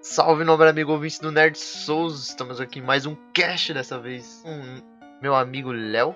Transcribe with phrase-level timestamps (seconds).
[0.00, 2.28] Salve, nobre amigo ouvinte do Nerd Souls.
[2.28, 4.42] Estamos aqui em mais um cast dessa vez.
[4.42, 4.80] com
[5.20, 6.14] meu amigo Léo.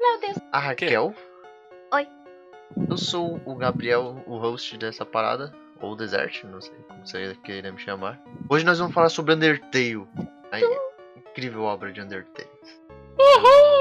[0.00, 0.36] Meu Deus.
[0.52, 1.14] A Raquel.
[1.92, 2.06] Oi.
[2.88, 5.52] Eu sou o Gabriel, o host dessa parada.
[5.80, 8.22] Ou Desert, não sei como você queira me chamar.
[8.48, 10.06] Hoje nós vamos falar sobre Undertale.
[10.52, 10.60] A
[11.18, 12.48] incrível obra de Undertale.
[13.18, 13.73] Uhul!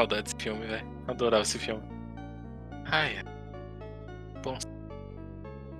[0.00, 0.86] Saudade desse filme, velho.
[1.06, 1.82] Adorava esse filme.
[2.86, 3.24] Ai, ai.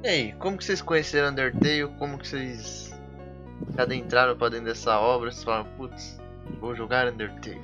[0.04, 1.88] E aí, como que vocês conheceram Undertale?
[1.98, 2.92] Como que vocês
[3.72, 5.32] se adentraram pra dentro dessa obra?
[5.32, 6.20] Vocês falaram, putz,
[6.60, 7.62] vou jogar Undertale.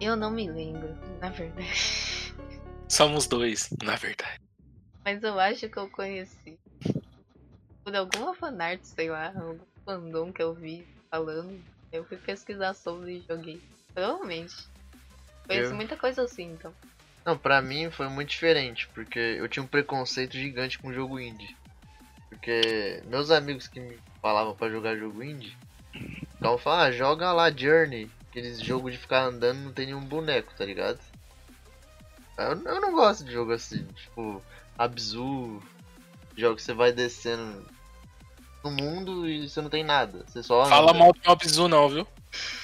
[0.00, 2.32] Eu não me lembro, na verdade.
[2.88, 4.40] somos dois, na verdade.
[5.04, 6.56] Mas eu acho que eu conheci
[7.82, 11.60] por alguma fanart, sei lá, algum fandom que eu vi falando.
[11.90, 13.60] Eu fui pesquisar sobre e joguei.
[13.92, 14.72] Provavelmente.
[15.46, 16.72] Conheço Eu- muita coisa assim, então.
[17.24, 21.56] Não, pra mim foi muito diferente, porque eu tinha um preconceito gigante com jogo indie.
[22.28, 25.56] Porque meus amigos que me falavam pra jogar jogo indie,
[26.32, 30.52] ficavam falando, ah, joga lá Journey, aqueles jogos de ficar andando não tem nenhum boneco,
[30.56, 30.98] tá ligado?
[32.36, 34.42] Eu, eu não gosto de jogo assim, tipo,
[34.76, 35.62] Abzu,
[36.36, 37.64] jogo que você vai descendo
[38.62, 40.98] no mundo e você não tem nada, você só Fala anda.
[40.98, 42.06] mal do bizu, não, viu?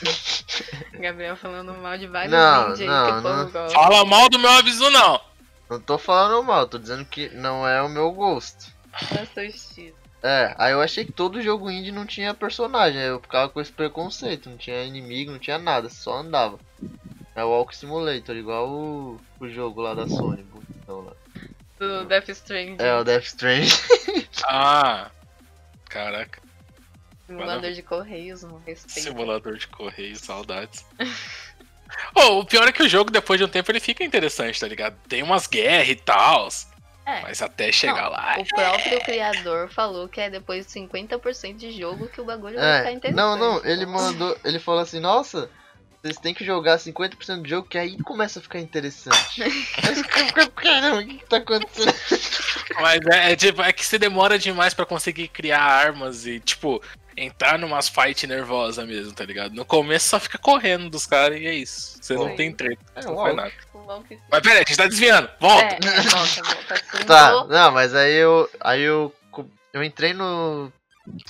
[0.98, 3.50] Gabriel falando mal de vários Não, indie aí não, que o povo não.
[3.50, 3.78] gosta.
[3.78, 5.20] Fala mal do meu bizu, não.
[5.68, 8.72] Não tô falando mal, tô dizendo que não é o meu gosto.
[9.16, 9.96] É seu estilo.
[10.22, 13.60] É, aí eu achei que todo jogo indie não tinha personagem, aí eu ficava com
[13.60, 16.58] esse preconceito, não tinha inimigo, não tinha nada, só andava.
[17.34, 21.12] É o Walk Simulator, igual o, o jogo lá da Sony, bonitão lá.
[21.78, 22.77] Do Death Stranding.
[22.78, 23.74] É, o Death Strange.
[24.46, 25.10] Ah.
[25.88, 26.40] Caraca,
[27.31, 29.00] Simulador de correios, não respeito.
[29.00, 30.84] simulador de correio, saudades.
[32.14, 34.67] oh, o pior é que o jogo, depois de um tempo, ele fica interessante, tá
[34.67, 34.97] ligado?
[35.09, 36.48] Tem umas guerras e tal.
[37.07, 37.23] É.
[37.23, 38.36] Mas até chegar Não, lá.
[38.39, 42.79] O próprio criador falou que é depois de 50% de jogo que o bagulho vai
[42.79, 43.17] ficar É, interessante.
[43.17, 45.51] não, não, ele mandou, ele falou assim, nossa,
[46.02, 49.42] vocês têm que jogar 50% do jogo que aí começa a ficar interessante.
[50.57, 51.95] Caramba, o que, que tá acontecendo?
[52.80, 56.83] Mas é, é, tipo, é que você demora demais pra conseguir criar armas e, tipo,
[57.23, 59.55] entrar numas fight nervosa mesmo, tá ligado?
[59.55, 61.98] No começo só fica correndo dos caras e é isso.
[62.01, 63.53] Você não tem treta, É, não faz nada.
[64.31, 65.29] Mas peraí, a gente tá desviando.
[65.41, 65.64] Volta!
[65.64, 67.05] É, é, volta, volta.
[67.07, 69.14] Tá, tô- não, mas aí eu, aí eu,
[69.73, 70.73] eu entrei no,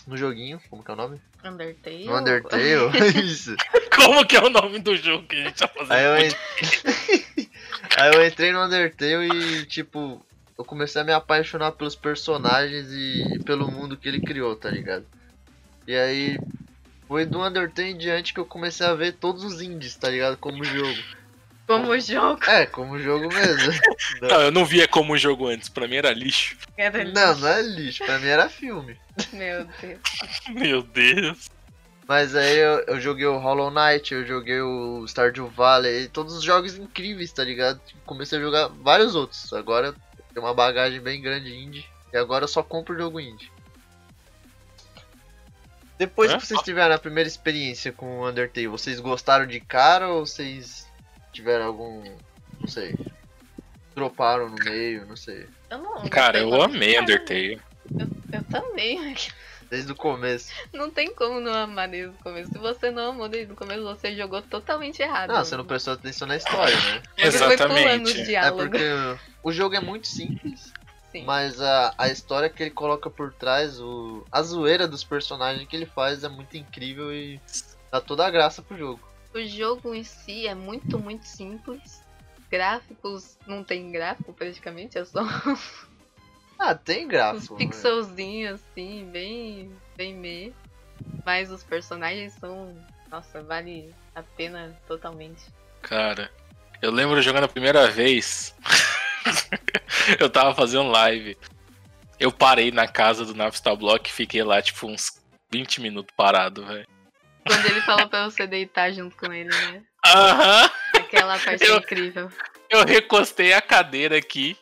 [0.06, 1.20] no joguinho, como que é o nome?
[1.42, 2.04] Undertale.
[2.04, 2.62] No Undertale,
[3.24, 3.56] isso.
[3.96, 5.92] Como que é o nome do jogo que a gente tá fazendo?
[5.92, 7.46] Aí eu, en-
[7.96, 10.24] aí eu entrei no Undertale e, tipo,
[10.58, 15.06] eu comecei a me apaixonar pelos personagens e pelo mundo que ele criou, tá ligado?
[15.86, 16.38] E aí,
[17.08, 20.36] foi do Undertale em diante que eu comecei a ver todos os indies, tá ligado?
[20.36, 21.02] Como jogo.
[21.66, 22.44] Como jogo.
[22.46, 23.72] É, como jogo mesmo.
[24.22, 26.56] Não, eu não via como jogo antes, pra mim era lixo.
[26.76, 28.96] Era Não, não é lixo, pra mim era filme.
[29.32, 30.00] Meu Deus.
[30.50, 31.48] Meu Deus.
[32.08, 36.34] Mas aí eu, eu joguei o Hollow Knight, eu joguei o Stardew Valley, e todos
[36.34, 37.80] os jogos incríveis, tá ligado?
[38.04, 39.52] Comecei a jogar vários outros.
[39.52, 39.94] Agora
[40.34, 41.86] tenho uma bagagem bem grande indie.
[42.12, 43.48] E agora eu só compro jogo indie.
[46.00, 46.38] Depois Hã?
[46.38, 50.88] que vocês tiveram a primeira experiência com o Undertale, vocês gostaram de cara ou vocês
[51.30, 52.02] tiveram algum.
[52.58, 52.94] não sei.
[53.94, 55.46] Droparam no meio, não sei.
[55.68, 56.08] Eu não.
[56.08, 57.60] Cara, eu amei como- Undertale.
[57.98, 59.14] Eu, eu também.
[59.68, 60.50] Desde o começo.
[60.72, 62.50] Não tem como não amar desde o começo.
[62.50, 65.28] Se você não amou desde o começo, você jogou totalmente errado.
[65.34, 67.02] Não, você não prestou atenção na história, né?
[67.30, 68.10] Você foi pulando Exatamente.
[68.12, 68.64] os É diálogos.
[68.68, 68.84] porque
[69.42, 70.72] o jogo é muito simples.
[71.10, 71.24] Sim.
[71.24, 75.74] Mas a, a história que ele coloca por trás, o, a zoeira dos personagens que
[75.74, 77.40] ele faz é muito incrível e
[77.90, 79.00] dá toda a graça pro jogo.
[79.34, 82.00] O jogo em si é muito, muito simples.
[82.50, 85.20] Gráficos não tem gráfico praticamente, é só
[86.58, 87.54] Ah, tem gráfico.
[87.54, 87.58] né?
[87.58, 90.54] pixelzinhos assim, bem, bem me.
[91.24, 92.76] Mas os personagens são.
[93.10, 95.42] Nossa, vale a pena totalmente.
[95.80, 96.30] Cara,
[96.82, 98.54] eu lembro jogando a primeira vez.
[100.18, 101.36] eu tava fazendo live.
[102.18, 105.20] Eu parei na casa do Napstar Block e fiquei lá, tipo, uns
[105.50, 106.86] 20 minutos parado, velho.
[107.46, 109.82] Quando ele fala pra você deitar junto com ele, né?
[110.06, 110.70] Aham!
[110.94, 112.30] Aquela parte Eu- incrível.
[112.68, 114.56] Eu recostei a cadeira aqui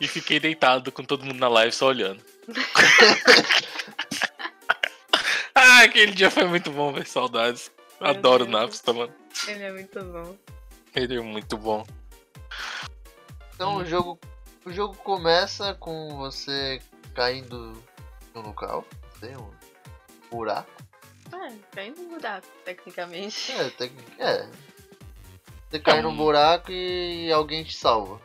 [0.00, 2.22] e fiquei deitado com todo mundo na live só olhando.
[5.54, 7.06] ah, aquele dia foi muito bom, velho.
[7.06, 7.70] Saudades.
[8.00, 8.48] Adoro o.
[8.48, 9.12] Napster, mano.
[9.48, 10.36] Ele é muito bom.
[10.94, 11.86] Ele é muito bom.
[13.60, 14.18] Então o jogo,
[14.64, 16.80] o jogo começa com você
[17.14, 17.76] caindo
[18.34, 18.86] no local,
[19.20, 19.50] tem um
[20.30, 20.70] buraco.
[21.30, 23.52] É, tá indo mudar, tecnicamente.
[23.52, 24.48] É, tem, é.
[25.68, 26.16] Você cai num Hum.
[26.16, 28.18] buraco e alguém te salva.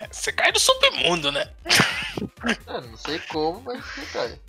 [0.00, 1.52] É, Você cai no submundo, né?
[2.66, 4.40] É, não sei como, mas você cai.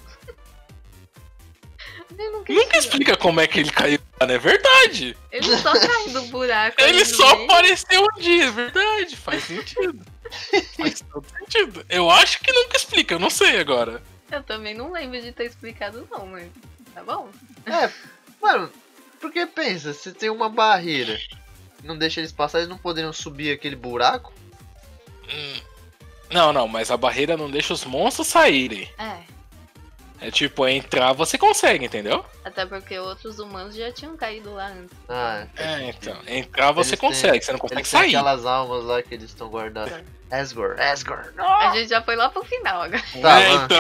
[2.17, 5.17] Nunca, Nunca explica como é que ele caiu não é verdade.
[5.31, 6.75] Ele só cai do buraco.
[6.79, 7.45] Ele só meio.
[7.45, 9.15] apareceu um dia, é verdade.
[9.15, 10.05] Faz sentido.
[10.77, 11.85] Faz todo sentido.
[11.89, 14.01] Eu acho que nunca explica, eu não sei agora.
[14.31, 16.47] Eu também não lembro de ter explicado, não, mas
[16.93, 17.29] tá bom.
[17.65, 17.91] É,
[18.41, 18.71] mano,
[19.19, 21.19] porque pensa, você tem uma barreira.
[21.83, 24.33] Não deixa eles passar, eles não poderiam subir aquele buraco?
[25.29, 25.61] Hum.
[26.31, 28.89] Não, não, mas a barreira não deixa os monstros saírem.
[28.97, 29.17] É,
[30.21, 32.23] É tipo, entrar você consegue, entendeu?
[32.45, 34.95] até porque outros humanos já tinham caído lá antes.
[35.09, 36.15] Ah, É, então.
[36.27, 38.15] Entrar você Eles têm- consegue, você não consegue eles têm sair.
[38.15, 40.03] aquelas almas lá que eles estão guardadas.
[40.29, 41.27] Asgore, Asgore.
[41.37, 43.03] A gente já foi lá pro final agora.
[43.21, 43.79] Tá, é, vamos- então.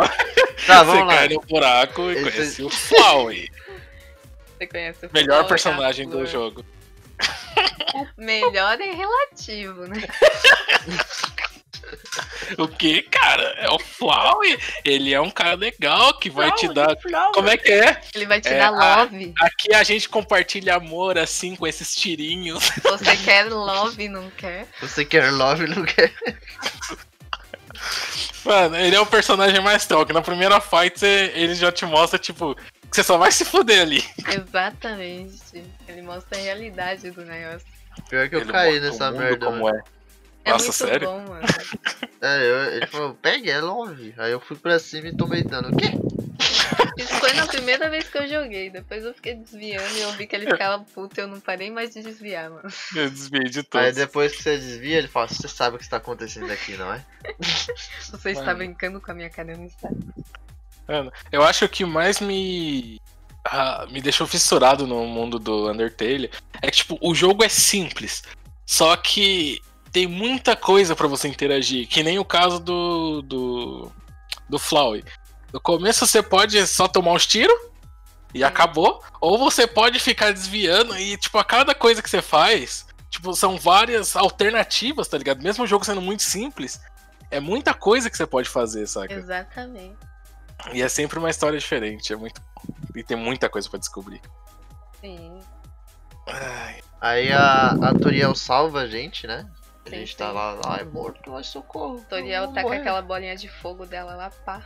[0.67, 1.15] Tá, você vamos lá.
[1.17, 3.49] cai no buraco e Esse- conhece o Flowey.
[4.57, 6.65] Você conhece o Melhor Flor, personagem do jogo.
[8.17, 10.01] Melhor é relativo, né?
[12.57, 13.43] O que, cara?
[13.57, 14.57] É o Flowey.
[14.83, 16.95] Ele é um cara legal que vai te dar.
[17.33, 18.01] Como é que é?
[18.13, 19.33] Ele vai te É, dar a- love.
[19.41, 22.69] Aqui a gente compartilha amor assim com esses tirinhos.
[22.83, 24.67] Você quer love, não quer?
[24.81, 26.13] Você quer love, não quer?
[28.43, 30.13] Mano, ele é o personagem mais troca.
[30.13, 33.81] Na primeira fight você- ele já te mostra, tipo, que você só vai se fuder
[33.81, 34.03] ali.
[34.27, 35.63] Exatamente.
[35.87, 37.67] Ele mostra a realidade do negócio.
[38.09, 39.45] Pior que eu Ele caí nessa merda.
[39.45, 39.77] Como mano.
[39.77, 39.81] é.
[40.43, 41.07] É Nossa, muito sério?
[41.07, 41.45] bom, mano.
[42.21, 44.13] É, eu, ele falou, pegue, é love.
[44.17, 45.69] Aí eu fui pra cima e tomei dano.
[45.69, 45.91] O quê?
[46.97, 48.69] Isso foi na primeira vez que eu joguei.
[48.69, 51.69] Depois eu fiquei desviando e eu vi que ele ficava puto e eu não parei
[51.69, 52.69] mais de desviar, mano.
[52.95, 53.95] Eu desviei de Aí todos.
[53.95, 57.05] depois que você desvia, ele fala, você sabe o que está acontecendo aqui, não é?
[58.01, 58.57] Você está Mano.
[58.57, 59.89] brincando com a minha cara, não está.
[60.87, 62.99] Mano, eu acho que o que mais me.
[63.45, 66.29] ah, me deixou fissurado no mundo do Undertale
[66.61, 68.23] é que, tipo, o jogo é simples.
[68.65, 69.61] Só que
[69.91, 71.87] tem muita coisa pra você interagir.
[71.87, 73.21] Que nem o caso do.
[73.21, 73.91] do.
[74.49, 75.03] do Flowey.
[75.51, 77.57] No começo você pode só tomar uns tiros
[78.33, 78.43] e Sim.
[78.43, 79.03] acabou.
[79.19, 83.57] Ou você pode ficar desviando e, tipo, a cada coisa que você faz, tipo, são
[83.57, 85.43] várias alternativas, tá ligado?
[85.43, 86.79] Mesmo o jogo sendo muito simples,
[87.29, 89.13] é muita coisa que você pode fazer, saca?
[89.13, 89.97] Exatamente.
[90.73, 92.41] E é sempre uma história diferente, é muito.
[92.95, 94.21] E tem muita coisa pra descobrir.
[95.01, 95.39] Sim.
[96.27, 99.49] Ai, Aí a, a Toriel salva a gente, né?
[99.85, 100.33] A Sim, gente tá sim.
[100.35, 101.95] lá, ai morto, ai socorro.
[101.95, 104.61] O Toriel tá com morrer." aquela bolinha de fogo dela lá, pá.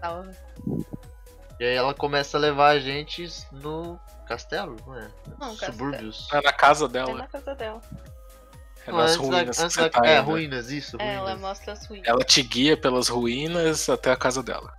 [0.00, 0.30] Salva.
[1.58, 5.08] E aí ela começa a levar a gente no castelo, não é?
[5.40, 5.72] Não, castelo.
[5.72, 6.28] Subúrbios.
[6.32, 7.80] é na casa É dela, na casa dela.
[8.86, 9.58] é Não, nas antes da, ruínas.
[9.58, 11.40] antes que você da- tá é, ruínas, isso, É, ela ruínas.
[11.40, 12.06] mostra as ruínas.
[12.08, 14.72] Ela te guia pelas ruínas até a casa dela.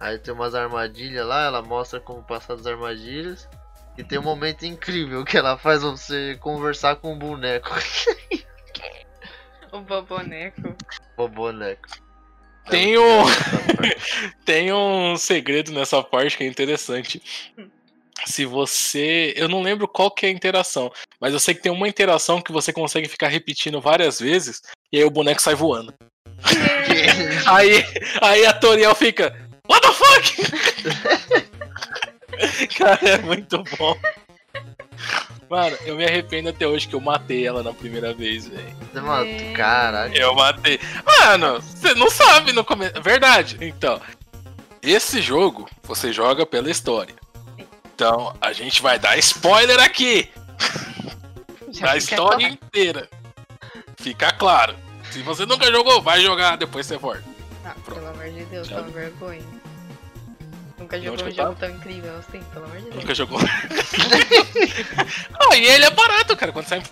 [0.00, 3.48] Aí tem umas armadilhas lá, ela mostra como passar das armadilhas.
[3.98, 7.70] E tem um momento incrível que ela faz você conversar com um boneco.
[9.72, 10.76] O boboneco.
[11.16, 11.88] o boneco.
[12.68, 13.24] Tem um-.
[14.44, 17.22] Tem um segredo nessa parte que é interessante.
[18.24, 19.32] Se você.
[19.36, 20.90] Eu não lembro qual que é a interação,
[21.20, 24.98] mas eu sei que tem uma interação que você consegue ficar repetindo várias vezes e
[24.98, 25.94] aí o boneco sai voando.
[27.46, 27.84] Aí,
[28.20, 29.34] aí a Toriel fica.
[29.68, 31.46] What the fuck?
[32.78, 33.96] Cara, é muito bom.
[35.48, 38.74] Mano, eu me arrependo até hoje que eu matei ela na primeira vez, velho.
[38.92, 39.52] Você matou, É.
[39.52, 40.14] caralho.
[40.16, 40.80] Eu matei.
[41.04, 43.00] Mano, você não sabe no começo.
[43.00, 43.56] Verdade.
[43.60, 44.00] Então,
[44.82, 47.14] esse jogo você joga pela história.
[47.94, 50.28] Então, a gente vai dar spoiler aqui
[51.80, 52.54] da história claro.
[52.54, 53.08] inteira.
[53.98, 54.74] Fica claro.
[55.12, 57.22] Se você nunca jogou, vai jogar, depois você volta.
[57.64, 58.74] Ah, pelo amor de Deus, vi.
[58.92, 59.42] vergonha.
[60.86, 62.94] Nunca jogou um jogo tão incrível assim, pelo amor de Deus.
[62.96, 63.40] Nunca jogou.
[65.50, 66.52] ah, e ele é barato, cara.
[66.52, 66.82] Quando sai em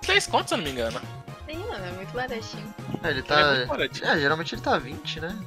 [0.00, 1.00] 3 contos, se eu não me engano.
[1.46, 2.74] Sim, mano, é muito baratinho.
[3.02, 3.66] É, ele Ele é tá.
[3.66, 4.04] muito.
[4.04, 5.38] É, geralmente ele tá 20, né?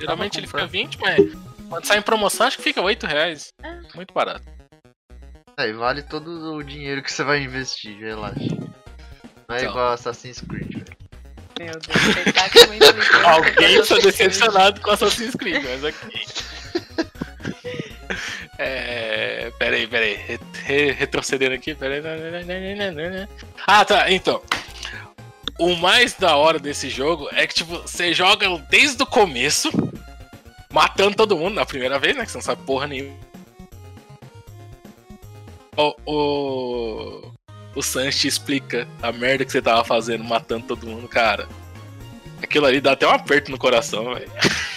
[0.00, 1.32] Geralmente ele fica 20, mas
[1.68, 3.52] quando sai em promoção, acho que fica 8 reais.
[3.62, 3.78] Ah.
[3.94, 4.44] Muito barato.
[5.56, 8.40] É, e vale todo o dinheiro que você vai investir, relaxa.
[9.48, 9.70] Não é Então.
[9.70, 10.98] igual Assassin's Creed, velho.
[11.58, 12.68] Meu Deus, você tá com com
[13.28, 16.24] Alguém está decepcionado com Assassin's Creed, mas aqui.
[18.58, 19.52] É.
[19.58, 20.14] Peraí, peraí.
[20.14, 21.74] Re- re- retrocedendo aqui.
[21.74, 22.02] Peraí.
[23.66, 24.10] Ah, tá.
[24.10, 24.42] Então.
[25.58, 29.70] O mais da hora desse jogo é que, tipo, você joga desde o começo,
[30.72, 32.24] matando todo mundo na primeira vez, né?
[32.24, 33.16] Que você não sabe porra nenhuma.
[35.76, 35.94] O.
[36.06, 37.32] O,
[37.76, 41.48] o Sans te explica a merda que você tava fazendo, matando todo mundo, cara.
[42.42, 44.30] Aquilo ali dá até um aperto no coração, velho.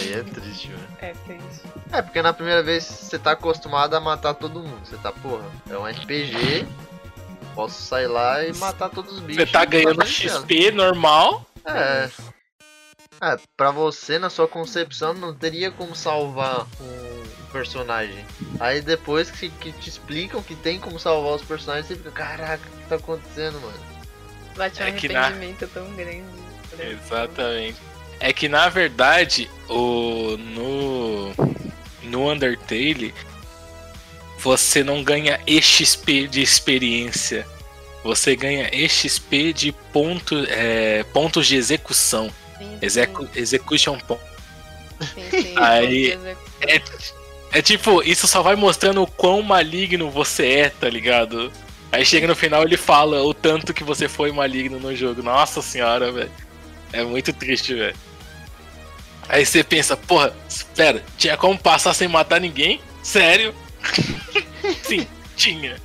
[0.00, 0.88] Aí é triste, velho.
[1.00, 1.62] É triste.
[1.92, 4.84] É, porque na primeira vez você tá acostumado a matar todo mundo.
[4.84, 6.66] Você tá, porra, é um RPG.
[7.54, 9.44] Posso sair lá e matar todos os bichos.
[9.44, 10.06] Você tá ganhando tela.
[10.06, 11.46] XP normal.
[11.64, 12.10] É.
[13.22, 18.24] É, pra você, na sua concepção, não teria como salvar um personagem.
[18.58, 22.62] Aí depois que, que te explicam que tem como salvar os personagens, você fica, caraca,
[22.66, 23.78] o que tá acontecendo, mano?
[24.56, 26.24] Bate um É que na- arrependimento tão grande.
[26.72, 26.92] exemplo.
[27.04, 27.76] Exatamente.
[28.24, 31.34] É que na verdade, o no
[32.04, 33.12] no Undertale
[34.38, 37.46] você não ganha XP de experiência.
[38.02, 42.30] Você ganha XP de ponto, é, pontos de execução.
[42.56, 44.24] Sim, Execu execution point.
[45.30, 46.18] sim, Aí-.
[46.62, 46.80] É,
[47.52, 51.52] é tipo, isso só vai mostrando o quão maligno você é, tá ligado?
[51.92, 55.22] Aí chega no final ele fala o tanto que você foi maligno no jogo.
[55.22, 56.32] Nossa senhora, velho.
[56.90, 58.13] É muito triste, velho.
[59.28, 62.80] Aí você pensa, porra, espera, tinha como passar sem matar ninguém?
[63.02, 63.54] Sério?
[64.84, 65.76] Sim, tinha.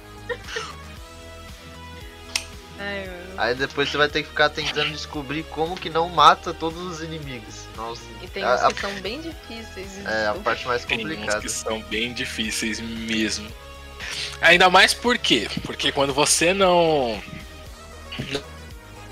[2.79, 3.10] Ai.
[3.38, 7.01] Aí depois você vai ter que ficar tentando descobrir como que não mata todos os
[7.01, 7.65] inimigos.
[7.75, 10.05] Nossa, E tem a- uns a- que são bem difíceis.
[10.05, 11.41] é a parte mais Tem uns complicada.
[11.41, 13.50] que são bem difíceis mesmo.
[14.41, 15.48] Ainda mais por quê?
[15.63, 17.22] Porque quando você não.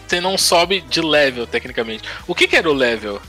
[0.08, 2.08] Você não sobe de level, tecnicamente.
[2.26, 3.22] O que, que era o level?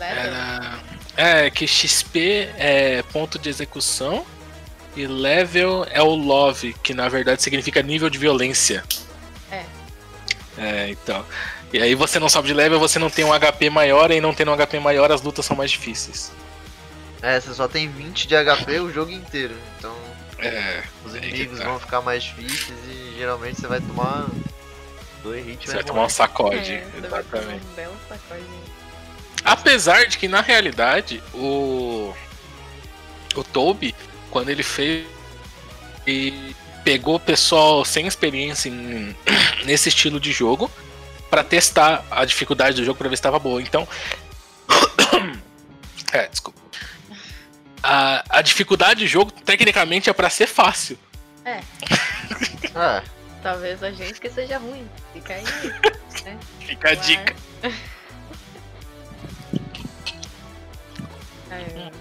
[0.00, 0.78] Era.
[1.16, 4.26] É, que XP é ponto de execução
[4.94, 8.84] e level é o love, que na verdade significa nível de violência.
[9.50, 9.64] É.
[10.58, 11.24] É, então.
[11.72, 14.32] E aí você não sobe de level, você não tem um HP maior, e não
[14.32, 16.32] tendo um HP maior, as lutas são mais difíceis.
[17.22, 19.54] É, você só tem 20 de HP o jogo inteiro.
[19.78, 19.94] Então
[20.38, 20.82] É.
[21.04, 21.64] os inimigos tá.
[21.64, 24.26] vão ficar mais difíceis e geralmente você vai tomar
[25.22, 26.72] dois hits e Você vai tomar um sacode.
[26.72, 27.64] É, exatamente.
[27.64, 28.44] um belo sacode.
[29.46, 32.12] Apesar de que na realidade o
[33.34, 33.94] o Toby,
[34.30, 35.06] quando ele fez
[36.06, 39.14] e pegou pessoal sem experiência em-
[39.64, 40.70] nesse estilo de jogo
[41.30, 43.60] pra testar a dificuldade do jogo pra ver se estava boa.
[43.62, 43.86] Então,
[46.12, 46.58] é, desculpa.
[47.82, 50.98] A, a dificuldade do jogo tecnicamente é pra ser fácil.
[51.44, 51.60] É,
[53.42, 54.88] Talvez a gente que seja ruim.
[55.12, 55.44] Fica aí.
[56.66, 56.96] Fica a ar.
[56.96, 57.36] dica.
[61.56, 61.92] Ai, mano.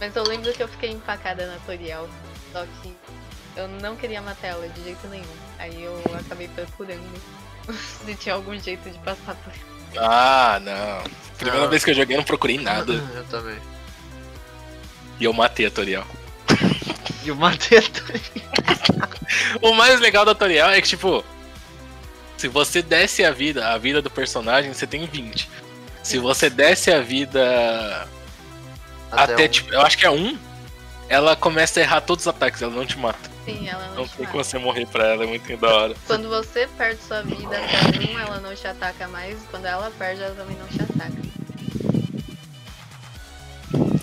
[0.00, 2.08] Mas eu lembro que eu fiquei empacada na tutorial.
[2.52, 2.94] Só que
[3.56, 5.24] eu não queria matar ela de jeito nenhum.
[5.58, 7.20] Aí eu acabei procurando
[8.04, 9.52] se tinha algum jeito de passar por
[9.98, 11.10] Ah, não.
[11.36, 11.70] Primeira Não.
[11.70, 12.92] vez que eu joguei eu não procurei nada.
[12.92, 13.58] eu também.
[15.20, 16.06] e eu matei a tutorial.
[17.24, 18.22] E o matei a Tori-
[19.62, 21.24] O mais legal da tutorial é que, tipo,
[22.36, 25.48] se você desce a vida, a vida do personagem, você tem 20.
[26.02, 28.06] Se você desce a vida
[29.12, 29.48] até, um.
[29.48, 30.38] tipo, eu acho que é um,
[31.08, 33.30] ela começa a errar todos os ataques, ela não te mata.
[33.44, 35.94] Sim, ela não, Não te tem como você morrer pra ela, é muito da hora.
[36.06, 39.38] Quando você perde sua vida até um, ela não te ataca mais.
[39.50, 41.26] Quando ela perde, ela também não te ataca.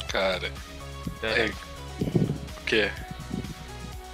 [0.07, 0.51] Cara,
[1.24, 1.51] É, é.
[2.62, 2.91] O quê?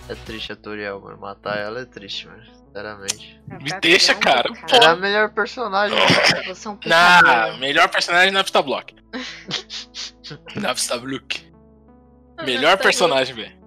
[0.08, 1.17] é triste a Toriel, mano.
[1.19, 2.41] Matar ela é triste, mano.
[2.65, 3.39] Sinceramente.
[3.62, 4.50] Me deixa, cara.
[4.51, 4.75] Pô.
[4.75, 5.98] Ela é a melhor personagem.
[6.48, 7.58] Você é um Na pecador.
[7.60, 8.96] melhor personagem na Vista Block.
[10.56, 11.52] na Vista Block.
[12.38, 13.60] Ah, Melhor personagem, velho.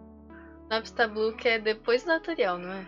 [1.39, 2.87] Que é depois do tutorial, não é?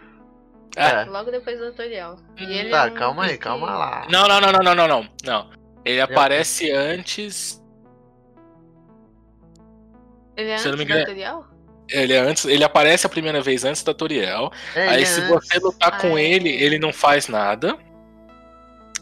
[0.77, 1.05] É.
[1.05, 2.19] Logo depois do tutorial.
[2.37, 4.07] Ele Tá, é um calma aí, calma lá.
[4.11, 5.09] Não, não, não, não, não, não, não.
[5.25, 5.51] Não.
[5.85, 7.63] Ele aparece antes.
[10.37, 11.47] Ele é Se eu não antes me do engano- tutorial?
[11.91, 12.45] Ele é antes.
[12.47, 14.51] Ele aparece a primeira vez antes da Toriel.
[14.75, 16.25] É, Aí se é você lutar com Ah, é.
[16.25, 17.77] ele, ele não faz nada.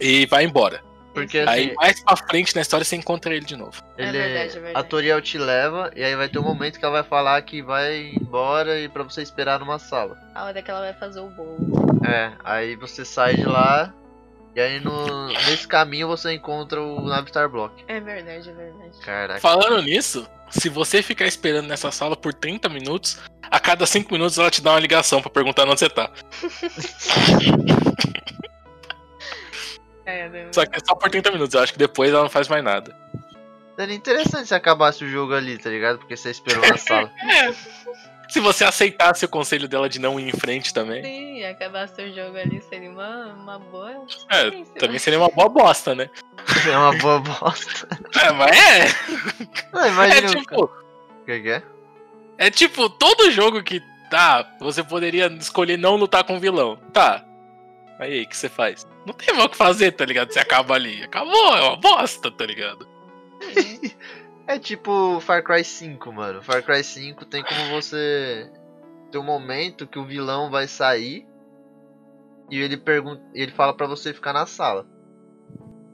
[0.01, 0.83] E vai embora.
[1.13, 1.51] Porque Isso.
[1.51, 3.83] Aí assim, mais pra frente na história você encontra ele de novo.
[3.99, 4.89] É ele verdade, é A verdade.
[4.89, 8.13] Toriel te leva e aí vai ter um momento que ela vai falar que vai
[8.15, 10.17] embora e pra você esperar numa sala.
[10.35, 11.59] A hora que ela vai fazer o bolo.
[12.07, 13.93] É, aí você sai de lá
[14.55, 17.85] e aí no, nesse caminho você encontra o Navistar Block.
[17.89, 18.99] É verdade, é verdade.
[19.03, 19.41] Caraca.
[19.41, 23.19] Falando nisso, se você ficar esperando nessa sala por 30 minutos,
[23.51, 26.11] a cada 5 minutos ela te dá uma ligação pra perguntar onde você tá.
[30.05, 30.49] É, né?
[30.53, 32.63] Só que é só por 30 minutos, eu acho que depois ela não faz mais
[32.63, 32.97] nada.
[33.77, 35.99] Seria interessante se acabasse o jogo ali, tá ligado?
[35.99, 37.11] Porque você esperou na sala.
[37.31, 37.53] É.
[38.29, 42.11] Se você aceitasse o conselho dela de não ir em frente também, Sim, acabar seu
[42.15, 43.91] jogo ali seria uma, uma boa.
[44.31, 44.75] é, experiência.
[44.79, 46.09] também seria uma boa bosta, né?
[46.67, 47.89] É uma boa bosta.
[48.21, 48.85] É, mas é.
[49.73, 51.63] Não, É imagina o tipo, O que que é?
[52.39, 56.79] é tipo, todo jogo que tá, você poderia escolher não lutar com o vilão.
[56.93, 57.23] Tá.
[57.99, 58.87] Aí, o que você faz?
[59.07, 60.33] Não tem mais o que fazer, tá ligado?
[60.33, 61.03] Você acaba ali.
[61.03, 62.87] Acabou, é uma bosta, tá ligado?
[63.53, 63.93] Sim.
[64.47, 66.43] É tipo Far Cry 5, mano.
[66.43, 68.51] Far Cry 5 tem como você
[69.11, 71.27] ter um momento que o vilão vai sair
[72.51, 74.87] e ele pergunta, ele fala pra você ficar na sala.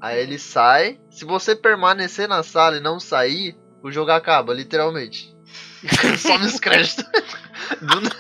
[0.00, 0.98] Aí ele sai.
[1.10, 5.32] Se você permanecer na sala e não sair, o jogo acaba, literalmente.
[6.18, 7.04] Some os créditos.
[7.80, 8.16] Do nada.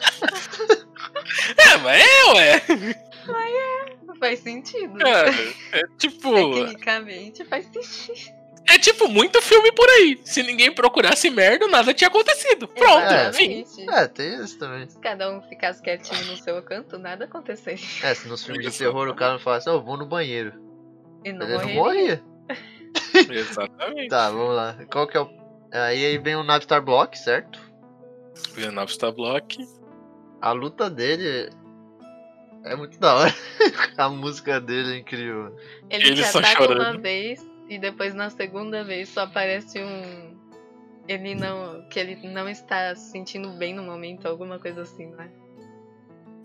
[1.56, 3.08] É, mas é, ué.
[4.18, 4.98] Faz sentido.
[4.98, 5.30] Cara,
[5.72, 6.32] é tipo.
[6.54, 8.36] Tecnicamente faz sentido.
[8.70, 10.20] É tipo muito filme por aí.
[10.24, 12.68] Se ninguém procurasse merda, nada tinha acontecido.
[12.68, 13.30] Pronto, É.
[13.30, 13.60] enfim.
[13.62, 13.90] Exatamente.
[13.90, 14.88] É, tem isso também.
[14.90, 17.82] Se cada um ficasse quietinho no seu canto, nada aconteceria.
[18.02, 20.52] É, se nos filmes de terror o cara não fala assim, eu vou no banheiro.
[21.24, 22.22] E não Ele não morria.
[23.14, 24.08] Exatamente.
[24.08, 24.76] Tá, vamos lá.
[24.90, 25.28] Qual que é o.
[25.72, 27.60] Aí, aí vem o Navistar Block, certo?
[28.54, 29.58] Vietnam Star Block.
[30.40, 31.50] A luta dele
[32.68, 33.34] é muito da hora.
[33.96, 35.56] A música dele é incrível.
[35.90, 37.00] Ele Eles te só ataca uma chorando.
[37.00, 40.36] vez e depois na segunda vez só aparece um.
[41.06, 41.86] Ele não.
[41.88, 45.30] Que ele não está se sentindo bem no momento, alguma coisa assim, né?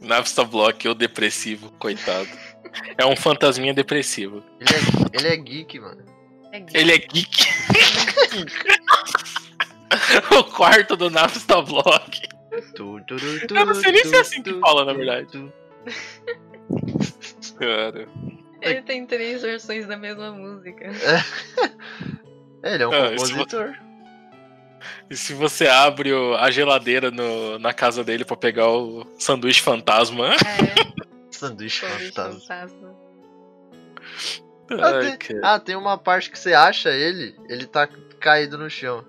[0.02, 2.28] Navista Block, o depressivo, coitado.
[2.98, 4.44] É um fantasminha depressivo.
[4.60, 6.04] Ele é, ele é geek, mano.
[6.52, 6.82] É gay.
[6.82, 7.46] Ele é geek.
[10.40, 12.20] o quarto do Navista Block.
[12.76, 15.54] Tu, tu, tu, tu, Eu não sei nem se é assim que fala, na verdade.
[17.60, 18.08] Cara.
[18.62, 20.86] Ele tem três versões da mesma música.
[22.64, 23.74] Ele é um Ah, compositor.
[25.10, 29.62] E se você abre o- a geladeira no- na casa dele pra pegar o sanduíche
[29.62, 30.30] fantasma?
[30.30, 30.36] É,
[31.32, 32.40] Sanduíche Sanduíche fantasma.
[32.40, 32.96] fantasma.
[34.72, 37.88] Ah, Ai, tem, ah, tem uma parte que você acha ele, ele tá
[38.20, 39.06] caído no chão.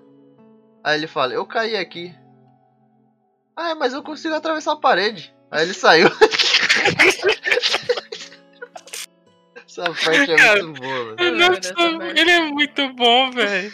[0.83, 2.13] Aí ele fala, eu caí aqui.
[3.55, 5.33] Ah, mas eu consigo atravessar a parede.
[5.49, 6.09] Aí ele saiu.
[9.65, 11.73] Essa parte é Cara, muito boa, Ele, é- parte.
[12.19, 13.73] ele é muito bom, velho.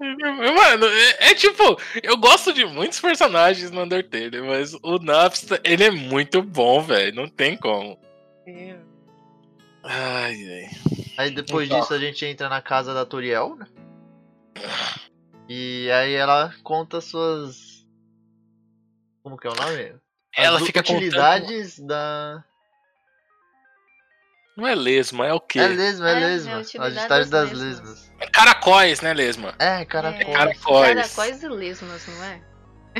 [0.00, 5.60] É- Mano, é, é tipo, eu gosto de muitos personagens no Undertale, mas o Napster,
[5.64, 7.14] ele é muito bom, velho.
[7.16, 7.98] Não tem como.
[8.46, 10.70] Ai, ai.
[11.16, 11.80] Aí depois Então.
[11.80, 13.66] disso a gente entra na casa da Toriel, né?
[15.48, 17.84] E aí ela conta suas.
[19.22, 19.94] Como que é o nome?
[20.36, 20.98] Ela As fica contando.
[20.98, 22.44] utilidades da.
[24.58, 25.60] Não é lesma, é o quê?
[25.60, 26.52] É lesma, é, É, é lesma.
[26.52, 27.68] a As utilidade utilidades das lesmas.
[27.78, 28.12] lesmas.
[28.18, 29.54] É caracóis, né, lesma?
[29.56, 30.20] É, caracol.
[30.20, 30.94] É, caracóis.
[30.94, 32.40] Caracóis e lesmas, não é?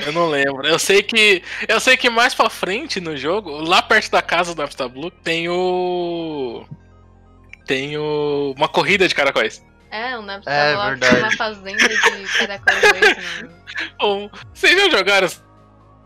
[0.06, 0.64] Eu não lembro.
[0.68, 1.42] Eu sei que.
[1.66, 5.10] Eu sei que mais pra frente no jogo, lá perto da casa do Napster Blue,
[5.10, 6.64] tem o.
[7.66, 8.54] Tem o.
[8.56, 9.60] Uma corrida de caracóis.
[9.90, 11.00] É, o Napster É, verdade.
[11.12, 13.50] tem uma fazenda de caracóis lesmas.
[14.00, 15.28] Um- Vocês já jogaram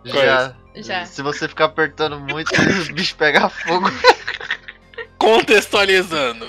[0.07, 0.55] Já.
[0.77, 1.05] Já.
[1.05, 3.91] Se você ficar apertando muito, os bichos pegam fogo.
[5.23, 6.49] contextualizando?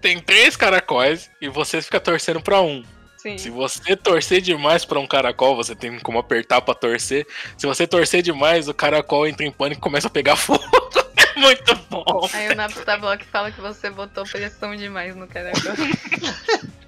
[0.00, 2.82] Tem três caracóis e você fica torcendo pra um.
[3.18, 3.36] Sim.
[3.36, 7.26] Se você torcer demais pra um caracol, você tem como apertar pra torcer.
[7.58, 10.64] Se você torcer demais, o caracol entra em pânico e começa a pegar fogo.
[11.16, 12.28] É muito bom.
[12.32, 15.72] Aí o Napster Block fala que você botou pressão demais no caracol.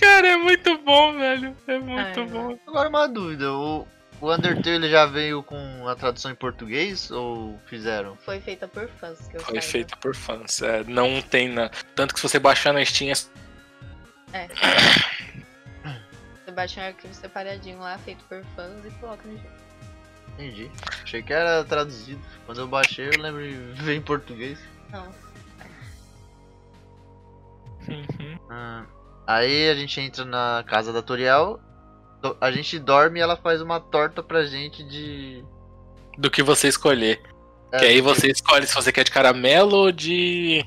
[0.00, 1.54] Cara, é muito bom, velho.
[1.68, 2.58] É muito Ai, bom.
[2.66, 3.86] Agora uma dúvida, o,
[4.20, 8.16] o Undertale já veio com a tradução em português ou fizeram?
[8.16, 9.72] Foi feita por fãs, que eu Foi saiba.
[9.72, 10.62] feito por fãs.
[10.62, 11.68] É, não tem na.
[11.94, 13.12] Tanto que se você baixar na Steam,
[14.32, 14.48] é
[16.44, 19.64] Você baixa um arquivo separadinho lá, feito por fãs e coloca no jogo.
[20.34, 20.70] Entendi.
[21.02, 22.20] Achei que era traduzido.
[22.44, 24.58] Quando eu baixei, eu lembro de ver em português.
[24.90, 25.06] Não.
[27.86, 28.38] Uhum.
[28.50, 28.84] Ah,
[29.26, 31.60] aí a gente entra na casa da Toriel.
[32.40, 35.44] A gente dorme e ela faz uma torta pra gente de.
[36.18, 37.20] do que você escolher.
[37.72, 40.64] É, que aí você escolhe se você quer de caramelo ou de.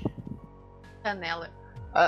[1.04, 1.50] Canela.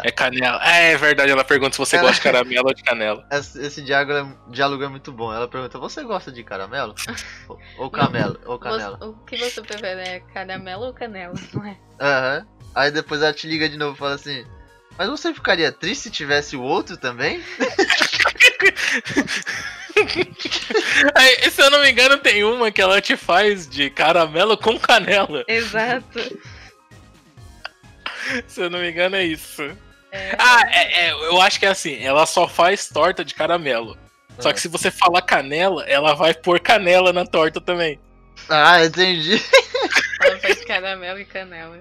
[0.03, 0.61] É canela.
[0.63, 3.25] É, é verdade, ela pergunta se você Ela- gosta de caramelo ou de canela.
[3.31, 5.33] Esse, esse diálogo, é, diálogo é muito bom.
[5.33, 6.93] Ela pergunta: Você gosta de caramelo?
[7.49, 8.39] ou, ou camelo?
[8.45, 8.97] Ou canela?
[8.97, 11.33] Você- o que você prefere é caramelo ou canela?
[11.53, 11.77] Não é?
[11.99, 12.45] Aham.
[12.75, 14.45] Aí depois ela te liga de novo e fala assim:
[14.95, 17.41] Mas você ficaria triste se tivesse o outro também?
[21.15, 24.79] Aí, se eu não me engano, tem uma que ela te faz de caramelo com
[24.79, 25.43] canela.
[25.47, 26.19] Exato.
[28.47, 29.63] Se eu não me engano, é isso.
[30.11, 33.97] É, Ah, é, é, eu acho que é assim, ela só faz torta de caramelo.
[34.39, 37.99] Só que se você falar canela, ela vai pôr canela na torta também.
[38.47, 39.43] Ah, entendi.
[40.23, 41.77] ela faz caramelo e canela.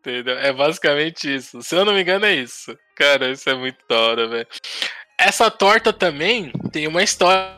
[0.00, 0.36] Entendeu?
[0.36, 1.62] É basicamente isso.
[1.62, 2.76] Se eu não me engano, é isso.
[2.96, 4.48] Cara, isso é muito da hora, velho.
[5.22, 7.56] Essa torta também tem uma história.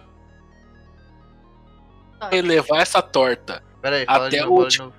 [2.21, 3.63] Olha, Levar essa torta.
[3.81, 4.93] Pera aí, fala Até o último.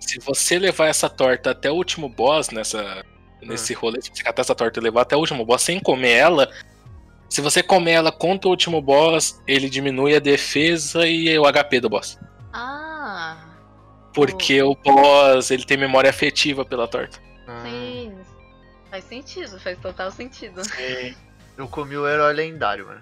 [0.00, 3.04] Se você levar essa torta até o último boss nessa,
[3.42, 6.12] nesse rolê, se você catar essa torta e levar até o último boss sem comer
[6.12, 6.50] ela,
[7.28, 11.80] se você comer ela contra o último boss, ele diminui a defesa e o HP
[11.80, 12.18] do boss.
[12.52, 13.36] Ah,
[14.14, 17.18] Porque o boss, ele tem memória afetiva pela torta.
[17.46, 18.14] Ah, sim.
[18.90, 20.62] Faz sentido, faz total sentido.
[21.56, 23.00] Eu comi o herói lendário, mano.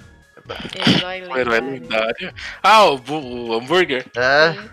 [0.97, 2.35] Herói O herói lendário.
[2.63, 4.07] Ah, o, o hambúrguer.
[4.17, 4.71] É, Sim.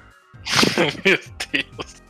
[1.06, 1.20] Meu
[1.52, 2.02] Deus.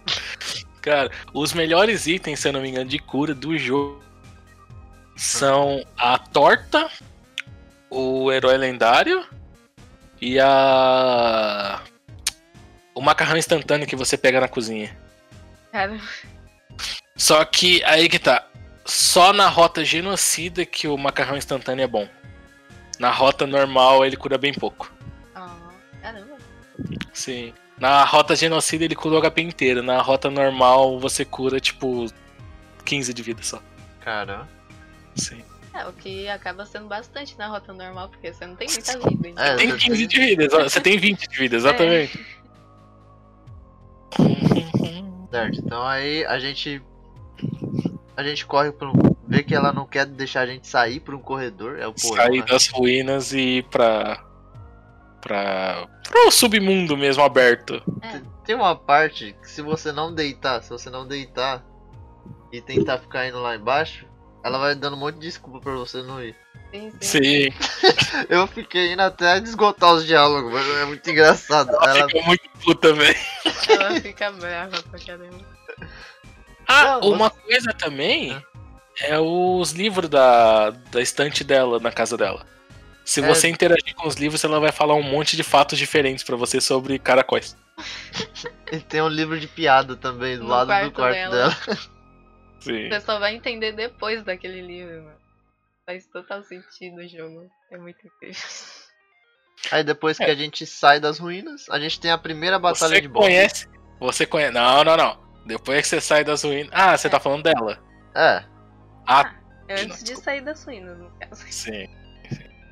[0.82, 4.02] Cara, os melhores itens, se eu não me engano, de cura do jogo
[5.18, 6.90] são a torta,
[7.90, 9.26] o herói lendário
[10.22, 11.82] e a.
[12.94, 14.98] O macarrão instantâneo que você pega na cozinha.
[15.72, 16.00] Cara,
[17.16, 18.48] Só que aí que tá.
[18.88, 22.08] Só na rota genocida que o macarrão instantâneo é bom.
[23.00, 24.92] Na rota normal ele cura bem pouco.
[25.36, 25.56] ah,
[26.02, 26.38] caramba.
[27.14, 27.54] Sim.
[27.78, 29.84] Na rota genocida ele cura o HP inteiro.
[29.84, 32.08] Na rota normal você cura tipo
[32.86, 33.62] 15 de vida só.
[34.00, 34.48] caramba.
[35.16, 35.44] Sim.
[35.74, 39.30] É, o que acaba sendo bastante na rota normal, porque você não tem muita vida.
[39.30, 39.44] então.
[39.44, 42.26] É, Tem você 15 tem- de vida, você tem 20 de vida, exatamente.
[45.30, 46.82] Certo, então aí a gente.
[48.18, 49.16] A gente corre pra um.
[49.28, 51.78] Vê que ela não quer deixar a gente sair por um corredor.
[51.78, 52.16] É o porão.
[52.16, 52.46] Sair né?
[52.48, 54.26] das ruínas e ir pra.
[55.22, 55.88] pra.
[56.10, 57.76] pro submundo mesmo aberto.
[58.02, 61.64] É, Tem uma parte que se você não deitar, se você não deitar
[62.52, 64.08] e tentar ficar indo lá embaixo,
[64.44, 66.36] ela vai dando um monte de desculpa pra você não ir.
[66.74, 67.22] sim, sim.
[67.22, 67.50] Sim.
[68.30, 70.74] Eu fiquei indo até esgotar os diálogos, mano.
[70.80, 71.70] É muito engraçado.
[71.70, 73.20] Ela Ela, fica muito puta, velho.
[73.70, 75.57] Ela fica brava pra caramba.
[76.68, 78.42] Ah, Não, uma coisa também
[79.02, 82.46] é os livros da, da estante dela, na casa dela.
[83.06, 83.28] Se É.
[83.28, 86.60] você interagir com os livros, ela vai falar um monte de fatos diferentes pra você
[86.60, 87.56] sobre caracóis.
[88.72, 91.30] e tem um livro de piada também do No lado do quarto quarto dela.
[91.50, 91.78] dela.
[92.60, 92.90] Sim.
[92.90, 95.18] Você só vai entender depois daquele livro, mano.
[95.86, 97.50] Faz total sentido o jogo.
[97.72, 98.44] É muito incrível.
[99.72, 103.02] Aí depois que a gente sai das ruínas, a gente tem a primeira batalha Você
[103.02, 103.26] de boss.
[103.26, 103.68] conhece?
[104.00, 104.54] Você conhece?
[104.54, 105.27] Não, não, não.
[105.48, 106.70] Depois que você sai das ruínas.
[106.74, 107.80] Ah, você tá falando dela.
[108.16, 108.44] É,
[109.08, 109.34] Ah,
[109.68, 111.44] É antes de sair das ruínas, no caso.
[111.52, 111.88] sim.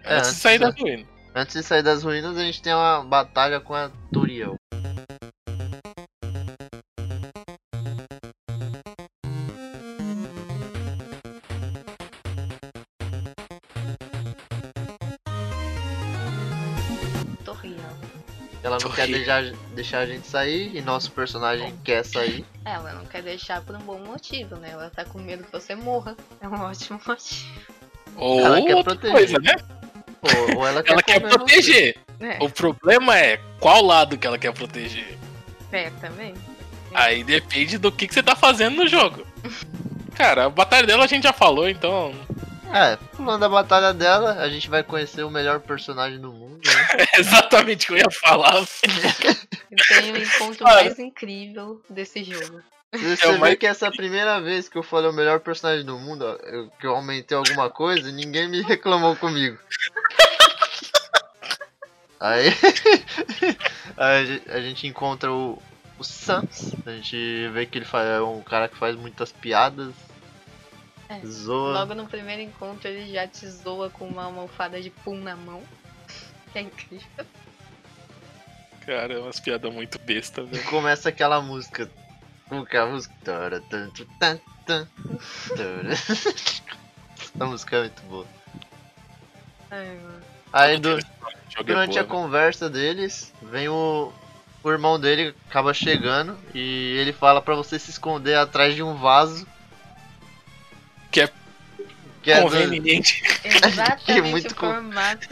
[0.03, 1.07] É, Antes de sair da- das ruínas.
[1.33, 4.55] antes de sair das ruínas, a gente tem uma batalha com a Turiel.
[18.75, 22.45] Ela não quer deixar, deixar a gente sair e nosso personagem quer sair.
[22.63, 24.69] Ela não quer deixar por um bom motivo, né?
[24.71, 26.15] Ela tá com medo que você morra.
[26.41, 27.49] É um ótimo motivo.
[28.17, 29.11] Ou Ela quer outra proteger.
[29.15, 29.55] coisa, né?
[30.21, 31.97] Ou, ou ela quer, Ela quer proteger.
[32.19, 35.17] É, O problema é qual lado que ela quer proteger.
[35.71, 36.33] é também.
[36.93, 39.25] Aí depende do que, que você tá fazendo no jogo.
[40.15, 42.13] Cara, a batalha dela a gente já falou, então.
[42.75, 47.05] É, falando da batalha dela, a gente vai conhecer o melhor personagem do mundo, né?
[47.15, 48.65] É exatamente o que eu ia falar.
[49.87, 50.83] Tem o encontro Cara.
[50.83, 52.61] mais incrível desse jogo.
[52.93, 55.39] Você É vê mais- que essa é a primeira vez que eu falei o melhor
[55.39, 59.57] personagem do mundo, eu- que eu aumentei alguma coisa, ninguém me reclamou comigo.
[62.19, 62.47] Aí,
[63.97, 65.61] aí a gente- a encontra o,
[65.99, 69.93] o Sans, a gente vê que ele fa- é um cara que faz muitas piadas,
[71.09, 71.73] É, zoa.
[71.79, 75.61] Logo no primeiro encontro ele já te zoa com uma almofada de pum na mão.
[76.51, 77.25] Que é incrível.
[78.85, 80.63] Cara, é umas piadas muito besta, E velho.
[80.69, 81.89] começa aquela música.
[82.47, 83.13] Como que é a música?
[87.39, 88.25] A música é muito boa.
[89.69, 90.21] Ai, mano.
[90.53, 91.05] Aí do, O jogo
[91.57, 94.13] é durante a boa, conversa deles, vem o,
[94.63, 98.95] o irmão dele, acaba chegando e ele fala pra você se esconder atrás de um
[98.95, 99.45] vaso.
[101.15, 101.29] Que é
[102.21, 103.23] que é do- conveniente.
[103.45, 105.27] Exatamente muito o com- formato.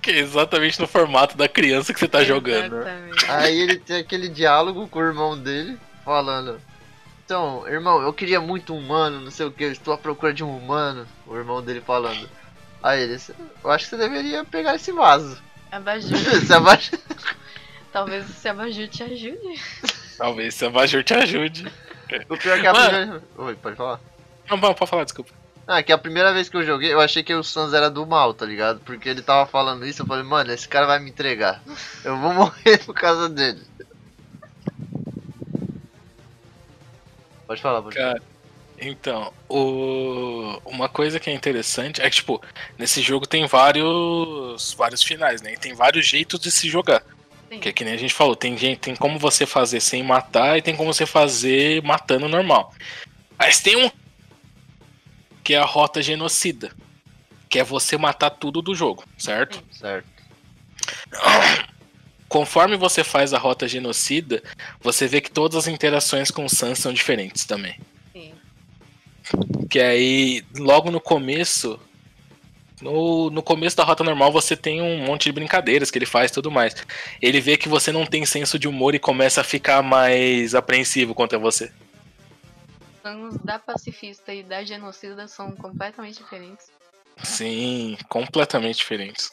[0.00, 2.76] Que é exatamente no formato da criança que você tá jogando.
[2.76, 3.30] Exatamente.
[3.30, 6.60] Aí ele tem aquele diálogo com o irmão dele, falando.
[7.24, 10.32] Então, irmão, eu queria muito um humano, não sei o que, eu estou à procura
[10.34, 11.06] de um humano.
[11.26, 12.28] O irmão dele falando.
[12.82, 13.18] Aí ele,
[13.64, 15.42] eu acho que você deveria pegar esse vaso.
[15.72, 16.10] Abajur.
[17.90, 19.60] Talvez esse abajur te ajude.
[20.18, 21.66] Talvez esse abajur te ajude.
[22.28, 22.88] O pior é que a Mano.
[22.88, 23.22] primeira.
[23.36, 24.00] Oi, pode falar?
[24.48, 25.32] Não, não, pode falar, desculpa.
[25.66, 28.06] Ah, que a primeira vez que eu joguei, eu achei que o Sans era do
[28.06, 28.80] mal, tá ligado?
[28.80, 31.62] Porque ele tava falando isso, eu falei, mano, esse cara vai me entregar.
[32.04, 33.62] Eu vou morrer por causa dele.
[37.46, 38.14] Pode falar, pode falar.
[38.14, 38.22] Cara,
[38.78, 40.60] então, o...
[40.66, 42.42] uma coisa que é interessante é que, tipo,
[42.78, 45.54] nesse jogo tem vários vários finais, né?
[45.54, 47.02] E tem vários jeitos de se jogar.
[47.54, 47.60] Sim.
[47.60, 50.58] Que é que nem a gente falou, tem gente, tem como você fazer sem matar
[50.58, 52.74] e tem como você fazer matando normal.
[53.38, 53.90] Mas tem um
[55.42, 56.72] que é a rota genocida,
[57.48, 59.62] que é você matar tudo do jogo, certo?
[59.70, 60.08] Certo.
[62.28, 64.42] Conforme você faz a rota genocida,
[64.80, 67.78] você vê que todas as interações com o Sans são diferentes também.
[68.12, 68.34] Sim.
[69.70, 71.78] Que aí, logo no começo.
[72.84, 76.30] No, no começo da rota normal, você tem um monte de brincadeiras que ele faz
[76.30, 76.74] e tudo mais.
[77.22, 81.14] Ele vê que você não tem senso de humor e começa a ficar mais apreensivo
[81.14, 81.72] contra você.
[83.00, 86.66] Planos da pacifista e da genocida são completamente diferentes.
[87.22, 89.32] Sim, completamente diferentes.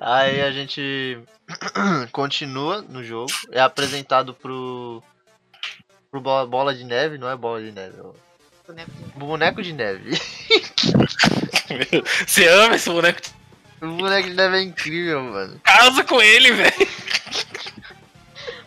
[0.00, 1.18] Aí a gente
[2.10, 3.30] continua no jogo.
[3.52, 5.02] É apresentado pro.
[6.10, 8.14] pro Bo- Bola de Neve, não é Bola de Neve, é o
[8.66, 10.10] Boneco de- Boneco de Neve.
[12.26, 13.20] Você ama esse boneco?
[13.80, 15.60] O boneco de neve é incrível, mano.
[15.62, 16.88] Casa com ele, velho.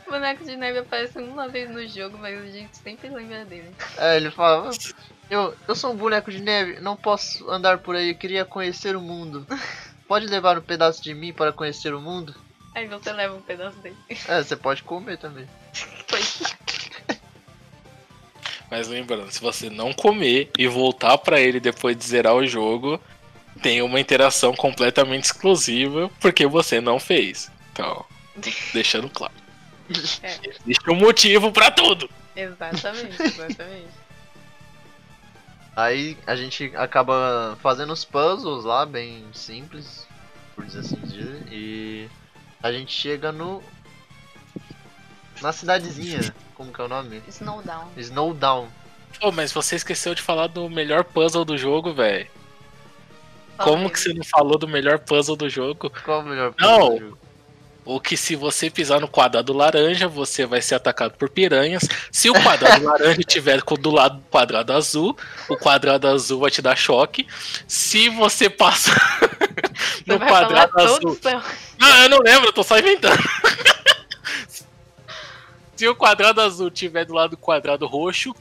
[0.08, 3.72] Boneco de neve aparece uma vez no jogo, mas a gente sempre lembra dele.
[3.98, 4.72] É, ele fala.
[5.30, 8.96] Eu, eu sou um boneco de neve, não posso andar por aí, eu queria conhecer
[8.96, 9.46] o mundo.
[10.08, 12.34] Pode levar um pedaço de mim para conhecer o mundo?
[12.74, 13.98] Aí você leva um pedaço dele.
[14.28, 15.48] É, você pode comer também.
[16.08, 16.29] Pois
[18.70, 23.02] Mas lembrando, se você não comer e voltar pra ele depois de zerar o jogo,
[23.62, 27.52] tem uma interação completamente exclusiva porque você não fez.
[27.74, 28.06] Então,
[28.74, 29.34] deixando claro.
[30.22, 30.40] É.
[30.44, 32.10] Existe um motivo pra tudo.
[32.36, 34.00] Exatamente, exatamente.
[35.76, 40.06] Aí a gente acaba fazendo os puzzles lá, bem simples,
[40.56, 42.10] por dizer assim dizer, e
[42.62, 43.64] a gente chega no.
[45.42, 47.22] Na cidadezinha, como que é o nome?
[47.28, 47.88] Snowdown.
[47.98, 48.68] Snowdown.
[49.20, 52.28] Pô, mas você esqueceu de falar do melhor puzzle do jogo, velho.
[53.58, 55.92] Como que você não falou do melhor puzzle do jogo?
[56.04, 56.78] Qual é o melhor Não.
[56.80, 57.18] puzzle do jogo?
[57.86, 61.88] O que se você pisar no quadrado laranja, você vai ser atacado por piranhas.
[62.12, 65.18] Se o quadrado laranja tiver do lado do quadrado azul,
[65.50, 67.26] o quadrado azul vai te dar choque.
[67.68, 71.20] Se você passa Você no quadrado azul.
[71.80, 73.18] Não, eu não lembro, eu tô só inventando.
[75.80, 78.36] Se o quadrado azul tiver do lado do quadrado roxo,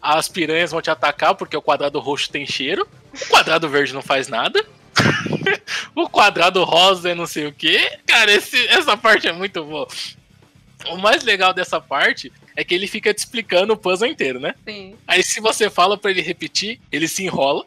[0.00, 2.86] as piranhas vão te atacar porque o quadrado roxo tem cheiro.
[3.12, 4.64] O quadrado verde não faz nada.
[5.96, 7.76] o quadrado rosa é não sei o que.
[8.06, 9.88] Cara, esse- essa parte é muito boa.
[10.90, 14.54] O mais legal dessa parte é que ele fica te explicando o puzzle inteiro, né?
[14.64, 14.94] Sim.
[15.08, 17.64] Aí se você fala pra ele repetir, ele se enrola.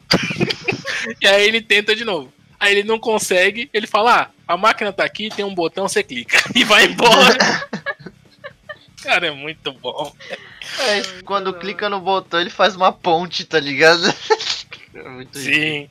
[1.21, 2.31] e aí ele tenta de novo.
[2.57, 6.03] Aí ele não consegue, ele fala: Ah, a máquina tá aqui, tem um botão, você
[6.03, 6.41] clica.
[6.55, 7.37] E vai embora.
[9.03, 10.13] Cara, é muito bom.
[10.79, 14.01] É, muito quando clica no botão, ele faz uma ponte, tá ligado?
[14.91, 15.37] É muito.
[15.37, 15.87] Sim.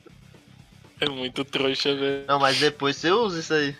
[1.00, 2.24] É muito trouxa, velho.
[2.26, 3.76] Não, mas depois você usa isso aí.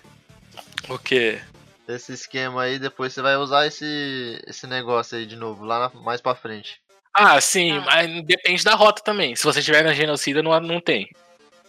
[0.88, 1.40] O quê?
[1.88, 6.00] Esse esquema aí, depois você vai usar esse, esse negócio aí de novo, lá na-
[6.02, 6.80] mais pra frente.
[7.12, 7.80] Ah, sim, Ah.
[7.80, 9.34] mas depende da rota também.
[9.34, 11.10] Se você estiver na genocida, não, não tem.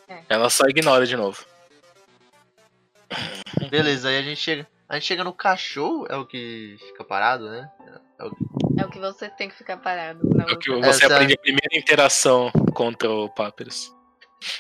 [0.08, 0.20] É.
[0.30, 1.44] Ela só ignora de novo.
[3.70, 4.68] Beleza, aí a gente chega.
[4.90, 7.70] A gente chega no cachorro, é o que fica parado, né?
[8.18, 8.46] É o que-
[8.82, 10.20] É o que você tem que ficar parado.
[10.48, 13.94] É o que você Essa- aprende a primeira interação contra o Papyrus.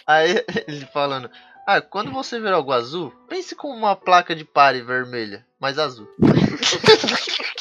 [0.05, 1.29] Aí ele falando.
[1.67, 6.07] Ah, quando você ver algo azul, pense como uma placa de pare vermelha, mas azul.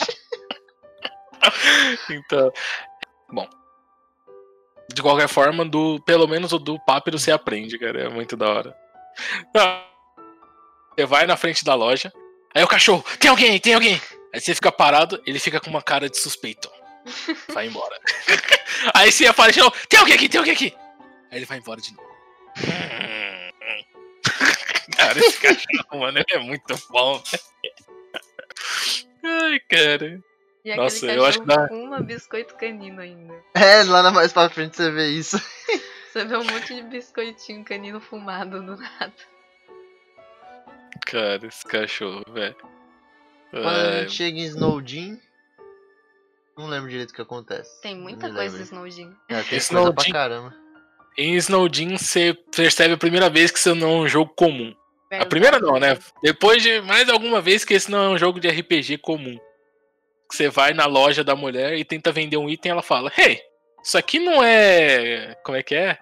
[2.10, 2.52] Então,
[3.30, 3.48] bom.
[4.92, 8.02] De qualquer forma, do, pelo menos o do Papyrus você aprende, cara.
[8.04, 8.76] É muito da hora.
[10.98, 12.12] Você vai na frente da loja,
[12.54, 14.00] aí o cachorro, tem alguém, tem alguém.
[14.32, 16.70] Aí você fica parado, ele fica com uma cara de suspeito.
[17.54, 17.98] Vai embora.
[18.94, 20.74] Aí você aparece de novo, tem alguém aqui, tem alguém aqui.
[21.30, 22.08] Aí ele vai embora de novo.
[24.96, 27.22] Cara, esse cachorro, mano, ele é muito bom.
[29.24, 30.20] Ai, cara.
[30.64, 33.34] E aquele Nossa, eu acho que dá- fuma biscoito canino ainda.
[33.54, 35.40] É, lá na mais pra frente você vê isso.
[36.12, 39.12] Você vê um monte de biscoitinho canino fumado do nada.
[41.10, 42.56] Cara, esse cachorro, velho.
[43.50, 45.18] Quando a Ai, gente chega em Snowdin,
[46.56, 47.80] não lembro direito o que acontece.
[47.80, 48.62] Tem muita coisa lembro.
[48.62, 49.16] Snowdin.
[49.28, 50.54] É, tem coisa Snowdin- pra caramba.
[51.16, 54.74] Em Snowdin você percebe a primeira vez que isso não é um jogo comum.
[55.10, 55.98] A primeira não, né?
[56.22, 59.38] Depois de mais alguma vez que esse não é um jogo de RPG comum.
[60.30, 63.10] Que Você vai na loja da mulher e tenta vender um item e ela fala:
[63.16, 63.40] Hey,
[63.82, 65.34] isso aqui não é.
[65.42, 65.98] Como é que é?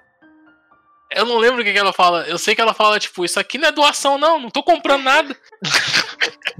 [1.10, 2.26] Eu não lembro o que, que ela fala.
[2.28, 5.02] Eu sei que ela fala, tipo, isso aqui não é doação, não, não tô comprando
[5.04, 5.36] nada.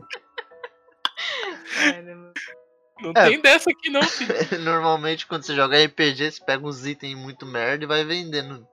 [3.00, 3.28] Não É.
[3.28, 4.32] tem dessa aqui, não, filho.
[4.64, 8.66] Normalmente quando você joga RPG, você pega uns itens muito merda e vai vendendo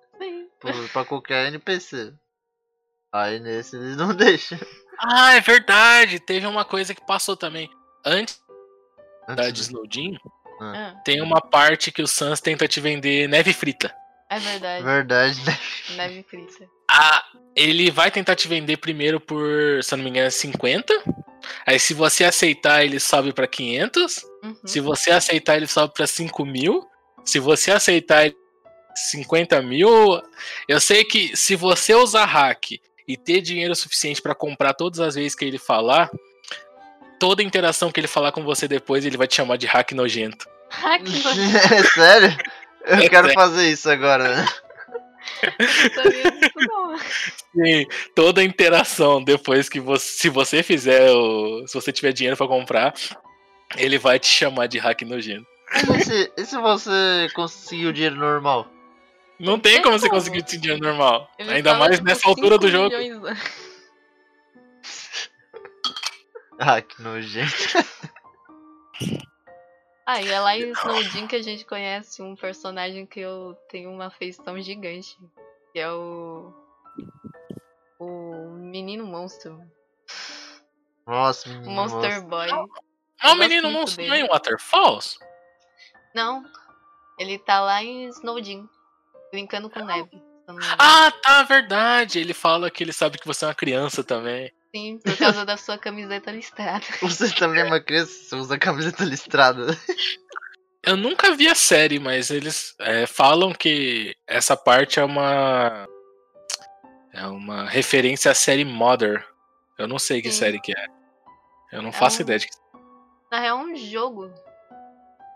[0.62, 2.14] por- pra qualquer NPC.
[3.12, 4.58] Aí nesse eles não deixam.
[5.00, 6.20] Ah, é verdade.
[6.20, 7.70] Teve uma coisa que passou também.
[8.06, 8.42] Antes
[9.28, 10.18] da Antes de Snowdin,
[10.62, 13.94] Ah, tem uma parte que o Sans tenta te vender neve frita.
[14.36, 14.84] É verdade.
[14.84, 15.60] Verdade, né?
[15.96, 16.70] Neve frita.
[16.92, 17.24] Ah,
[17.56, 20.94] ele vai tentar te vender primeiro por, se eu não me engano, 50.
[21.66, 24.24] Aí se você aceitar, ele sobe pra 500.
[24.44, 24.56] Uhum.
[24.66, 26.86] Se você aceitar, ele sobe pra 5 mil.
[27.26, 28.36] Se você aceitar, ele
[28.96, 30.22] 50 mil.
[30.68, 35.16] Eu sei que se você usar hack e ter dinheiro suficiente pra comprar todas as
[35.16, 36.10] vezes que ele falar,
[37.20, 40.48] toda interação que ele falar com você depois, ele vai te chamar de hack nojento.
[40.84, 42.38] Ah, que É sério?
[42.86, 44.46] Eu É quero fazer isso agora, não
[46.68, 46.98] não.
[46.98, 52.48] Sim, toda interação depois que você, se você fizer, o, se você tiver dinheiro pra
[52.48, 52.94] comprar,
[53.78, 55.46] ele vai te chamar de hack nojento.
[55.88, 58.68] Mas e se, e se você conseguir o dinheiro normal?
[59.40, 61.30] Não tem tem como você conseguir esse dinheiro normal.
[61.40, 62.98] Ele Ainda mais tipo, nessa altura do 5 jogo.
[62.98, 63.40] milhões.
[66.60, 67.52] Ah, que nojento.
[70.06, 73.90] Ah, e é lá em Snowdin que a gente conhece um personagem que eu tenho
[73.90, 75.18] uma afeição gigante.
[75.72, 76.54] Que é o.
[78.00, 79.62] O menino monstro.
[81.08, 81.72] Nossa, O menino.
[81.72, 82.28] Monster monstro.
[82.28, 82.48] Boy.
[82.48, 85.18] Não, o gosto menino monstro é em Waterfalls?
[86.14, 86.44] Não.
[87.18, 88.68] Ele tá lá em Snowdin.
[89.32, 90.22] Brincando com neve.
[90.78, 92.20] Ah, tá, verdade.
[92.20, 94.52] Ele fala que ele sabe que você é uma criança também.
[94.76, 96.84] Sim, por causa da sua camiseta listrada.
[97.02, 99.68] Você também é uma criança, você usa camiseta listrada.
[100.84, 105.88] Eu nunca vi a série, mas eles é, falam que essa parte é uma.
[107.14, 109.24] É uma referência à série Mother.
[109.78, 110.40] Eu não sei que Sim.
[110.40, 110.86] série que é.
[111.72, 112.54] Eu não faço um- ideia de que.
[113.32, 114.32] Na real, é um jogo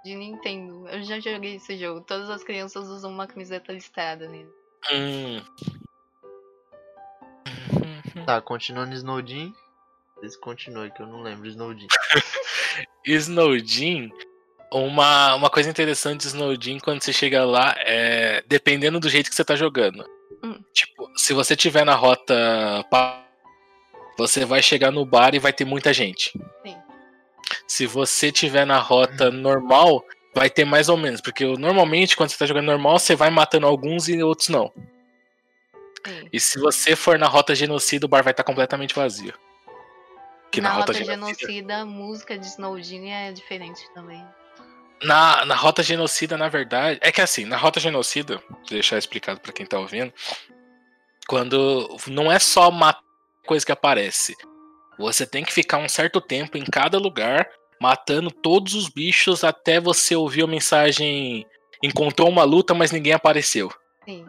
[0.04, 0.88] de Nintendo.
[0.89, 2.02] Eu já joguei esse jogo.
[2.02, 4.50] Todas as crianças usam uma camiseta listrada nele.
[4.91, 5.41] Hum.
[8.25, 9.53] Tá, continuando Snowdin.
[10.15, 11.88] Vocês continuam que eu não lembro Snowdin.
[13.06, 14.12] Snowdin,
[14.71, 19.36] uma, uma coisa interessante de Snowdin quando você chega lá é dependendo do jeito que
[19.36, 20.06] você tá jogando.
[20.43, 20.60] Hum.
[20.73, 22.86] Tipo, se você tiver na rota
[24.17, 26.32] você vai chegar no bar e vai ter muita gente.
[26.65, 26.75] Sim.
[27.67, 30.03] Se você tiver na rota normal,
[30.34, 33.67] vai ter mais ou menos, porque normalmente quando você tá jogando normal, você vai matando
[33.67, 34.71] alguns e outros não.
[36.07, 36.29] Sim.
[36.31, 39.33] E se você for na rota genocida, o bar vai estar completamente vazio.
[40.51, 44.25] Que na, na, rota rota genocida genocida, a música de Snowdin é diferente também.
[45.03, 46.99] Na, na rota genocida, na verdade.
[47.01, 50.13] É que assim, na rota genocida, vou deixar explicado pra quem tá ouvindo.
[51.27, 51.97] Quando.
[52.07, 53.03] Não é só matar
[53.45, 54.35] coisa que aparece.
[54.97, 57.47] Você tem que ficar um certo tempo em cada lugar,
[57.79, 61.45] matando todos os bichos até você ouvir a mensagem.
[61.83, 63.69] Encontrou uma luta, mas ninguém apareceu.
[64.03, 64.25] Sim.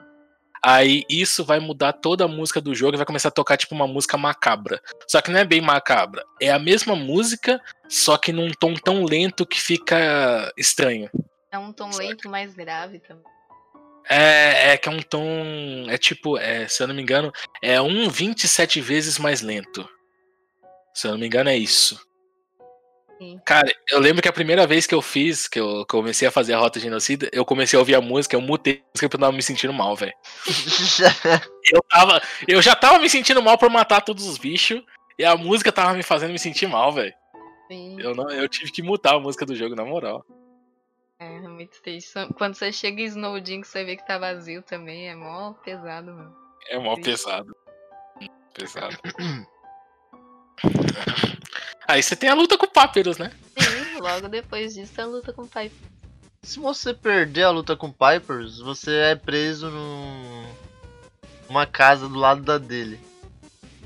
[0.62, 3.74] Aí isso vai mudar toda a música do jogo e vai começar a tocar tipo
[3.74, 4.80] uma música macabra.
[5.06, 6.24] Só que não é bem macabra.
[6.40, 11.10] É a mesma música, só que num tom tão lento que fica estranho.
[11.50, 13.24] É um tom lento mais grave também.
[14.10, 15.86] É, é que é um tom.
[15.88, 17.30] É tipo, é, se eu não me engano,
[17.62, 19.88] é um 27 vezes mais lento.
[20.94, 22.07] Se eu não me engano, é isso.
[23.18, 23.40] Sim.
[23.44, 26.54] Cara, eu lembro que a primeira vez que eu fiz, que eu comecei a fazer
[26.54, 29.20] a rota genocida, eu comecei a ouvir a música, eu mutei a música porque eu
[29.20, 30.14] tava me sentindo mal, velho.
[31.72, 32.22] Eu tava.
[32.46, 34.82] Eu já tava me sentindo mal por matar todos os bichos.
[35.18, 37.12] E a música tava me fazendo me sentir mal, velho.
[37.70, 38.00] Sim.
[38.00, 40.24] Eu, não- eu tive que mutar a música do jogo, na moral.
[41.18, 42.12] É muito triste.
[42.36, 46.12] Quando você chega em Snowdin, que você vê que tá vazio também, é mó pesado,
[46.12, 46.34] mano.
[46.70, 47.54] É mó pesado.
[48.54, 48.96] Pesado.
[51.88, 53.32] Aí você tem a luta com o Papyrus, né?
[53.58, 55.72] Sim, logo depois disso a luta com o pai.
[56.42, 60.46] Se você perder a luta com Pipers, você é preso num...
[61.48, 63.00] numa casa do lado da dele.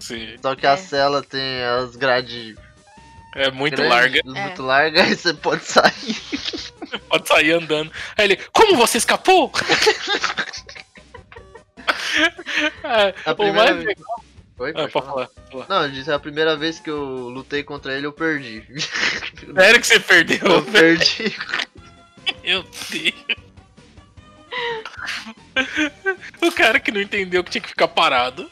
[0.01, 0.37] Sim.
[0.43, 0.71] Só que É.
[0.71, 2.57] a cela tem as grades
[3.35, 4.21] É muito grandes, larga.
[4.21, 4.43] É.
[4.47, 6.17] muito largas, aí você pode sair.
[7.09, 7.91] Pode sair andando.
[8.19, 9.51] Aí ele, como você escapou?
[12.85, 14.25] É, A o primeira mais vez- legal.
[14.59, 15.29] Oi, Ah, pode falar.
[15.51, 15.67] falar.
[15.69, 18.62] Não, eu disse a primeira vez que eu lutei contra ele, eu perdi.
[19.55, 20.38] Sério que você perdeu?
[20.43, 21.35] eu perdi.
[22.45, 23.14] Meu Deus.
[26.43, 28.51] O cara que não entendeu que tinha que ficar parado.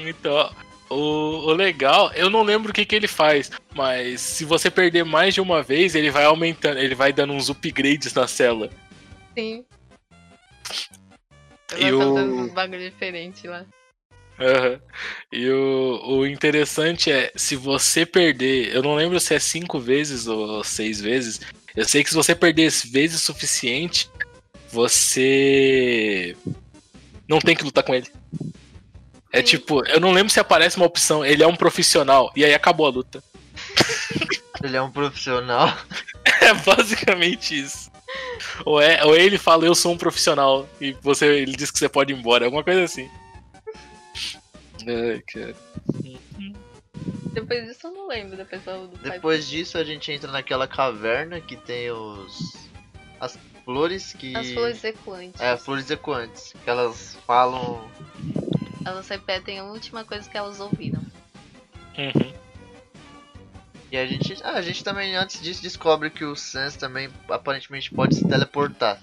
[0.00, 0.54] Então,
[0.88, 0.96] o,
[1.48, 5.34] o legal, eu não lembro o que, que ele faz, mas se você perder mais
[5.34, 8.70] de uma vez, ele vai aumentando, ele vai dando uns upgrades na cela.
[9.36, 9.64] Sim.
[11.76, 13.64] E o- dando uns bagulho diferente lá.
[14.38, 14.78] Aham.
[15.32, 20.26] E o, o interessante é, se você perder, eu não lembro se é cinco vezes
[20.26, 21.40] ou seis vezes,
[21.74, 24.10] eu sei que se você perder vezes suficiente,
[24.70, 26.36] você
[27.28, 28.06] não tem que lutar com ele.
[29.32, 29.44] É Sim.
[29.44, 32.86] tipo, eu não lembro se aparece uma opção, ele é um profissional, e aí acabou
[32.86, 33.22] a luta.
[34.62, 35.74] Ele é um profissional.
[36.38, 37.90] É basicamente isso.
[38.64, 41.88] Ou, é, ou ele fala, eu sou um profissional, e você, ele diz que você
[41.88, 43.08] pode ir embora, alguma coisa assim.
[44.86, 45.54] Ai, cara.
[47.32, 49.10] Depois disso eu não lembro da pessoa do pai.
[49.12, 52.56] Depois disso a gente entra naquela caverna que tem os.
[53.20, 54.34] as flores que.
[54.34, 55.40] As flores ecoantes.
[55.40, 56.54] É, flores ecoantes.
[56.64, 57.86] Que elas falam.
[58.86, 61.02] Elas repetem a última coisa que elas ouviram.
[61.98, 62.32] Uhum.
[63.90, 64.36] E a gente.
[64.42, 69.00] Ah, a gente também antes disso descobre que o Sans também aparentemente pode se teleportar.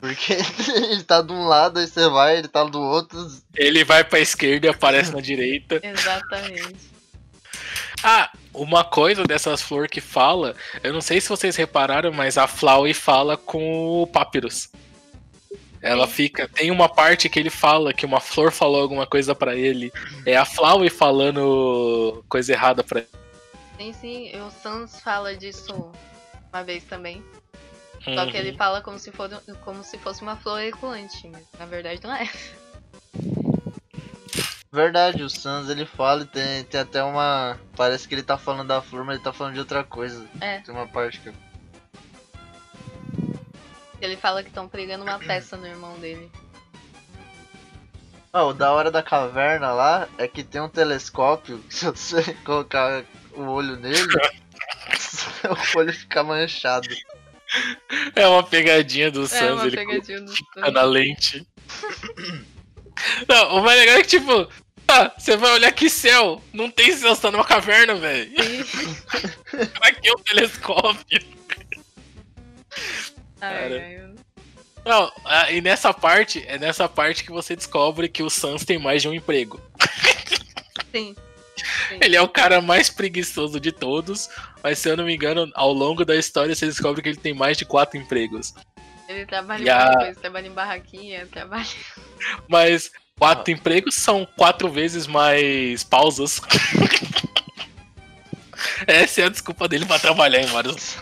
[0.00, 0.32] Porque
[0.90, 3.18] ele tá de um lado, aí você vai, ele tá do outro.
[3.54, 5.80] Ele vai pra esquerda e aparece na direita.
[5.86, 6.90] Exatamente.
[8.02, 12.48] Ah, uma coisa dessas flores que fala, eu não sei se vocês repararam, mas a
[12.48, 14.68] Flowey fala com o Papyrus.
[15.82, 16.46] Ela fica.
[16.48, 19.92] Tem uma parte que ele fala que uma flor falou alguma coisa pra ele.
[20.24, 23.08] É a Flowey falando coisa errada pra ele.
[23.76, 25.90] Sim, sim, o Sans fala disso
[26.52, 27.22] uma vez também.
[28.04, 28.36] Só que Uhum.
[28.36, 29.28] ele fala como se, for,
[29.64, 32.28] como se fosse uma flor ecoante, mas na verdade não é.
[34.72, 37.58] Verdade, o Sans ele fala e tem, tem até uma.
[37.76, 40.24] Parece que ele tá falando da flor, mas ele tá falando de outra coisa.
[40.40, 40.58] É.
[40.60, 41.30] Tem uma parte que.
[44.04, 46.30] Ele fala que estão pregando uma peça no irmão dele.
[48.32, 53.04] Ah, o da hora da caverna lá é que tem um telescópio se você colocar
[53.34, 54.02] o olho nele,
[55.74, 56.88] o olho fica manchado.
[58.16, 61.46] É uma pegadinha do É Sans, uma ele pegadinha do coloca na lente.
[63.28, 64.48] Não, o mais legal é que, tipo,
[64.86, 68.30] ah, você vai olhar que céu, não tem céu, você tá numa caverna, velho.
[69.74, 71.20] Pra que o telescópio?
[73.50, 73.76] Cara.
[73.76, 74.14] ai,
[74.84, 78.78] Não, ah, e nessa parte, é nessa parte que você descobre que o Sans tem
[78.78, 79.60] mais de um emprego.
[80.92, 81.14] Sim.
[82.00, 84.28] Ele é o cara mais preguiçoso de todos,
[84.62, 87.34] mas se eu não me engano, ao longo da história você descobre que ele tem
[87.34, 88.54] mais de quatro empregos.
[89.08, 91.66] Ele trabalha em a- coisa, trabalha em barraquinha, trabalha.
[92.48, 96.40] Mas quatro empregos são quatro vezes mais pausas.
[98.86, 100.96] Essa é a desculpa dele pra trabalhar em vários.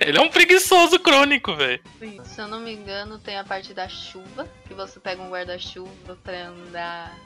[0.00, 1.82] Ele é um preguiçoso crônico, velho.
[2.24, 6.16] Se eu não me engano, tem a parte da chuva, que você pega um guarda-chuva
[6.22, 7.16] pra andar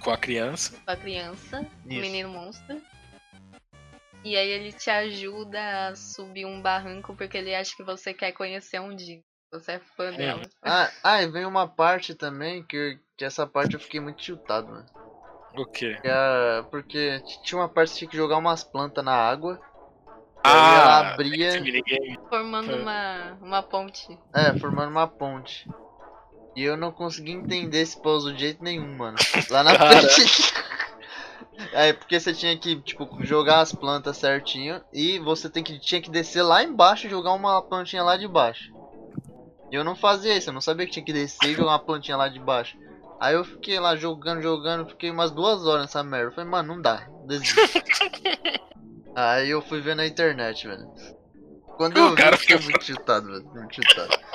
[0.00, 0.76] Com a criança.
[0.84, 2.00] com a criança, o Isso.
[2.00, 2.80] menino monstro.
[4.24, 8.32] E aí ele te ajuda a subir um barranco porque ele acha que você quer
[8.32, 9.20] conhecer um dia.
[9.52, 10.42] Você é fã dela.
[10.62, 14.68] Ah, ah, e vem uma parte também que, que essa parte eu fiquei muito chutado,
[14.68, 14.86] mano.
[15.58, 15.98] O quê?
[16.00, 19.60] Que é- porque tinha uma parte que tinha que jogar umas plantas na água.
[20.44, 21.52] E aí ela Ah, abria.
[22.28, 22.74] Formando É.
[22.76, 24.18] uma, uma ponte.
[24.34, 25.68] É, formando uma ponte.
[26.54, 29.16] E eu não consegui entender esse puzzle de jeito nenhum, mano.
[29.50, 30.00] Lá na Cara.
[30.08, 30.54] frente.
[31.72, 36.00] É, porque você tinha que, tipo, jogar as plantas certinho e você tem que, tinha
[36.00, 38.72] que descer lá embaixo e jogar uma plantinha lá de baixo.
[39.70, 41.78] E eu não fazia isso, eu não sabia que tinha que descer e jogar uma
[41.80, 42.76] plantinha lá de baixo.
[43.20, 46.28] Aí eu fiquei lá jogando, jogando, fiquei umas duas horas nessa merda.
[46.28, 47.56] Eu falei, mano, não dá, desisto.
[49.16, 50.88] Aí eu fui ver na internet, velho.
[51.76, 53.44] Quando O eu vi, cara eu fiquei fica- muito chutado, velho.
[53.54, 54.18] Muito chutado.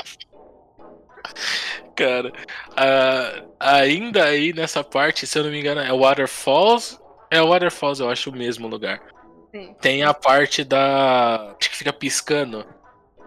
[1.96, 2.34] Cara,
[2.76, 7.00] ah, ainda aí nessa parte, se eu não me engano, é Waterfalls.
[7.30, 9.00] É Waterfalls, eu acho o mesmo lugar.
[9.52, 9.76] Sim.
[9.80, 11.56] Tem a parte da.
[11.60, 12.66] que fica piscando.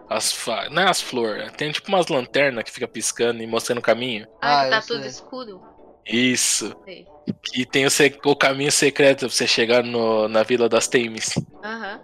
[0.09, 0.35] As.
[0.71, 4.27] Não é as flores, tem tipo umas lanternas que fica piscando e mostrando o caminho.
[4.41, 5.09] Ah, Ah, que tá tudo sei.
[5.11, 5.63] escuro.
[6.07, 6.75] Isso.
[6.85, 7.07] Sei.
[7.55, 7.91] E tem o,
[8.27, 10.29] o caminho secreto pra você chegar no...
[10.29, 11.35] na Vila das Thames.
[11.65, 12.01] Aham.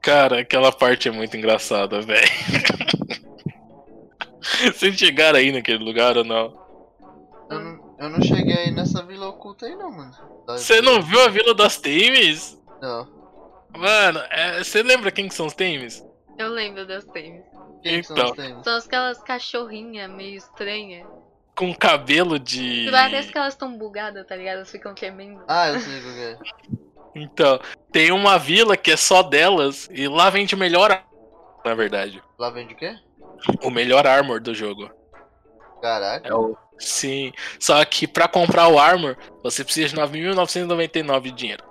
[0.00, 2.22] Cara, aquela parte é muito engraçada, velho.
[4.72, 6.56] Vocês chegaram aí naquele lugar ou não?
[7.50, 10.12] Eu não, eu não cheguei aí nessa vila oculta aí não, mano.
[10.46, 12.58] Você não viu a Vila das Thames?
[12.80, 13.08] Não.
[13.76, 16.04] Mano, é, você lembra quem que são os Thames?
[16.38, 17.44] Eu lembro das tênis.
[17.82, 18.34] Quem que são Então.
[18.34, 18.64] tênis?
[18.64, 21.06] São aquelas cachorrinhas meio estranhas.
[21.56, 22.88] Com cabelo de.
[22.90, 24.56] Parece que elas estão bugadas, tá ligado?
[24.56, 25.42] Elas ficam tremendo.
[25.48, 26.38] Ah, eu sei que é.
[27.16, 27.58] Então,
[27.90, 30.92] tem uma vila que é só delas e lá vende o melhor.
[30.92, 31.04] ar-
[31.64, 32.96] Na verdade, Lá vende o quê?
[33.62, 34.88] o melhor armor do jogo.
[35.82, 36.28] Caraca.
[36.28, 36.56] É o.
[36.78, 37.32] Sim.
[37.58, 41.64] Só que pra comprar o armor, você precisa de 9.999 de dinheiro.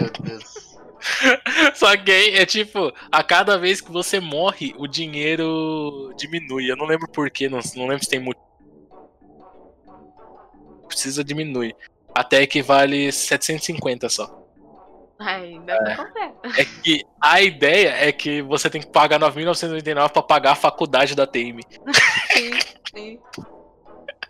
[0.00, 0.57] Meu Deus.
[1.74, 6.70] Só que aí é tipo, a cada vez que você morre, o dinheiro diminui.
[6.70, 8.40] Eu não lembro porquê, não, não lembro se tem muito.
[10.86, 11.76] Precisa diminuir.
[12.14, 14.38] Até que vale 750 só.
[15.18, 16.32] Ai, dá pra comprar.
[16.56, 21.14] É que a ideia é que você tem que pagar 9.999 pra pagar a faculdade
[21.14, 21.60] da TM.
[22.32, 22.50] Sim,
[22.94, 23.18] sim.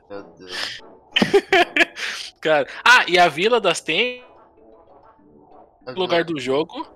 [0.09, 0.81] Meu Deus.
[2.41, 2.67] Cara.
[2.85, 4.28] Ah, e a Vila das no
[5.95, 6.87] lugar vila- do jogo,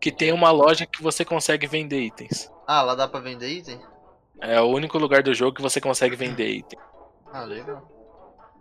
[0.00, 2.50] que tem uma loja que você consegue vender itens.
[2.66, 3.80] Ah, lá dá pra vender item?
[4.40, 6.78] É o único lugar do jogo que você consegue vender item.
[7.32, 7.86] Ah, legal.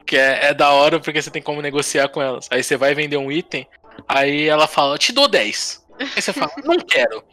[0.05, 2.47] Que é, é da hora porque você tem como negociar com elas.
[2.51, 3.67] Aí você vai vender um item,
[4.07, 5.85] aí ela fala, eu te dou 10.
[5.99, 7.23] Aí você fala, não quero.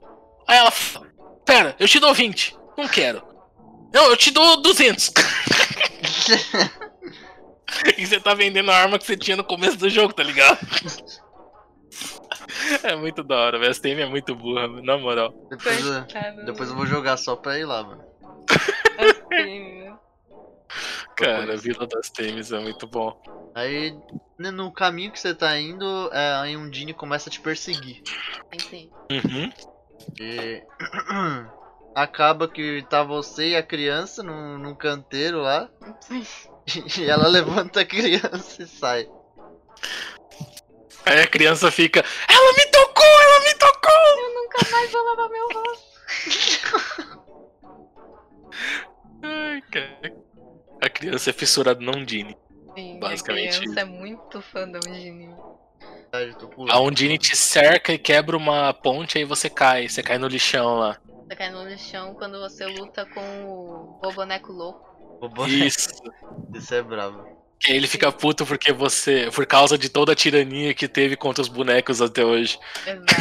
[0.47, 1.07] Aí ela fala,
[1.45, 2.57] pera, eu te dou 20.
[2.77, 3.23] Não quero.
[3.93, 5.13] Não, eu te dou 200.
[7.97, 10.59] e você tá vendendo a arma que você tinha no começo do jogo, tá ligado?
[12.83, 13.71] É muito da hora, velho.
[13.71, 15.33] Essa TM é muito burra, na moral.
[15.51, 16.45] depois, eu, Coitado.
[16.45, 18.05] depois eu vou jogar só pra ir lá, mano.
[18.99, 19.87] Assim,
[21.17, 21.57] Cara, a.
[21.57, 23.19] Vila das TMs é muito bom.
[23.55, 23.97] Aí,
[24.39, 28.03] né, no caminho que você tá indo, é, aí um Dini começa a te perseguir.
[28.53, 28.91] Entendi.
[29.11, 29.51] Uhum.
[30.21, 30.63] E
[31.95, 35.69] acaba que tá você e a criança num, num canteiro lá.
[36.99, 39.09] E ela levanta a criança e sai.
[41.07, 43.93] Aí a criança fica, ela me tocou, ela me tocou!
[44.19, 45.87] Eu nunca mais vou lavar meu rosto.
[49.23, 50.15] Ai, cara.
[50.83, 52.37] A criança é fissurada num Dini.
[52.75, 55.35] Sim, Basicamente a criança é muito fã da Undine.
[56.71, 59.89] A Undine te cerca e quebra uma ponte, aí você cai.
[59.89, 60.99] Você cai no lixão lá.
[61.27, 65.19] Você cai no lixão quando você luta com o, boneco louco.
[65.21, 65.89] O boneco- Isso.
[66.55, 67.36] Isso é brabo.
[67.65, 69.31] Ele fica puto porque você.
[69.35, 72.59] Por causa de toda a tirania que teve contra os bonecos até hoje.
[72.87, 73.13] Exato.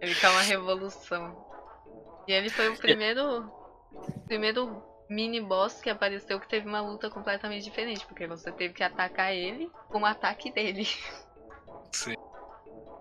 [0.00, 1.44] ele quer uma revolução.
[2.26, 3.50] E ele foi o primeiro.
[4.26, 8.06] Primeiro mini boss que apareceu que teve uma luta completamente diferente.
[8.06, 10.88] Porque você teve que atacar ele com o ataque dele.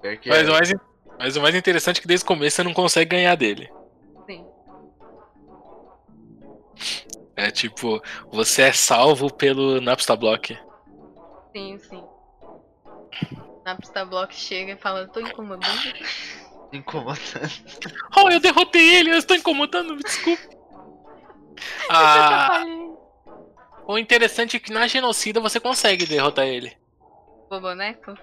[0.01, 0.51] Pior que Mas, é.
[0.51, 0.74] o mais,
[1.18, 3.72] mas o mais interessante é que desde o começo você não consegue ganhar dele.
[4.28, 4.45] Sim.
[7.36, 10.57] É tipo, você é salvo pelo Napster Block.
[11.55, 12.03] Sim, sim.
[13.65, 15.93] Napster Block chega e fala, tô incomodando.
[16.71, 17.51] incomodando.
[18.17, 20.55] Oh, eu derrotei ele, eu estou incomodando, me desculpe.
[21.89, 22.65] Ah,
[23.88, 26.75] o interessante é que na genocida você consegue derrotar ele.
[27.49, 28.13] O boneco?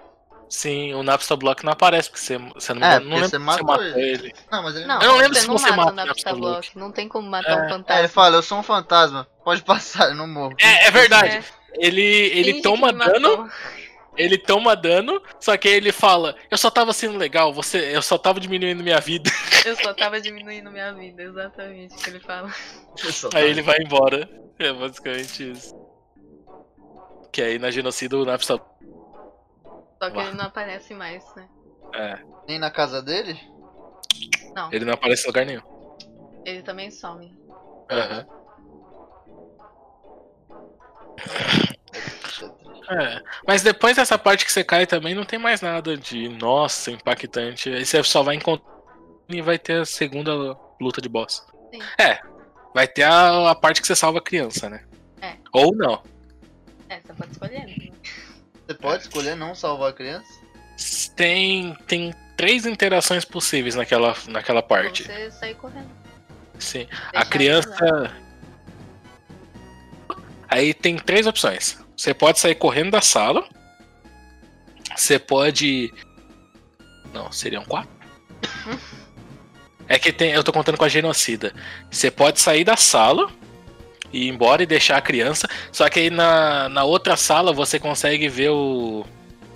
[0.49, 3.65] Sim, o Napster Block não aparece, porque você, você não, É, não lembra você matou
[3.65, 4.01] matou ele.
[4.27, 4.33] ele.
[4.51, 6.35] Não, mas ele Não, Eu não lembro você se não você mata mata o Napster
[6.35, 6.53] Block.
[6.53, 6.77] Block.
[6.77, 7.55] Não tem como matar É.
[7.55, 7.99] um É, fantasma.
[8.01, 9.27] ele fala, eu sou um fantasma.
[9.43, 10.53] Pode passar, eu não morro.
[10.59, 11.37] É, é verdade.
[11.37, 11.43] É,
[11.87, 13.49] Ele, ele finge toma dano,
[14.15, 18.01] ele toma dano, só que aí ele fala, eu só tava sendo legal, você, eu
[18.03, 19.31] só tava diminuindo minha vida.
[19.65, 22.53] Eu só tava diminuindo minha vida, exatamente o que ele fala.
[23.33, 24.29] Aí ele vai embora.
[24.59, 25.73] É basicamente isso.
[27.31, 28.59] Que aí na genocida o Napster.
[30.03, 30.27] Só que Uau.
[30.27, 31.47] ele não aparece mais, né?
[31.95, 33.39] É, Nem na casa dele?
[34.53, 35.61] Não, ele não aparece em lugar nenhum.
[36.43, 37.33] ele também some.
[37.89, 38.25] Aham.
[42.89, 46.91] É, mas depois dessa parte que você cai também não tem mais nada de nossa,
[46.91, 47.69] impactante.
[47.69, 48.73] Aí você só vai encontrar
[49.29, 50.33] e vai ter a segunda
[50.81, 51.47] luta de boss.
[51.73, 51.79] Sim.
[51.97, 52.19] É,
[52.75, 54.83] vai ter a, a parte que você salva a criança, né?
[55.21, 55.37] É.
[55.53, 56.03] Ou não.
[56.89, 57.82] É, você pode escolher.
[58.65, 60.41] Você pode escolher não salvar a criança?
[61.15, 65.03] Tem, tem três interações possíveis naquela, naquela parte.
[65.03, 65.89] Você sair correndo.
[66.57, 66.85] Sim.
[66.85, 68.15] Deixar A criança.
[70.47, 71.77] Aí tem três opções.
[71.95, 73.47] Você pode sair correndo da sala.
[74.95, 75.93] Você pode.
[77.13, 77.91] Não, seriam quatro?
[79.85, 80.31] É que tem.
[80.31, 81.53] Eu tô contando com a genocida.
[81.91, 83.29] Você pode sair da sala
[84.13, 85.49] e ir embora e deixar a criança.
[85.71, 89.03] Só que aí na, na outra sala você consegue ver o.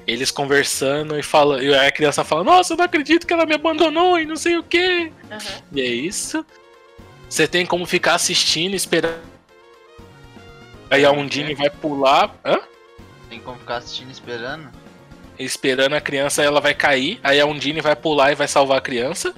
[0.06, 3.54] Eles conversando e fala, e a criança fala, nossa, eu não acredito que ela me
[3.54, 5.12] abandonou e não sei o que.
[5.30, 5.40] Aham.
[5.74, 6.46] E é isso.
[7.30, 9.20] Você tem como ficar assistindo, esperando.
[10.90, 12.34] Aí a Undine vai pular.
[12.46, 12.58] Hã?
[13.30, 14.70] Tem como ficar assistindo e esperando?
[15.38, 17.20] Esperando a criança, ela vai cair.
[17.22, 19.36] Aí a Undine vai pular e vai salvar a criança.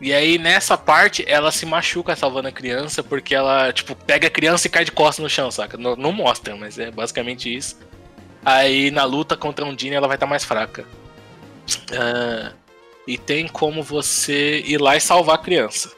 [0.00, 4.30] E aí nessa parte ela se machuca salvando a criança porque ela, tipo, pega a
[4.30, 5.76] criança e cai de costas no chão, saca?
[5.76, 7.78] Não, não mostra, mas é basicamente isso.
[8.44, 10.84] Aí na luta contra a Undine ela vai estar mais fraca.
[11.92, 12.52] Ah,
[13.06, 15.90] e tem como você ir lá e salvar a criança.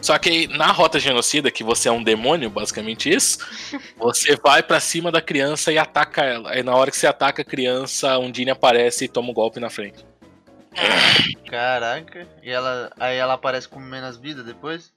[0.00, 3.38] Só que aí, na rota genocida, que você é um demônio, basicamente isso,
[3.98, 6.52] você vai pra cima da criança e ataca ela.
[6.52, 9.60] Aí na hora que você ataca a criança, a Undine aparece e toma um golpe
[9.60, 10.09] na frente.
[11.48, 12.26] Caraca.
[12.42, 12.90] E ela.
[12.98, 14.92] Aí ela aparece com menos vida depois?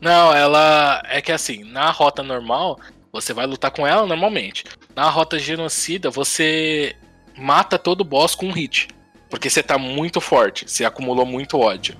[0.00, 1.02] Não, ela.
[1.06, 2.78] É que assim, na rota normal,
[3.12, 4.64] você vai lutar com ela normalmente.
[4.94, 6.94] Na rota genocida, você
[7.36, 8.88] mata todo boss com um hit.
[9.30, 11.96] Porque você tá muito forte, você acumulou muito ódio.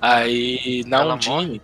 [0.00, 1.60] Aí na Ela Undine,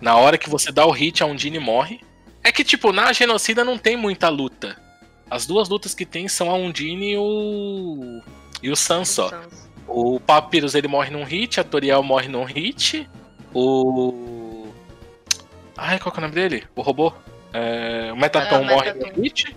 [0.00, 2.00] na hora que você dá o hit, a Undine morre.
[2.44, 4.76] É que, tipo, na genocida não tem muita luta.
[5.28, 8.22] As duas lutas que tem são a Undine e o.
[8.62, 9.30] E o Sans só.
[9.86, 13.08] O Papyrus ele morre num hit, a Toriel morre num hit.
[13.54, 14.68] O.
[15.76, 16.64] Ai, qual que é o nome dele?
[16.74, 17.12] O robô?
[17.52, 19.56] É, O Metaton É, morre num hit.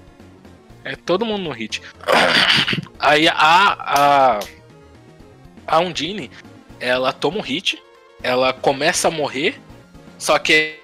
[0.83, 1.81] É todo mundo no hit.
[2.99, 3.33] Aí a.
[3.37, 4.39] A,
[5.67, 6.31] a Undine,
[6.79, 7.81] ela toma um hit,
[8.23, 9.59] ela começa a morrer,
[10.17, 10.79] só que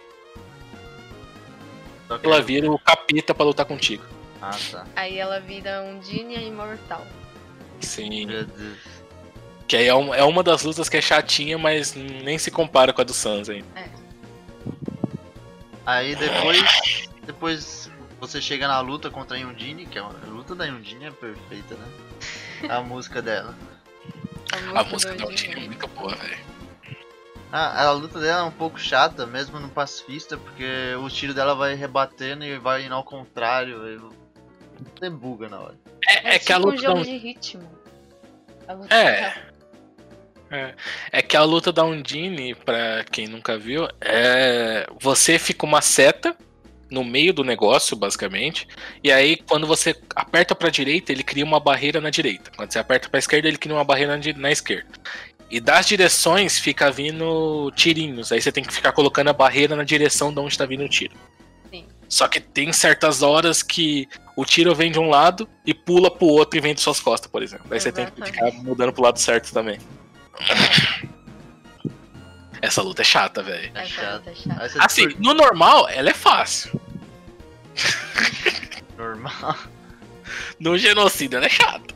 [2.24, 4.04] ela vira o capeta pra lutar contigo.
[4.42, 4.86] Ah, tá.
[4.96, 7.04] Aí ela vira um Undine imortal.
[7.80, 8.28] Sim.
[8.28, 8.78] Meu Deus.
[9.68, 12.94] Que aí é uma, é uma das lutas que é chatinha, mas nem se compara
[12.94, 13.68] com a do Sans ainda.
[15.86, 17.10] Aí depois.
[17.26, 17.90] Depois
[18.20, 21.12] você chega na luta contra a Yundine, que é uma, a luta da Yundine é
[21.12, 22.70] perfeita, né?
[22.70, 23.56] A música dela.
[24.74, 26.38] A música do da Undine é muito boa, velho.
[27.52, 31.56] Ah, a luta dela é um pouco chata, mesmo no pacifista, porque o tiro dela
[31.56, 33.88] vai rebatendo e vai indo ao contrário.
[33.88, 33.98] E...
[35.00, 35.76] Você buga na hora.
[36.08, 37.20] É, é que a tipo luta um jogo Undine.
[37.20, 37.72] de ritmo.
[38.68, 39.55] A luta É.
[40.50, 40.74] tá-
[41.12, 44.88] É que a luta da Undine, pra quem nunca viu, é.
[45.00, 46.36] Você fica uma seta
[46.90, 48.68] no meio do negócio, basicamente.
[49.04, 52.52] E aí, quando você aperta pra direita, ele cria uma barreira na direita.
[52.56, 54.88] Quando você aperta pra esquerda, ele cria uma barreira na, esquerda.
[55.50, 58.32] E das direções fica vindo tirinhos.
[58.32, 60.90] Aí você tem que ficar colocando a barreira na direção de onde tá vindo o
[60.90, 61.14] tiro.
[61.72, 61.86] Sim.
[62.08, 66.28] Só que tem certas horas que o tiro vem de um lado e pula pro
[66.28, 67.66] outro e vem de suas costas, por exemplo.
[67.72, 68.64] Aí você tem que ficar Exatamente.
[68.64, 69.80] mudando pro lado certo também.
[72.62, 73.72] Essa luta é chata, velho.
[73.76, 73.82] É
[74.14, 74.84] luta é chata.
[74.84, 76.80] Assim, no normal, ela é fácil.
[78.98, 79.58] normal.
[80.60, 81.94] No genocídio, ela é chata.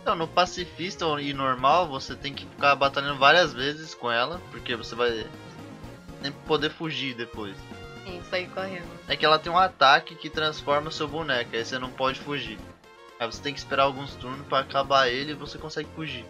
[0.00, 4.76] Então, no pacifista e normal, você tem que ficar batalhando várias vezes com ela, porque
[4.76, 5.26] você vai
[6.22, 7.56] sempre poder fugir depois.
[8.04, 8.86] Sim, sair correndo.
[9.08, 12.58] É que ela tem um ataque que transforma seu boneco, aí você não pode fugir.
[13.18, 16.24] Aí você tem que esperar alguns turnos pra acabar ele e você consegue fugir.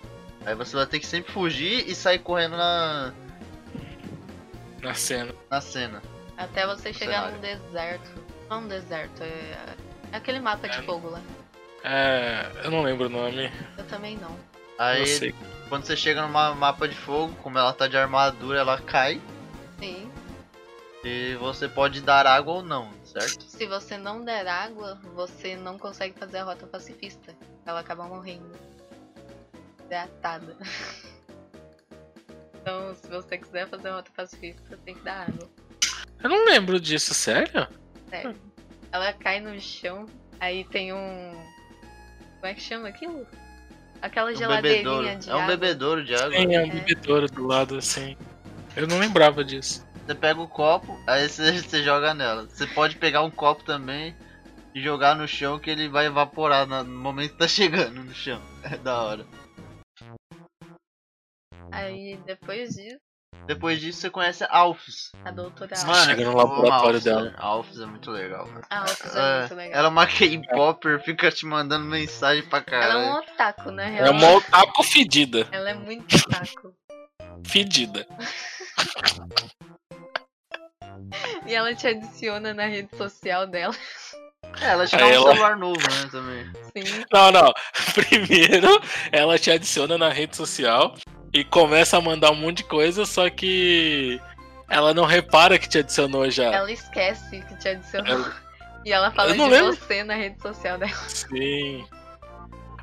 [0.46, 3.12] Aí você vai ter que sempre fugir e sair correndo na,
[4.82, 5.34] Na cena.
[5.50, 6.02] na cena.
[6.36, 7.34] Até você chegar cenário.
[7.36, 8.10] num deserto.
[8.50, 9.74] Não um deserto, é,
[10.12, 10.82] é aquele mapa de É.
[10.82, 11.20] fogo lá.
[11.82, 12.50] É.
[12.64, 13.50] Eu não lembro o nome.
[13.78, 14.36] Eu também não.
[14.78, 15.34] Aí Não sei.
[15.68, 19.20] quando você chega numa mapa de fogo, como ela tá de armadura, ela cai
[19.78, 20.10] Sim.
[21.04, 23.44] e você pode dar água ou não, certo?
[23.44, 27.34] Se você não der água, você não consegue fazer a rota pacifista.
[27.64, 28.50] Ela acaba morrendo.
[29.84, 30.56] Hidratada.
[32.66, 35.50] Então, se você quiser fazer a rota pacifista, tem que dar água.
[36.22, 37.68] Eu não lembro disso, sério?
[38.08, 38.34] Sério.
[38.90, 40.06] Ela cai no chão,
[40.40, 41.32] aí tem um.
[42.36, 43.26] Como é que chama aquilo?
[44.00, 45.18] Aquela Um geladeirinha bebedouro.
[45.18, 45.46] de É um água.
[45.56, 46.30] bebedouro de água.
[46.30, 46.66] Tem um É.
[46.70, 48.16] bebedouro do lado assim.
[48.74, 49.86] Eu não lembrava disso.
[50.06, 52.46] Você pega o copo, aí você, você joga nela.
[52.46, 54.16] Você pode pegar um copo também
[54.74, 58.40] e jogar no chão que ele vai evaporar no momento que tá chegando no chão.
[58.64, 59.26] É da hora.
[61.74, 62.98] Aí depois disso,
[63.46, 65.10] Depois disso você conhece a Alphys.
[65.24, 65.86] a doutora Sim.
[65.86, 66.04] Alves.
[66.04, 67.22] chega no laboratório Alphys, dela.
[67.24, 67.34] né?
[67.36, 68.46] A Alphys é muito legal.
[68.46, 68.62] mano.
[68.70, 69.78] A Alves é, É, muito legal.
[69.78, 73.32] ela é uma K-Popper, fica te mandando mensagem pra Ela é um caralho.
[73.32, 74.12] otaku, na É real.
[74.12, 75.46] uma otaku fedida.
[75.50, 76.74] Ela é muito otaku.
[77.46, 78.06] Fedida.
[81.46, 83.74] E ela te adiciona na rede social dela.
[84.60, 86.44] É, ela te dá um ela- celular novo, né, também.
[86.76, 87.04] Sim.
[87.12, 87.52] Não, não.
[87.94, 88.68] Primeiro,
[89.10, 90.94] ela te adiciona na rede social
[91.34, 94.18] e começa a mandar um monte de coisa, só que
[94.70, 96.44] ela não repara que te adicionou já.
[96.44, 98.10] Ela esquece que te adicionou.
[98.12, 98.34] Ela-
[98.86, 99.74] E ela fala de lembro.
[99.74, 100.92] você na rede social dela.
[101.08, 101.84] Sim.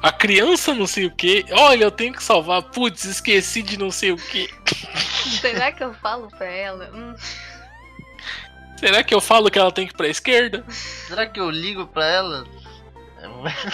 [0.04, 1.46] A criança não sei o que.
[1.52, 2.62] Olha, eu tenho que salvar.
[2.64, 4.50] Putz, esqueci de não sei o que.
[5.40, 6.90] Será que eu falo pra ela?
[6.94, 7.16] Hum,
[8.78, 10.66] Será que eu falo que ela tem que ir pra esquerda?
[10.70, 12.46] Será que eu ligo pra ela?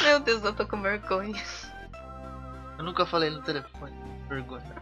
[0.04, 1.42] Meu Deus, eu tô com vergonha.
[2.78, 3.96] Eu nunca falei no telefone.
[4.30, 4.76] Vergonha.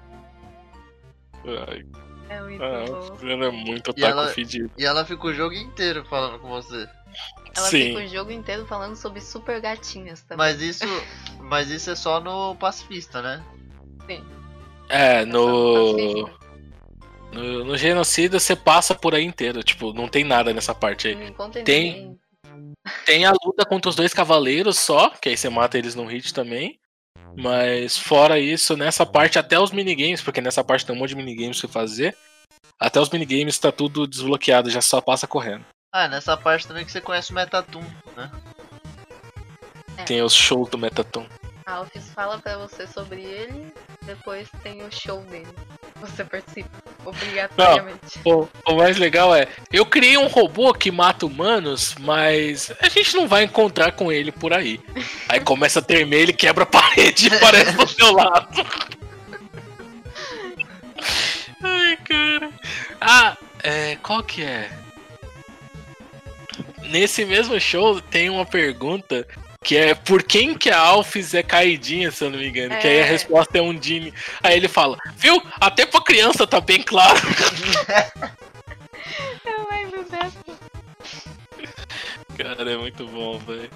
[1.68, 1.86] Ai,
[2.30, 3.30] É muito ah, bom.
[3.30, 4.72] ela é muito E ela- fedido.
[4.78, 6.88] E ela fica o jogo inteiro falando com você.
[7.56, 7.90] Ela Sim.
[7.90, 10.38] fica o jogo inteiro falando sobre super gatinhas também.
[10.38, 10.84] Mas isso,
[11.40, 13.44] mas isso é só no pacifista, né?
[14.90, 15.94] É, É no.
[16.24, 16.46] no
[17.32, 19.62] No, no genocídio você passa por aí inteiro.
[19.62, 21.16] Tipo, não tem nada nessa parte aí.
[21.16, 22.20] Não encontra Tem- ninguém.
[23.06, 26.34] Tem a luta contra os dois cavaleiros só, que aí você mata eles no hit
[26.34, 26.80] também.
[27.38, 31.16] Mas fora isso, nessa parte, até os minigames, porque nessa parte tem um monte de
[31.16, 32.16] minigames pra fazer.
[32.80, 35.66] Até os minigames tá tudo desbloqueado, já só passa correndo.
[35.92, 37.84] Ah, nessa parte também que você conhece o Metatum,
[38.16, 38.32] né?
[40.06, 41.26] Tem os shows do Metaton.
[41.66, 43.74] A Alphys fala pra você sobre ele,
[44.04, 45.48] depois tem o show dele.
[46.06, 46.70] Você participa.
[47.06, 48.20] Obrigatoriamente.
[48.24, 53.16] O, o mais legal é, eu criei um robô que mata humanos, mas a gente
[53.16, 54.80] não vai encontrar com ele por aí.
[55.30, 58.48] Aí começa a tremer, ele quebra a parede e aparece do seu lado.
[61.62, 62.50] Ai, cara.
[63.00, 64.70] Ah, é, qual que é?
[66.84, 69.28] Nesse mesmo show tem uma pergunta
[69.66, 72.78] que é por quem que a Alphys é caidinha, se eu não me engano.
[72.78, 73.10] Que aí a É.
[73.10, 74.14] resposta é um Dini.
[74.44, 75.42] Aí ele fala, viu?
[75.60, 77.18] Até pra criança tá bem claro.
[79.44, 80.38] Eu lembro dessa.
[82.38, 83.70] Cara, é muito bom, velho.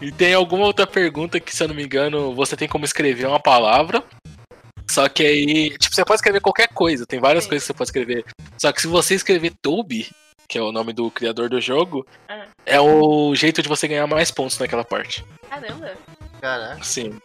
[0.00, 3.26] E tem alguma outra pergunta que, se eu não me engano, você tem como escrever
[3.26, 4.02] uma palavra.
[4.90, 7.50] Só que aí, tipo, você pode escrever qualquer coisa, tem várias Sim.
[7.50, 8.24] coisas que você pode escrever.
[8.58, 10.10] Só que se você escrever Toby,
[10.50, 12.44] que é o nome do criador do jogo, Ah.
[12.66, 15.24] é o jeito de você ganhar mais pontos naquela parte.
[15.48, 15.92] Caramba.
[16.40, 16.82] Caraca.
[16.82, 17.20] Sim.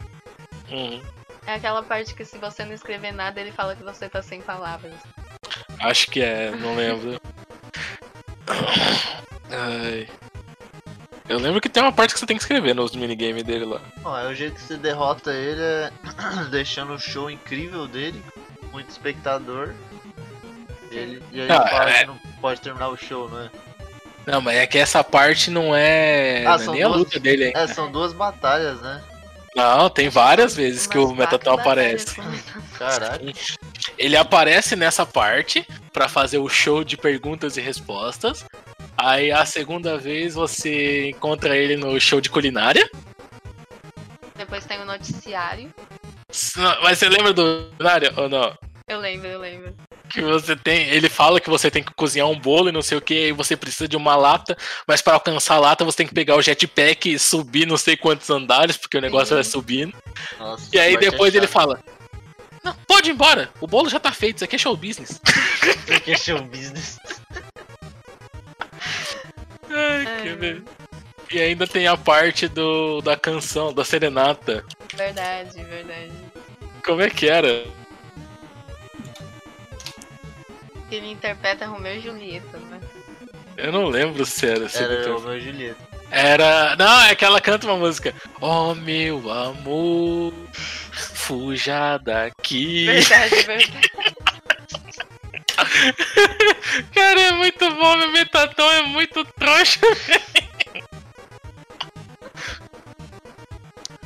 [0.70, 1.02] Uhum.
[1.44, 4.40] É aquela parte que se você não escrever nada, ele fala que você tá sem
[4.40, 4.94] palavras.
[5.80, 7.20] Acho que é, não lembro.
[9.50, 10.08] Ai.
[11.28, 13.80] Eu lembro que tem uma parte que você tem que escrever nos minigames dele lá.
[14.04, 15.90] Ó, é o jeito que você derrota ele é
[16.50, 18.22] deixando o show incrível dele,
[18.70, 19.74] muito espectador.
[20.90, 23.50] Ele, e aí ele fala é- que não pode terminar o show, não é?
[24.26, 27.20] Não, mas é que essa parte não é, Ah, não é nem a duas- luta
[27.20, 27.58] dele ainda.
[27.60, 29.02] É, são duas batalhas, né?
[29.54, 32.16] Não, tem várias vezes que o Metatron aparece.
[32.78, 33.20] Caraca.
[33.96, 38.44] Ele aparece nessa parte pra fazer o show de perguntas e respostas.
[38.98, 42.86] Aí a segunda vez você encontra ele no show de culinária.
[44.34, 45.72] Depois tem o noticiário.
[46.82, 48.54] Mas você lembra do culinária ou não?
[48.88, 49.74] Eu lembro, eu lembro.
[50.10, 50.88] Que você tem.
[50.88, 53.32] Ele fala que você tem que cozinhar um bolo e não sei o que, aí
[53.32, 56.42] você precisa de uma lata, mas para alcançar a lata você tem que pegar o
[56.42, 59.34] jetpack e subir não sei quantos andares, porque o negócio Sim.
[59.34, 59.94] vai subindo.
[60.38, 61.78] Nossa, E aí depois é ele fala:
[62.62, 65.20] Não, pode ir embora, o bolo já tá feito, isso aqui é show business.
[65.62, 66.98] Isso aqui é show business.
[69.70, 70.36] Ai, Ai, que meu.
[70.38, 70.64] beleza.
[71.30, 74.64] E ainda tem a parte do, da canção, da serenata.
[74.94, 76.12] Verdade, verdade.
[76.84, 77.64] Como é que era?
[80.88, 82.80] Que ele interpreta Romeu e Julieta, né?
[83.56, 84.68] Eu não lembro se era.
[84.68, 85.80] Se Era ele- o meu Julieta.
[86.10, 86.76] Era.
[86.76, 88.14] Não, é que ela canta uma música.
[88.40, 90.32] Oh meu amor,
[90.92, 92.86] fuja daqui.
[92.86, 93.90] Verdade, verdade.
[96.94, 99.80] Cara, é muito bom, meu Metatron é muito trouxa.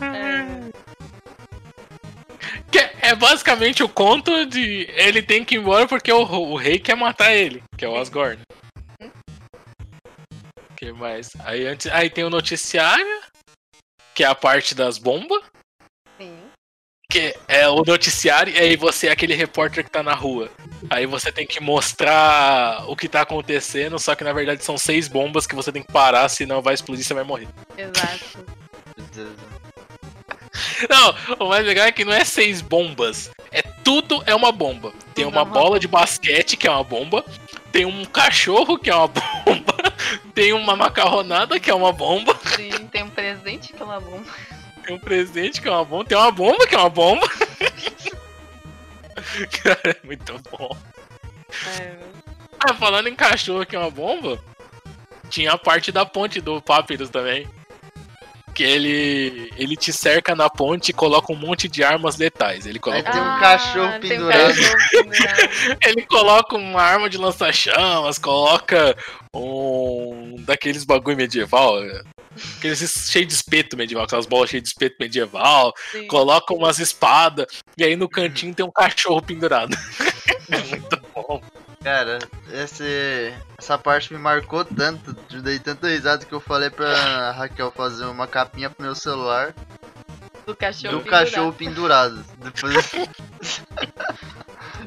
[0.00, 0.70] É,
[2.70, 6.78] Que é basicamente o conto de ele tem que ir embora porque o, o rei
[6.78, 8.38] quer matar ele, que é o Asgore.
[10.76, 11.30] que mais?
[11.40, 13.20] Aí, antes, aí tem o noticiário,
[14.14, 15.42] que é a parte das bombas.
[16.18, 16.36] sim.
[17.10, 20.48] Que é o noticiário, e aí você é aquele repórter que tá na rua.
[20.88, 25.08] Aí você tem que mostrar o que tá acontecendo, só que na verdade são seis
[25.08, 27.48] bombas que você tem que parar, senão vai explodir e você vai morrer.
[27.76, 28.46] Exato.
[30.88, 33.30] Não, o mais legal é que não é seis bombas.
[33.52, 34.92] É tudo é uma bomba.
[35.14, 37.24] Tem é uma bola de basquete, que é uma bomba.
[37.72, 39.08] Tem um cachorro, que é uma
[39.44, 39.74] bomba.
[40.34, 42.38] Tem uma macarronada, que é uma bomba.
[42.56, 44.24] Sim, tem um presente que é uma bomba.
[44.84, 46.04] Tem um presente, que é uma bomba.
[46.04, 47.28] Tem uma bomba, que é uma bomba.
[49.62, 50.76] Cara, é muito bom.
[51.78, 51.94] É,
[52.58, 54.42] Ah, falando em cachorro, que é uma bomba,
[55.28, 57.46] tinha a parte da ponte do Papyrus também.
[58.60, 62.66] Que ele, ele te cerca na ponte e coloca um monte de armas letais.
[62.66, 64.54] Ele coloca tem um Ah, cachorro tem um pendurado.
[64.54, 65.78] cachorro pendurado.
[65.86, 68.94] Ele coloca uma arma de lança-chamas, coloca
[69.34, 71.78] um daqueles bagulho medieval,
[72.58, 76.06] aqueles cheios de espeto medieval, aquelas bolas cheias de espeto medieval, Sim.
[76.06, 77.46] coloca umas espadas,
[77.78, 79.74] e aí no cantinho tem um cachorro pendurado.
[80.52, 80.99] é muito.
[81.82, 82.18] Cara,
[82.52, 87.70] esse, essa parte me marcou tanto, eu dei tanta risada que eu falei pra Raquel
[87.70, 89.54] fazer uma capinha pro meu celular
[90.44, 91.24] Do cachorro do pendurado.
[91.24, 92.24] cachorro pendurado.
[92.36, 93.08] Depois você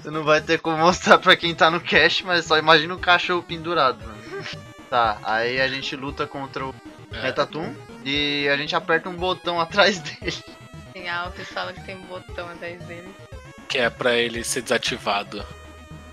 [0.12, 3.42] não vai ter como mostrar pra quem tá no cache, mas só imagina o cachorro
[3.42, 4.06] pendurado.
[4.06, 4.44] Mano.
[4.88, 6.76] Tá, aí a gente luta contra o
[7.12, 7.24] É.
[7.24, 7.74] Metatum
[8.06, 10.44] e a gente aperta um botão atrás dele.
[10.94, 13.12] Tem Alves fala que tem um botão atrás dele.
[13.68, 15.44] Que é pra ele ser desativado.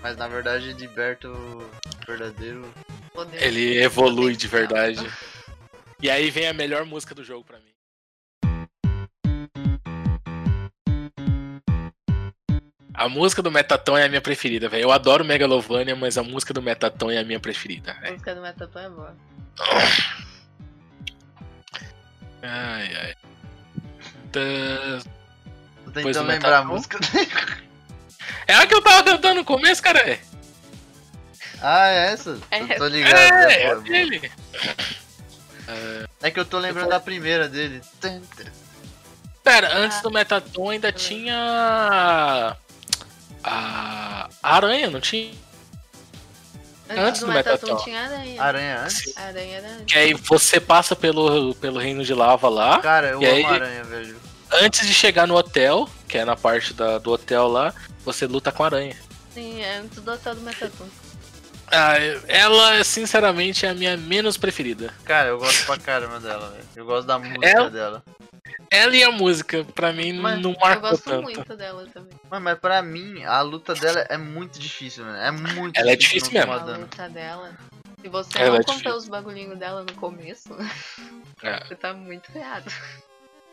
[0.01, 1.69] Mas na verdade liberta o
[2.07, 2.71] verdadeiro.
[3.13, 3.41] Poder.
[3.43, 5.05] Ele evolui de verdade.
[6.01, 7.71] E aí vem a melhor música do jogo pra mim.
[12.93, 14.83] A música do Metaton é a minha preferida, velho.
[14.83, 18.11] Eu adoro Megalovania, mas a música do Metaton é a minha preferida, A velho.
[18.13, 19.15] música do Metatron é boa.
[22.43, 23.15] Ai, ai.
[24.31, 26.73] Tô tentando lembrar a Metaton?
[26.75, 26.99] música.
[28.47, 30.19] É a que eu tava cantando no começo, cara.
[31.61, 32.39] Ah, é essa?
[32.49, 33.15] É Eu tô ligado.
[33.15, 34.31] é, né, é dele.
[36.21, 37.81] É que eu tô lembrando da primeira dele.
[39.43, 40.01] Pera, antes Ah.
[40.01, 42.55] do Metaton ainda tinha.
[43.43, 45.31] A Aranha, não tinha?
[46.89, 47.83] Antes, Antes do do Metaton Metaton.
[47.85, 48.41] tinha aranha.
[48.43, 49.17] Aranha antes?
[49.17, 49.85] Aranha era antes.
[49.85, 52.79] Que aí você passa pelo, pelo reino de lava lá.
[52.79, 54.19] Cara, eu E amo aí- aranha, velho.
[54.53, 57.73] Antes de chegar no hotel, que é na parte da, do hotel lá,
[58.03, 58.95] você luta com a aranha.
[59.33, 60.87] Sim, é antes do hotel do Metaton.
[61.73, 61.93] Ah,
[62.27, 64.93] ela, sinceramente, é a minha menos preferida.
[65.05, 66.65] Cara, eu gosto pra caramba dela, velho.
[66.75, 68.03] Eu gosto da música Ela- dela.
[68.69, 71.23] Ela e a música, pra mim, Mas não Eu marcou gosto tanto.
[71.23, 72.11] muito dela também.
[72.29, 75.17] Mas, mas pra mim, a luta dela é muito difícil, mano.
[75.17, 76.29] É muito Ela é difícil.
[76.29, 77.51] difícil não A luta dela.
[78.01, 78.95] Se você Ela não é difícil.
[78.95, 80.49] os bagulhinhos dela no começo,
[81.41, 81.63] É.
[81.65, 82.69] você tá muito ferrado.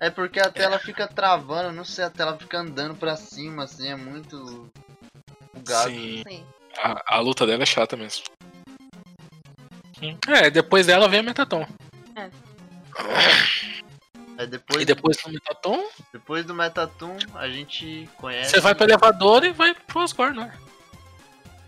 [0.01, 3.88] É porque a tela fica travando, não sei, a tela fica andando pra cima, assim,
[3.88, 4.70] é muito.
[5.53, 5.90] bugado.
[5.90, 6.46] Sim, Sim.
[6.78, 8.24] a, a luta dela é chata mesmo.
[10.28, 11.66] É, depois dela vem a Metaton.
[14.38, 18.53] Aí depois, E depois do Metaton, depois do Metatum, a gente conhece.
[18.53, 20.57] você vai pro elevador e vai pro Asgore, né?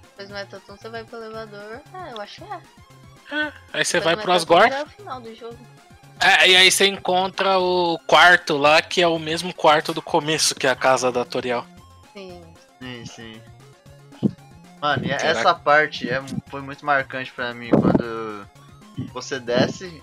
[0.03, 1.81] Depois do Metaton você vai pro elevador.
[1.93, 2.61] Ah, eu acho que é.
[3.33, 4.71] É, aí você vai pro Asgore.
[4.71, 5.59] É o final do jogo.
[6.23, 10.55] É, e aí você encontra o quarto lá, que é o mesmo quarto do começo,
[10.55, 11.65] que é a casa da Toriel.
[12.13, 12.43] Sim.
[12.79, 13.43] Sim, sim.
[14.81, 18.47] Mano, e Será essa parte é, foi muito marcante pra mim quando
[19.13, 20.03] você desce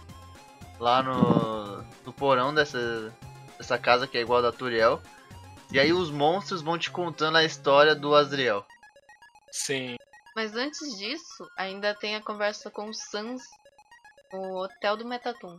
[0.80, 3.14] lá no, no porão dessa,
[3.58, 5.02] dessa casa que é igual a da Turiel.
[5.72, 8.66] E aí os monstros vão te contando a história do Azriel.
[9.52, 9.98] Sim.
[10.36, 13.44] Mas antes disso, ainda tem a conversa com o Sans
[14.32, 15.58] no hotel do Metaton.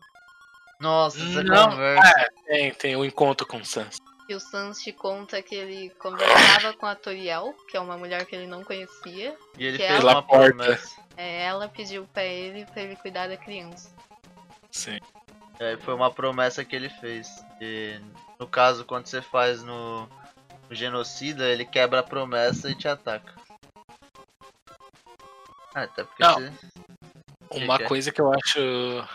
[0.81, 2.31] Nossa, essa Não, conversa.
[2.47, 3.99] Tem, tem o encontro com o Sans.
[4.29, 8.27] E o Sans te conta que ele conversava com a Toriel, que é uma mulher
[8.27, 9.37] que ele não conhecia.
[9.57, 10.55] E ele que fez ela uma porta.
[10.55, 11.01] promessa.
[11.17, 13.91] É, ela pediu pra ele pra ele cuidar da criança.
[14.71, 14.99] Sim.
[15.59, 17.43] É, foi uma promessa que ele fez.
[17.61, 17.99] E,
[18.39, 20.07] no caso, quando você faz no,
[20.69, 23.35] no genocida, ele quebra a promessa e te ataca.
[25.75, 26.35] Ah, até porque Não.
[26.35, 26.53] você.
[27.51, 27.89] Uma que é?
[27.89, 29.09] coisa que eu acho.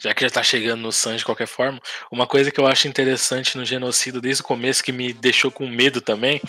[0.00, 1.78] Já que já tá chegando no Sans de qualquer forma,
[2.10, 5.68] uma coisa que eu acho interessante no genocídio desde o começo, que me deixou com
[5.68, 6.40] medo também,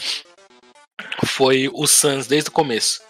[1.26, 3.02] foi o Sans desde o começo.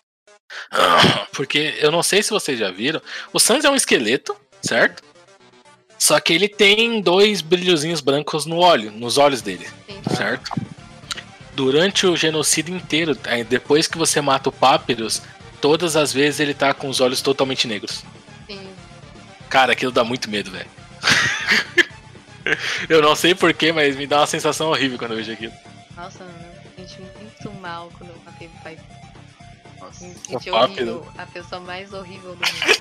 [1.32, 3.00] Porque eu não sei se vocês já viram,
[3.32, 5.04] o Sans é um esqueleto, certo?
[6.00, 10.02] Só que ele tem dois brilhozinhos brancos no olho, nos olhos dele, Sim.
[10.16, 10.52] certo?
[11.54, 15.22] Durante o genocídio inteiro, aí depois que você mata o Papyrus,
[15.62, 18.04] todas as vezes ele tá com os olhos totalmente negros.
[18.48, 18.68] Sim.
[19.52, 20.70] Cara, aquilo dá muito medo, velho.
[22.88, 25.52] eu não sei porquê, mas me dá uma sensação horrível quando eu vejo aquilo.
[25.96, 28.80] Nossa, mano, eu me senti muito mal quando eu matei o pai.
[29.78, 30.06] Nossa.
[30.06, 31.06] Me senti O Papi, horrível.
[31.18, 32.72] A pessoa mais horrível do mundo.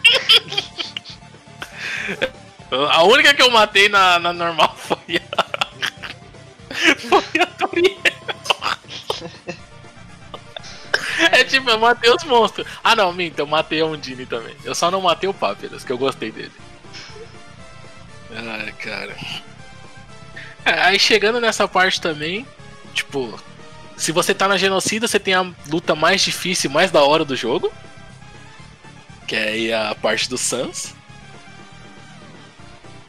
[2.92, 5.44] A única que eu matei na, na normal foi a.
[7.08, 7.98] foi a Toriel.
[11.32, 12.66] É tipo, eu matei os monstros.
[12.82, 14.54] Ah não, minta, eu matei a Undine também.
[14.64, 16.52] Eu só não matei o Papyrus, que eu gostei dele.
[18.34, 19.16] Ai, cara.
[20.64, 22.46] É, aí chegando nessa parte também,
[22.94, 23.38] tipo,
[23.96, 27.24] se você tá na genocida, você tem a luta mais difícil, e mais da hora
[27.24, 27.72] do jogo.
[29.26, 30.94] Que é aí a parte do Sans.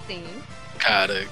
[0.08, 0.24] Sim.
[0.78, 1.28] Cara,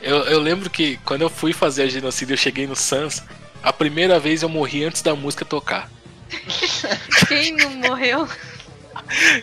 [0.00, 3.22] eu, eu lembro que quando eu fui fazer a genocídio, eu cheguei no Sans.
[3.62, 5.90] A primeira vez eu morri antes da música tocar.
[7.28, 8.28] Quem não morreu?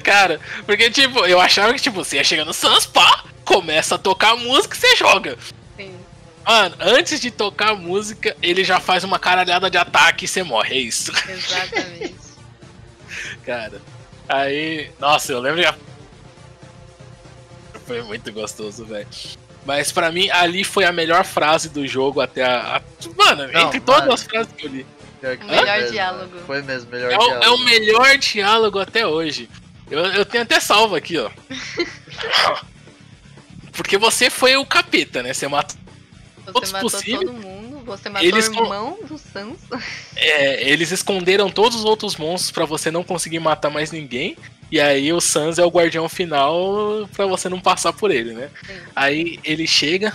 [0.04, 3.98] Cara, porque tipo, eu achava que tipo, você ia chegar no Sans, pá, começa a
[3.98, 5.38] tocar a música e você joga.
[5.78, 5.94] Sim.
[6.46, 10.44] Mano, antes de tocar a música, ele já faz uma caralhada de ataque e você
[10.44, 11.12] morre, é isso.
[11.30, 12.16] Exatamente.
[13.46, 13.82] Cara,
[14.28, 15.76] aí, nossa, eu lembro já.
[17.86, 19.08] Foi muito gostoso, velho.
[19.66, 22.78] Mas pra mim, ali foi a melhor frase do jogo até a.
[22.78, 22.82] a-
[23.16, 24.14] Mano, Não, entre todas mano.
[24.14, 24.86] as frases que eu li.
[25.24, 26.32] Pior que melhor mesmo, diálogo.
[26.36, 26.46] mano.
[26.46, 27.46] Foi mesmo, melhor É o, diálogo.
[27.46, 29.50] é o melhor diálogo até hoje.
[29.90, 31.30] Eu, eu tenho até salvo aqui, ó.
[33.72, 35.34] Porque você foi o capeta, né?
[35.34, 35.78] Você matou.
[36.46, 37.20] Você Todos matou possíveis.
[37.20, 37.84] todo mundo.
[37.86, 39.58] Você matou Eles o com- irmão do Sans.
[40.16, 44.38] é, eles esconderam todos os outros monstros pra você não conseguir matar mais ninguém.
[44.72, 48.50] E aí o Sans é o guardião final pra você não passar por ele, né?
[48.66, 48.74] Sim.
[48.96, 50.14] Aí ele chega,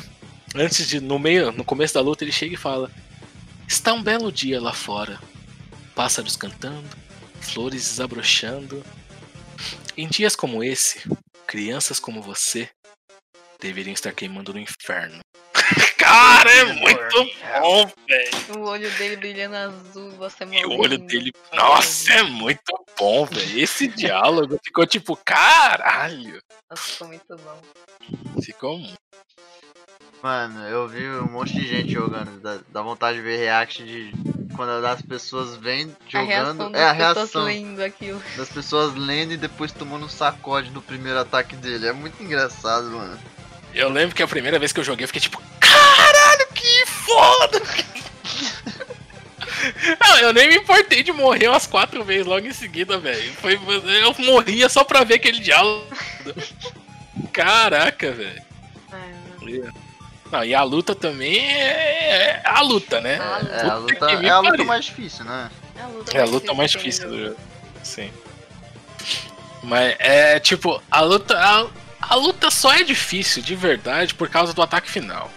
[0.54, 1.00] antes de.
[1.00, 2.90] No meio, no começo da luta, ele chega e fala:
[3.68, 5.20] Está um belo dia lá fora.
[5.94, 6.88] Pássaros cantando,
[7.40, 8.82] flores desabrochando.
[9.96, 11.02] Em dias como esse,
[11.46, 12.68] crianças como você
[13.60, 15.20] deveriam estar queimando no inferno.
[15.98, 17.16] Cara, é muito
[17.60, 18.58] bom, velho.
[18.60, 20.70] O olho dele brilhando azul, você E morrendo.
[20.70, 21.32] o olho dele.
[21.52, 22.62] Nossa, é muito
[22.98, 23.58] bom, velho.
[23.58, 26.40] Esse diálogo ficou tipo, caralho.
[26.70, 27.62] Nossa, ficou muito bom.
[28.42, 28.96] Ficou muito.
[30.22, 32.40] Mano, eu vi um monte de gente jogando.
[32.40, 34.12] Dá, dá vontade de ver react de
[34.56, 36.70] quando as pessoas vêm A jogando.
[36.70, 38.20] das É a reação lendo aquilo.
[38.36, 41.86] das pessoas lendo e depois tomando um sacode do primeiro ataque dele.
[41.86, 43.18] É muito engraçado, mano.
[43.72, 47.62] Eu lembro que a primeira vez que eu joguei, eu fiquei tipo, caralho, que foda!
[50.00, 53.32] Não, eu nem me importei de morrer umas quatro vezes logo em seguida, velho.
[53.34, 55.86] Foi, eu morria só pra ver aquele diálogo.
[57.32, 58.42] Caraca, velho.
[58.90, 59.72] Mano.
[60.30, 63.18] Não, e a luta também é, é a luta, né?
[63.18, 63.54] A luta.
[63.54, 65.50] É a luta, é a luta mais difícil, né?
[65.76, 67.28] É a luta É a luta mais difícil do jogo.
[67.30, 67.40] jogo.
[67.82, 68.10] Sim.
[69.62, 71.38] Mas é tipo, a luta.
[71.38, 71.66] A,
[72.00, 75.30] a luta só é difícil de verdade por causa do ataque final.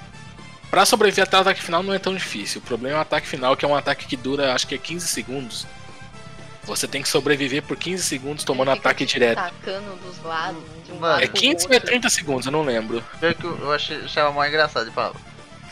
[0.69, 2.61] Pra sobreviver até o ataque final não é tão difícil.
[2.61, 4.77] O problema é o ataque final, que é um ataque que dura acho que é
[4.77, 5.67] 15 segundos.
[6.63, 9.35] Você tem que sobreviver por 15 segundos tomando Ele fica ataque direto.
[9.37, 11.89] Tacando dos lados, de um Mano, lado É pro 15 ou é outro.
[11.89, 13.03] 30 segundos, eu não lembro.
[13.19, 14.83] Pior que eu, achei, achava mais engraçado.
[14.83, 15.15] Ele falava: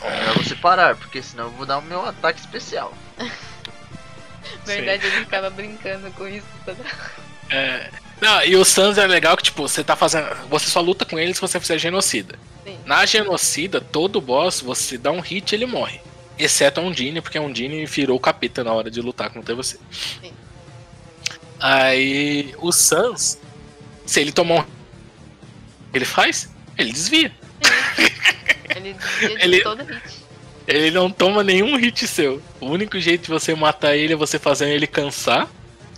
[0.00, 2.92] "Ó, melhor você parar, porque senão eu vou dar o meu ataque especial.
[4.66, 6.46] verdade, ele ficava brincando com isso.
[6.64, 6.84] toda-
[7.48, 7.88] É,
[8.20, 10.28] Não, e o Sans é legal que, tipo, você tá fazendo.
[10.48, 12.38] Você só luta com ele se você fizer genocida.
[12.64, 12.78] Sim.
[12.84, 16.00] Na genocida, todo boss, você dá um hit e ele morre.
[16.38, 19.78] Exceto a Undine, porque a Undine virou o capeta na hora de lutar contra você.
[20.20, 20.32] Sim.
[21.60, 23.38] Aí o Sans,
[24.06, 24.64] se ele tomar um.
[25.92, 26.48] Ele faz?
[26.78, 27.32] Ele desvia.
[28.74, 30.20] Ele desvia de Ele- todo hit.
[30.66, 32.40] Ele não toma nenhum hit seu.
[32.60, 35.48] O único jeito de você matar ele é você fazendo ele cansar,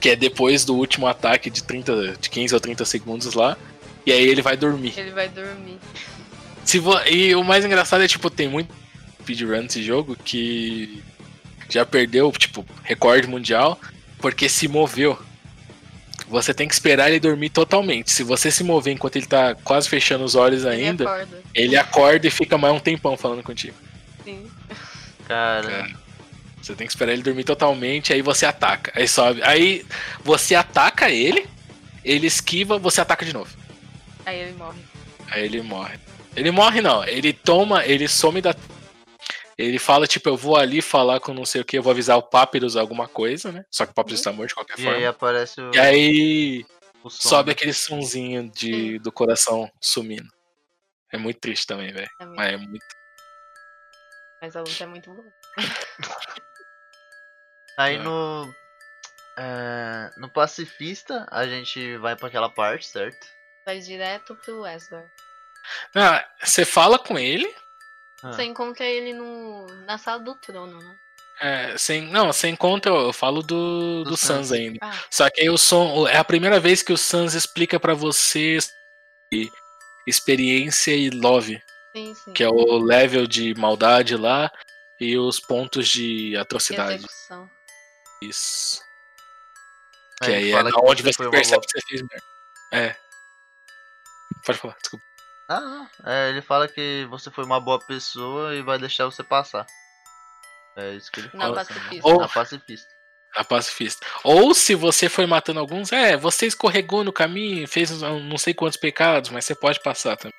[0.01, 3.57] que é depois do último ataque de 30, de 15 ou 30 segundos lá.
[4.07, 4.95] E aí ele vai dormir.
[4.97, 5.79] Ele vai dormir.
[6.65, 8.73] Se vo- E o mais engraçado é, tipo, tem muito
[9.21, 11.03] speedrun nesse jogo que
[11.69, 13.79] já perdeu, tipo, recorde mundial
[14.19, 15.19] porque se moveu.
[16.33, 18.11] Você tem que esperar ele dormir totalmente.
[18.11, 21.43] Se você se mover enquanto ele tá quase fechando os olhos Ele ainda, acorda.
[21.55, 23.77] ele acorda e fica mais um tempão falando contigo.
[24.25, 24.51] Sim.
[25.29, 26.03] Cara, É.
[26.63, 28.93] Você tem que esperar ele dormir totalmente, aí você ataca.
[28.95, 29.43] Aí sobe.
[29.43, 29.85] Aí
[30.25, 31.47] você ataca ele,
[32.05, 33.51] ele esquiva, você ataca de novo.
[34.25, 34.79] Aí ele morre.
[35.29, 35.99] Aí ele morre.
[36.35, 38.55] Ele morre não, ele toma, ele some da.
[39.59, 42.17] Ele fala, tipo, eu vou ali falar com não sei o que, eu vou avisar
[42.17, 43.65] o Papyrus alguma coisa, né?
[43.71, 45.09] Só que o Papyrus tá morto de qualquer e aí forma.
[45.09, 46.67] aparece o, E aí
[47.05, 47.29] o som.
[47.29, 47.53] sobe né?
[47.53, 50.29] aquele sonzinho de, do coração sumindo.
[51.13, 52.11] É muito triste também, velho.
[52.19, 52.87] É muito- Mas é muito.
[54.41, 55.33] Mas a luta é muito boa.
[57.79, 57.99] Aí É.
[57.99, 58.55] no.
[59.39, 63.27] é, no pacifista, a gente vai pra aquela parte, certo?
[63.65, 65.05] Vai direto pro Wesley.
[65.95, 67.53] Ah, você fala com ele.
[68.23, 68.33] Ah.
[68.33, 70.97] Você encontra ele no, na sala do trono, né?
[71.41, 74.49] É, sem, não, sem conta, eu, eu falo do, Do do Sans.
[74.49, 74.79] Sans ainda.
[74.81, 76.07] Ah, Só que aí o som.
[76.07, 78.59] É a primeira vez que o Sans explica pra você
[80.07, 81.61] experiência e love,
[81.97, 82.33] sim, sim.
[82.33, 84.51] que é o level de maldade lá
[85.01, 87.05] e os pontos de atrocidade.
[87.05, 87.51] Execução.
[88.23, 88.81] Isso.
[90.21, 92.25] Aí Que aí é que onde você percebe que você fez merda.
[92.73, 92.97] É.
[94.47, 95.12] Pode falar, desculpa.
[95.59, 95.87] Ah.
[96.05, 99.67] É, ele fala que você foi uma boa pessoa e vai deixar você passar.
[100.77, 101.55] É isso que ele Na fala.
[101.57, 102.09] pacifista.
[102.09, 102.89] Ou- Na pacifista.
[103.35, 104.07] A pacifista.
[104.25, 108.77] Ou se você foi matando alguns, é, você escorregou no caminho, fez não sei quantos
[108.77, 110.35] pecados, mas você pode passar também.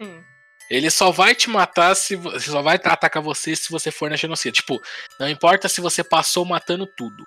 [0.00, 0.22] Hum.
[0.70, 4.54] Ele só vai te matar se só vai atacar você se você for na genocida.
[4.54, 4.80] Tipo,
[5.20, 7.24] não importa se você passou matando tudo.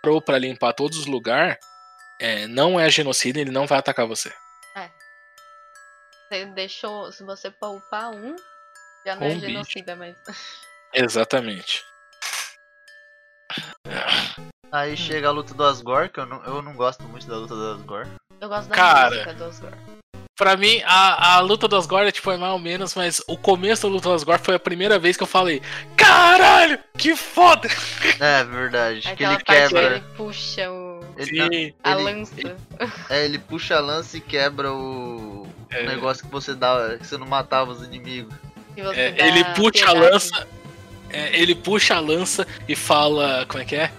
[0.00, 1.56] Parou pra limpar todos os lugares,
[2.20, 4.32] é, não é genocida, ele não vai atacar você.
[6.30, 7.10] Você deixou.
[7.10, 8.36] Se você poupar um,
[9.04, 9.46] já não Um é bicho.
[9.46, 10.14] genocida, mas.
[10.94, 11.82] Exatamente.
[14.70, 17.54] Aí chega a luta do Asgore, que eu não, eu não gosto muito da luta
[17.56, 18.08] do Asgore.
[18.40, 19.10] Eu gosto da Cara.
[19.10, 19.74] música do Osgore.
[20.36, 23.82] Pra mim, a, a luta do Asgore tipo, é mais ou menos, mas o começo
[23.82, 25.60] da luta do Asgore foi a primeira vez que eu falei:
[25.96, 27.68] Caralho, que foda!
[28.20, 29.96] É verdade, que Aquela ele parte que quebra.
[29.96, 32.34] ele puxa o, Ele, não, Sim, a ele- lança.
[33.10, 35.82] é, ele puxa a lança e quebra o, o É.
[35.86, 38.34] negócio que você dá, que você não matava os inimigos.
[38.76, 40.46] É, ele puxa a lança.
[41.10, 43.44] é, ele puxa a lança e fala.
[43.46, 43.90] Como é que é?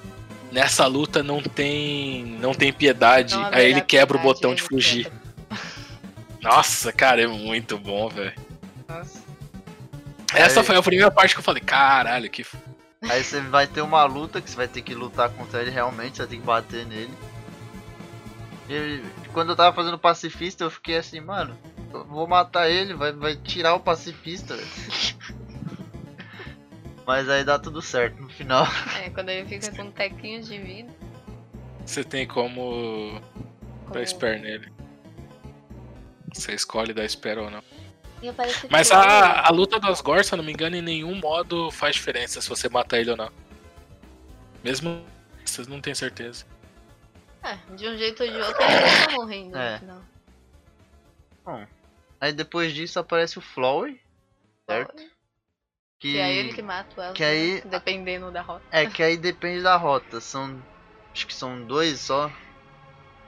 [0.51, 2.25] Nessa luta não tem.
[2.39, 3.35] não tem piedade.
[3.35, 5.05] Não Aí ele quebra o botão de fugir.
[5.05, 5.21] quebra.
[6.41, 8.33] Nossa, cara, é muito bom, velho.
[8.87, 9.21] Nossa.
[10.33, 12.45] Essa Aí- foi a primeira parte que eu falei, caralho, que.
[13.09, 16.17] Aí você vai ter uma luta que você vai ter que lutar contra ele realmente,
[16.17, 17.11] você vai ter que bater nele.
[18.71, 19.03] E
[19.33, 21.57] quando eu tava fazendo pacifista, eu fiquei assim, mano,
[21.93, 24.55] eu vou matar ele, vai, vai tirar o pacifista.
[27.05, 28.65] Mas aí dá tudo certo no final.
[29.03, 30.89] É, quando ele fica com tequinhos de vida.
[31.85, 33.19] Você tem como
[33.83, 34.71] como- dar spare nele.
[36.33, 37.61] Você escolhe dar spare ou não.
[38.69, 41.95] Mas a, a luta do Asgore, se eu não me engano, em nenhum modo faz
[41.95, 43.31] diferença se você matar ele ou não.
[44.63, 45.03] Mesmo
[45.43, 46.45] vocês não têm certeza.
[47.43, 49.73] É, de um jeito ou de outro ele tá morrendo É.
[49.73, 51.67] no final.
[52.19, 53.99] Aí depois disso aparece o Flowey,
[54.69, 55.01] certo?
[55.99, 58.63] Que é ele que mata o Elsa, que aí- dependendo da rota.
[58.71, 60.19] É que aí depende da rota.
[60.19, 60.61] São.
[61.13, 62.31] Acho que são dois só.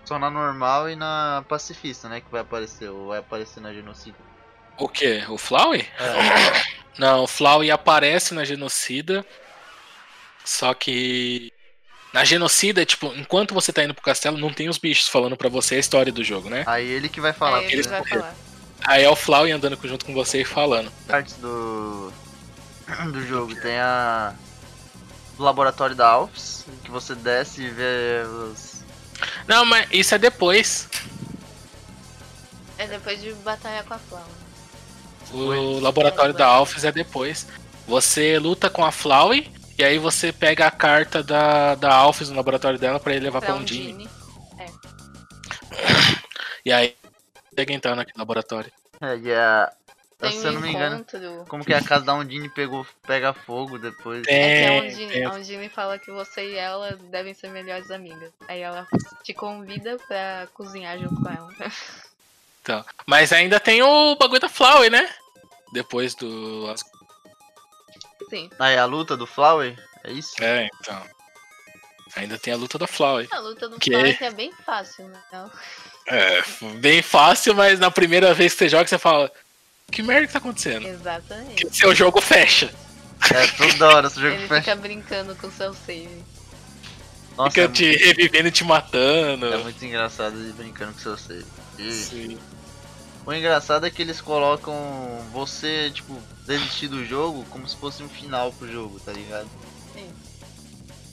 [0.06, 2.20] Só na normal e na pacifista, né?
[2.22, 2.90] Que vai aparecer.
[2.90, 4.18] Ou vai aparecer na genocida.
[4.78, 5.24] O que?
[5.30, 5.82] O Flowey?
[6.00, 6.74] É.
[7.00, 9.24] Não, o Flowey aparece na genocida.
[10.44, 11.53] Só que.
[12.14, 15.50] Na genocida, tipo, enquanto você tá indo pro castelo, não tem os bichos falando pra
[15.50, 16.64] você a história do jogo, né?
[16.68, 17.64] Aí ele que vai falar.
[17.64, 18.22] é ele vai morreram.
[18.22, 18.36] falar.
[18.86, 20.92] Aí é o Flowey andando junto com você e falando.
[21.08, 22.14] partes do.
[23.12, 23.56] Do jogo.
[23.56, 24.34] Tem a.
[25.38, 26.66] Do laboratório da Alphys.
[26.84, 28.84] Que você desce e vê os.
[29.48, 30.88] Não, mas isso é depois.
[32.78, 34.44] É depois de batalhar com a Flama.
[35.32, 37.48] O laboratório da Alphys é depois.
[37.88, 42.36] Você luta com a Flowey e aí você pega a carta da, da Alphys no
[42.36, 43.94] laboratório dela pra ele levar pra Pra Undine.
[43.94, 44.10] Undine.
[46.66, 46.96] E aí
[47.50, 48.72] consegue entrar naquele laboratório.
[49.02, 49.72] É, e a.
[50.18, 50.96] Tem se eu um não me engano.
[50.96, 51.46] encontro.
[51.50, 54.24] Como que é a casa da Undine pegou, pega fogo depois.
[54.28, 55.26] É que a Undine, tem.
[55.26, 58.32] a Undine fala que você e ela devem ser melhores amigas.
[58.48, 58.88] Aí ela
[59.24, 61.50] te convida pra cozinhar junto com ela.
[62.62, 62.86] Então.
[63.06, 65.10] Mas ainda tem o bagulho da Flowey, né?
[65.74, 66.70] Depois do.
[66.72, 66.86] as-
[68.34, 68.50] Sim.
[68.58, 69.78] Aí a luta do Flowey?
[70.04, 70.34] É isso?
[70.42, 71.02] É, então.
[72.16, 73.28] Ainda tem a luta da Flowey.
[73.32, 75.20] A luta do Que- Flama que é bem fácil, né?
[76.08, 76.44] É,
[76.80, 79.32] bem fácil, mas na primeira vez que você joga, você fala.
[79.92, 80.88] Que merda que tá acontecendo?
[80.88, 81.66] Exatamente.
[81.68, 82.74] Que seu jogo fecha.
[83.34, 84.62] É, toda hora esse jogo Ele fecha.
[84.62, 86.24] fica brincando com o seu save.
[87.38, 89.46] Nossa, Fica é, te revivendo e te matando.
[89.54, 91.46] é muito engraçado ele brincando com seu save.
[91.80, 92.40] E Sim.
[93.26, 94.76] O engraçado é que eles colocam
[95.32, 99.50] você, tipo, desistir do jogo como se fosse um final pro jogo, tá ligado?
[99.94, 100.12] Sim.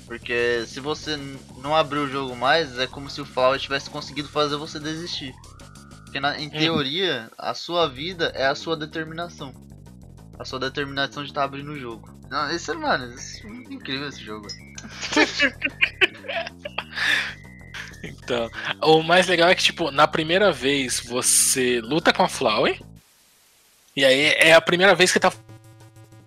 [0.07, 1.17] Porque se você
[1.59, 5.33] não abrir o jogo mais, é como se o Flower tivesse conseguido fazer você desistir.
[6.05, 9.55] Porque na- em teoria, a sua vida é a sua determinação.
[10.37, 12.11] A sua determinação de estar abrindo o jogo.
[12.29, 14.49] Não, esse, mano, esse, é muito incrível esse jogo.
[18.03, 18.51] Então,
[18.83, 22.81] o mais legal é que, tipo, na primeira vez você luta com a Flowey.
[23.97, 25.33] E aí é a primeira vez que tá.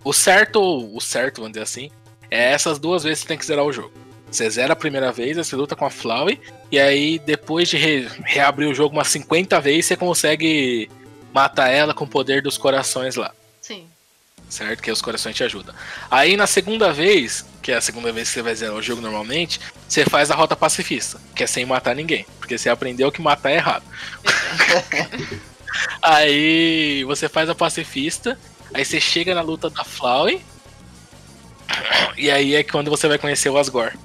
[0.04, 1.90] O certo, o certo, vamos dizer assim,
[2.30, 3.92] é essas duas vezes que você tem que zerar o jogo.
[4.30, 8.08] Você zera a primeira vez, você luta com a Flowey, e aí depois de re-
[8.26, 10.90] reabrir o jogo umas 50 vezes, você consegue
[11.32, 13.32] matar ela com o poder dos corações lá.
[14.54, 14.84] Certo?
[14.84, 15.74] Que os corações te ajudam.
[16.12, 19.02] Aí na segunda vez, que é a segunda vez que você vai zerar o jogo
[19.02, 23.20] normalmente, você faz a rota pacifista, que é sem matar ninguém, porque você aprendeu que
[23.20, 23.84] matar é errado.
[26.04, 28.40] Aí você faz a pacifista,
[28.72, 30.40] aí você chega na luta da Flowey,
[32.16, 33.98] e aí é quando você vai conhecer o Asgore.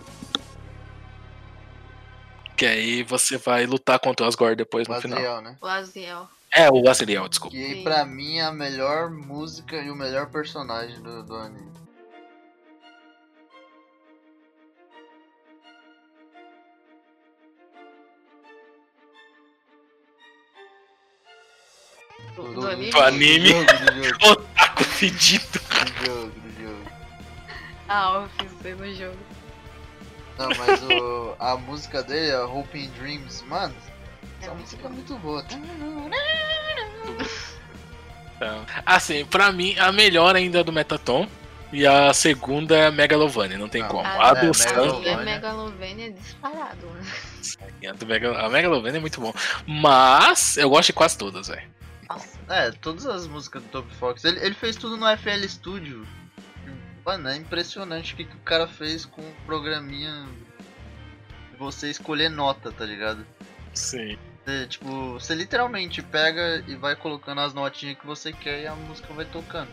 [2.57, 5.19] Que aí você vai lutar contra o Asgore depois no final.
[5.19, 5.59] Material, né?
[5.61, 6.27] O Aziel.
[6.53, 7.57] É, o Asriel, desculpa.
[7.57, 7.83] Que Sim.
[7.85, 11.69] pra mim é a melhor música e o melhor personagem do, do anime.
[22.37, 22.91] Do, Do- do anime.
[22.91, 23.51] do anime.
[24.31, 25.59] Otaku fedido.
[25.59, 26.91] do jogo, do jogo.
[27.89, 29.19] Ah, eu fiz isso no jogo.
[30.39, 33.75] Não, mas o, a música dele, a Hope in Dreams, mano,
[34.41, 35.45] É essa muito música é muito boa.
[38.37, 41.29] Então, assim, pra mim, a melhor ainda é do Metaton.
[41.71, 44.01] E a segunda é a Megalovania, não tem Ah, como.
[44.07, 44.75] ah, a é, do A Santos.
[44.77, 45.17] Megalovania.
[45.19, 47.03] minha Megalovania é disparado, né?
[48.41, 49.35] A, a Megalovania é muito bom.
[49.67, 51.69] Mas eu gosto de quase todas, velho.
[52.49, 54.25] É, todas as músicas do Top Fox.
[54.25, 56.07] Ele, ele fez tudo no FL Studio.
[57.05, 60.27] Mano, é impressionante o que, que o cara fez com o programinha
[61.53, 63.27] de você escolher nota, tá ligado?
[63.75, 64.17] Sim.
[64.49, 68.75] Você, tipo, você literalmente pega e vai colocando as notinhas que você quer e a
[68.75, 69.69] música vai tocando.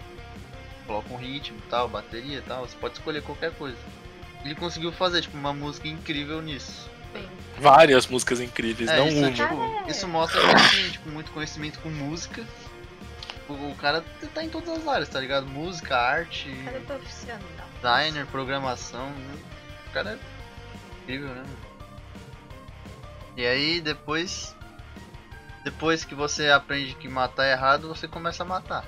[0.86, 3.78] Coloca um ritmo tal, bateria e tal, você pode escolher qualquer coisa.
[4.44, 6.90] Ele conseguiu fazer, tipo, uma música incrível nisso.
[7.14, 7.26] Sim.
[7.58, 9.32] Várias músicas incríveis, É, não isso, uma.
[9.32, 9.56] tipo,
[9.88, 9.90] é.
[9.92, 12.46] isso mostra que ele tem tipo, muito conhecimento com música.
[13.48, 14.04] O, o cara
[14.34, 15.48] tá em todas as áreas, tá ligado?
[15.48, 17.40] Música, arte, O cara é profissional.
[17.76, 19.10] designer, programação.
[19.10, 19.38] né?
[19.88, 21.46] O cara é incrível, né?
[23.38, 24.54] E aí depois.
[25.66, 28.86] Depois que você aprende que matar é errado, você começa a matar.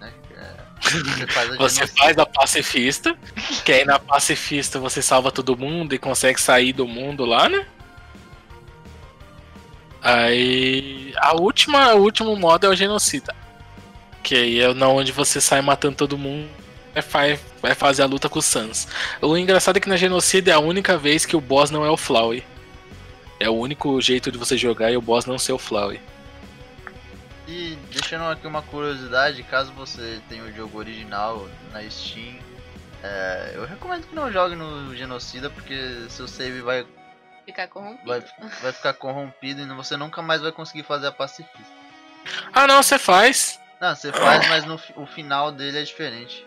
[0.00, 0.12] Né?
[0.36, 3.16] É, Você faz a Você faz a pacifista,
[3.64, 7.64] que aí na pacifista você salva todo mundo e consegue sair do mundo lá, né?
[10.02, 13.32] Aí a última, o último modo é o genocida.
[14.20, 16.48] Que aí é na onde você sai matando todo mundo
[16.96, 18.88] e vai, vai fazer a luta com o Sans.
[19.22, 21.90] O engraçado é que na genocida é a única vez que o boss não é
[21.90, 22.42] o Flowey.
[23.40, 26.00] É o único jeito de você jogar e o boss não ser o Flowey.
[27.46, 32.36] E deixando aqui uma curiosidade, caso você tenha o jogo original na Steam,
[33.02, 36.84] é, eu recomendo que não jogue no Genocida, porque seu save vai,
[37.46, 38.06] Ficar corrompido.
[38.06, 38.22] vai,
[38.60, 41.72] vai ficar corrompido e você nunca mais vai conseguir fazer a pacifista.
[42.52, 43.58] Ah não, você faz.
[43.80, 46.44] Não, você faz, mas no, o final dele é diferente.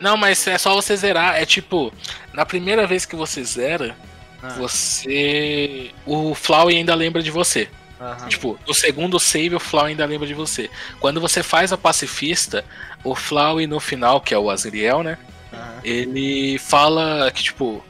[0.00, 1.36] Não, mas é só você zerar.
[1.36, 1.92] É tipo,
[2.32, 3.94] na primeira vez que você zera,
[4.42, 5.90] Ah, você.
[6.06, 7.68] O Flau ainda lembra de você.
[8.00, 8.28] aham.
[8.28, 10.70] Tipo, no segundo save, o Flau ainda lembra de você.
[11.00, 12.64] Quando você faz a pacifista,
[13.02, 15.18] o Flau no final, que é o Azriel, né?
[15.52, 15.80] aham.
[15.82, 17.84] Ele fala que, tipo,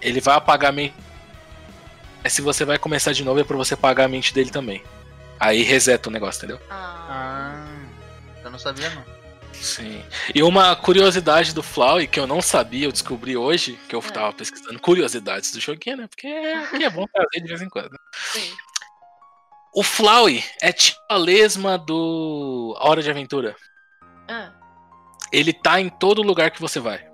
[0.00, 0.94] ele vai apagar a mente.
[2.22, 4.82] Mas se você vai começar de novo, é pra você apagar a mente dele também.
[5.38, 6.58] Aí reseta o negócio, entendeu?
[6.68, 7.66] Ah, Ah,
[8.44, 9.04] eu não sabia não.
[9.60, 10.04] Sim.
[10.34, 14.10] E uma curiosidade do Flowey que eu não sabia, eu descobri hoje, que eu É.
[14.10, 16.06] tava pesquisando curiosidades do joguinho, né?
[16.08, 17.96] Porque aqui é bom trazer de vez em quando.
[18.32, 18.52] sim.
[19.74, 23.54] O Flowey é tipo a lesma do A Hora de Aventura.
[24.26, 24.50] Ah,
[25.30, 27.06] Ele tá em todo lugar que você vai.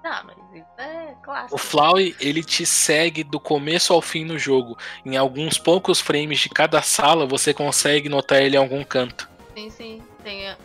[0.00, 1.54] tá, mas isso é clássico.
[1.56, 4.78] O Flowey, ele te segue do começo ao fim no jogo.
[5.04, 9.28] Em alguns poucos frames de cada sala, você consegue notar ele em algum canto.
[9.56, 10.02] Sim, sim.
[10.22, 10.56] Tem, É.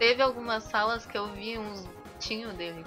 [0.00, 1.86] Teve algumas salas que eu vi uns
[2.18, 2.86] tinhos dele.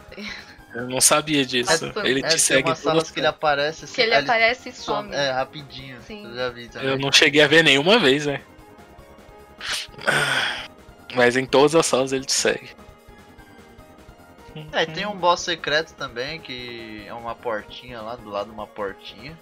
[0.73, 1.85] Eu não sabia disso.
[2.03, 4.23] Ele É, te tem segue umas em salas que ele aparece assim, Que ele aí
[4.23, 5.13] aparece e some-.
[5.13, 6.01] É, rapidinho.
[6.01, 6.25] Sim.
[6.25, 6.89] Eu já vi também.
[6.89, 8.41] Eu não cheguei a ver nenhuma vez, né?
[11.13, 12.71] Mas em todas as salas ele te segue.
[14.71, 18.65] É, tem um boss secreto também, que é uma portinha lá, do lado de uma
[18.65, 19.37] portinha.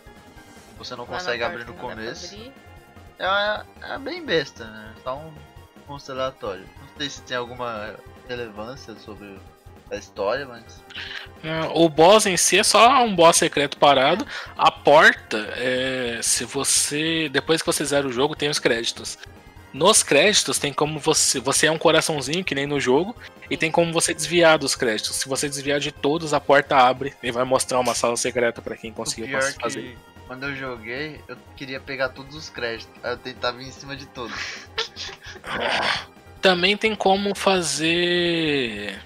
[0.77, 2.35] Você não Lá consegue abrir no começo.
[3.17, 4.93] É, é bem besta, né?
[5.01, 5.33] Só um
[5.91, 6.63] constelatório.
[6.79, 7.95] Não sei se tem alguma
[8.27, 9.37] relevância sobre
[9.91, 10.81] a história, mas.
[11.43, 14.25] Não, O boss em si é só um boss secreto parado.
[14.57, 17.27] A porta, é, se você.
[17.29, 19.17] Depois que você zera o jogo, tem os créditos.
[19.73, 21.39] Nos créditos tem como você.
[21.39, 23.15] Você é um coraçãozinho, que nem no jogo,
[23.49, 25.15] e tem como você desviar dos créditos.
[25.17, 28.77] Se você desviar de todos, a porta abre e vai mostrar uma sala secreta pra
[28.77, 29.81] quem conseguiu pior é fazer.
[29.81, 29.97] que
[30.31, 33.03] quando eu joguei, eu queria pegar todos os créditos.
[33.03, 34.65] Aí eu tentava ir em cima de todos.
[36.41, 38.97] Também tem como fazer.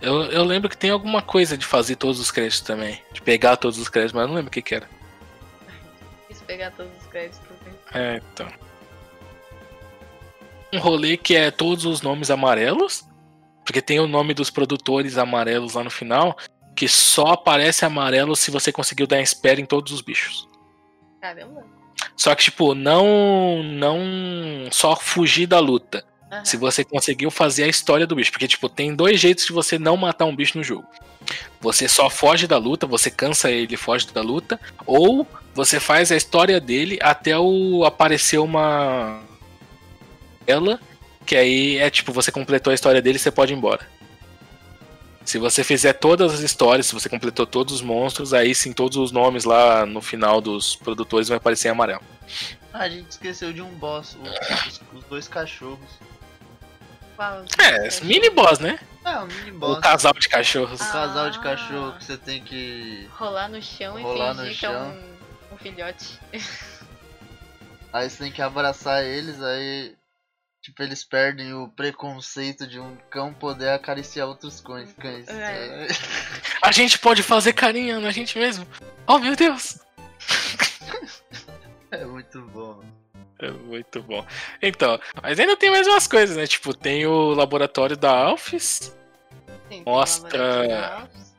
[0.00, 3.02] Eu, eu lembro que tem alguma coisa de fazer todos os créditos também.
[3.12, 4.88] De pegar todos os créditos, mas eu não lembro o que, que era.
[6.28, 7.50] Quis pegar todos os créditos.
[7.66, 7.74] né?
[7.92, 8.48] É, então.
[10.72, 13.04] Um rolê que é todos os nomes amarelos.
[13.66, 16.38] Porque tem o nome dos produtores amarelos lá no final.
[16.76, 20.46] Que só aparece amarelo se você conseguiu dar espera em todos os bichos.
[21.20, 21.64] Caramba.
[22.14, 23.62] Só que, tipo, não.
[23.64, 23.98] Não
[24.70, 26.04] só fugir da luta.
[26.30, 26.44] Aham.
[26.44, 28.30] Se você conseguiu fazer a história do bicho.
[28.30, 30.86] Porque, tipo, tem dois jeitos de você não matar um bicho no jogo.
[31.60, 34.60] Você só foge da luta, você cansa ele e foge da luta.
[34.86, 39.22] Ou você faz a história dele até o aparecer uma.
[40.46, 40.78] Ela.
[41.24, 43.95] Que aí é tipo, você completou a história dele e você pode ir embora.
[45.26, 48.96] Se você fizer todas as histórias, se você completou todos os monstros, aí sim todos
[48.96, 52.00] os nomes lá no final dos produtores vão aparecer em amarelo.
[52.72, 54.22] Ah, a gente esqueceu de um boss, o-
[54.68, 55.88] os, os dois cachorros.
[57.16, 57.44] Qual?
[57.58, 58.78] É, mini boss, né?
[59.04, 59.78] É, um mini boss.
[59.78, 60.80] O casal de cachorros.
[60.80, 61.42] Um casal de Ah.
[61.42, 63.08] cachorro que você tem que.
[63.16, 64.88] Rolar no chão Rolar e no fingir que é chão.
[65.50, 66.20] um, um filhote.
[67.92, 69.94] Aí você tem que abraçar eles, aí.
[70.66, 74.92] Tipo, eles perdem o preconceito de um cão poder acariciar outros cães.
[74.94, 75.28] cães.
[75.28, 75.86] É.
[76.60, 78.66] A gente pode fazer carinho na gente mesmo.
[79.06, 79.78] Oh meu Deus!
[81.92, 82.82] É muito bom.
[83.38, 84.26] É muito bom.
[84.60, 86.48] Então, mas ainda tem mais umas coisas, né?
[86.48, 88.92] Tipo, tem o laboratório da Alphys, Sim,
[89.68, 91.34] tem Mostra- laboratório de Alphys,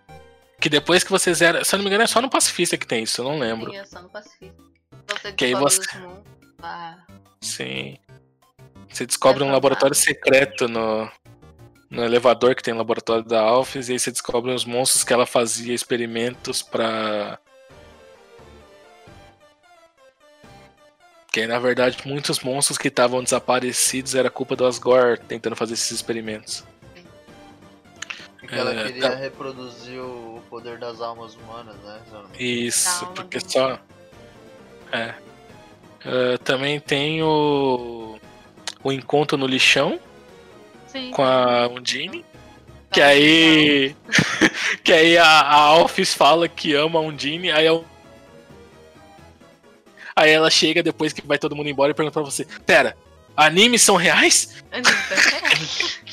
[0.62, 1.66] que depois que você zera.
[1.66, 3.72] Se eu não me engano, é só no Pacifista que tem isso, eu não lembro.
[3.72, 4.72] Tem ação no Pacífico.
[5.10, 5.82] Você Que aí você-
[6.62, 7.06] lá.
[7.42, 7.98] Sim.
[8.90, 11.10] Você descobre um laboratório secreto no,
[11.90, 15.14] no elevador que tem o laboratório da Alphys, e aí você descobre os monstros que
[15.14, 17.40] ela fazia experimentos pra.
[21.32, 25.76] Que aí, na verdade, muitos monstros que estavam desaparecidos era culpa do Asgore tentando fazer
[25.76, 26.64] esses experimentos.
[28.40, 29.16] Porque ela É, queria tá.
[29.16, 32.02] reproduzir o poder das almas humanas, né?
[32.40, 33.78] Isso, porque só.
[34.92, 35.14] É.
[36.06, 38.18] Ah, também tem o.
[38.84, 40.00] O encontro no lixão,
[40.88, 41.12] Sim.
[41.12, 42.24] com a Undine.
[42.92, 43.96] Que Tá aí.
[44.84, 47.86] que aí a, a Alphys fala que ama a Undine, aí eu.
[50.16, 52.96] Aí ela chega depois que vai todo mundo embora e pergunta pra você: Pera,
[53.36, 54.64] animes são reais?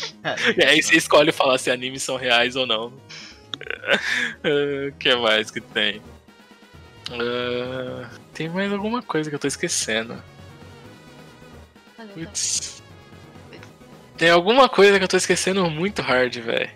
[0.57, 2.86] E aí você escolhe falar se animes são reais ou não.
[2.86, 6.01] O que mais que tem?
[7.11, 10.16] Ah, tem mais alguma coisa que eu tô esquecendo.
[12.15, 12.83] Putz.
[14.16, 16.71] Tem alguma coisa que eu tô esquecendo muito hard, velho.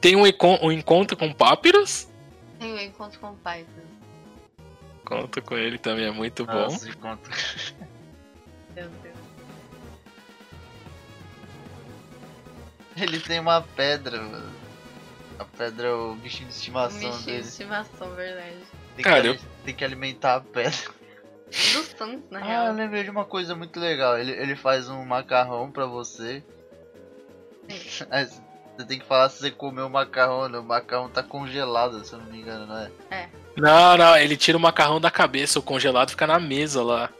[0.00, 0.22] Tem um,
[0.62, 2.08] um encontro com Papyrus.
[2.58, 3.64] Tem o encontro com o pai.
[5.04, 6.52] Conto com ele também, é muito bom.
[6.52, 7.28] Nossa, enquanto-
[8.74, 9.16] Meu Deus.
[12.96, 14.52] Ele tem uma pedra, mano.
[15.38, 17.38] A pedra é o bichinho de Um estimação bichinho de dele.
[17.48, 18.56] estimação, verdade.
[18.96, 21.01] Tem, Cara, que, eu- tem que alimentar a pedra.
[21.52, 22.72] Do Santos, na Ah, eu real.
[22.74, 24.18] lembrei de uma coisa muito legal.
[24.18, 26.42] Ele, ele faz um macarrão pra você.
[28.10, 30.58] Aí você tem que falar se você comeu o macarrão, né?
[30.58, 32.90] O macarrão tá congelado, se eu não me engano, não é?
[33.56, 37.10] Não, não, ele tira o macarrão da cabeça, o congelado fica na mesa lá.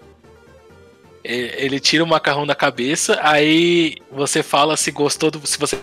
[1.23, 5.47] E- Ele tira o macarrão da cabeça, aí você fala se gostou do.
[5.47, 5.79] Se você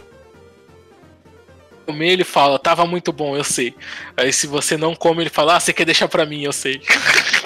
[1.85, 3.75] comer, ele fala, tava muito bom, eu sei.
[4.17, 6.81] Aí se você não come, ele fala, ah, você quer deixar pra mim, eu sei.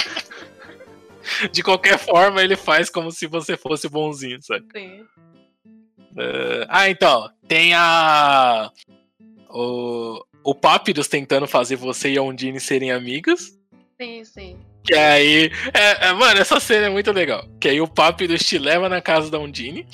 [1.51, 4.65] De qualquer forma, ele faz como se você fosse bonzinho, sabe?
[4.75, 5.05] Sim.
[6.17, 8.69] Eh, ah, então, tem a.
[9.49, 13.57] O, o Papyrus tentando fazer você e a Undine serem amigas.
[13.99, 14.59] Sim, sim.
[14.83, 15.51] Que aí.
[15.73, 17.47] É, é, mano, essa cena é muito legal.
[17.59, 19.87] Que aí o Papyrus te leva na casa da Undine.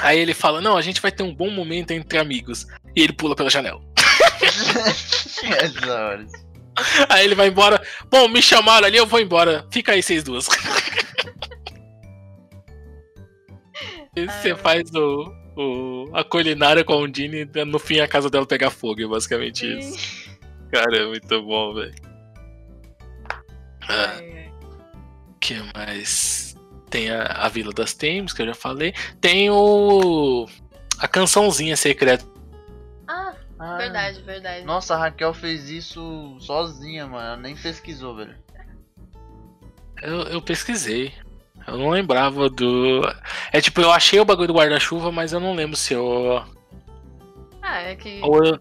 [0.00, 2.66] Aí ele fala: Não, a gente vai ter um bom momento entre amigos.
[2.94, 3.80] E ele pula pela janela.
[5.60, 6.26] é da hora.
[7.08, 7.82] Aí ele vai embora.
[8.10, 9.66] Bom, me chamaram ali, eu vou embora.
[9.70, 10.46] Fica aí, vocês duas.
[14.14, 17.48] e você faz o, o, a culinária com a Undine.
[17.66, 19.02] No fim, a casa dela pega fogo.
[19.02, 19.98] É basicamente isso.
[19.98, 20.36] Sim.
[20.70, 21.94] Cara, é muito bom, velho.
[23.88, 24.52] Ah, Ai, ai.
[25.40, 26.54] que mais?
[26.90, 28.92] Tem a, a Vila das Thames, que eu já falei.
[29.20, 30.46] Tem o.
[30.98, 32.24] A cançãozinha secreta.
[33.08, 34.64] Ah, Ah, verdade, verdade.
[34.64, 37.26] Nossa, a Raquel fez isso sozinha, mano.
[37.26, 38.36] Ela nem pesquisou, velho.
[40.02, 41.14] Eu, eu pesquisei.
[41.66, 43.02] Eu não lembrava do.
[43.52, 46.44] É tipo, eu achei o bagulho do guarda-chuva, mas eu não lembro se eu.
[47.62, 48.60] Ah, é que Ou eu...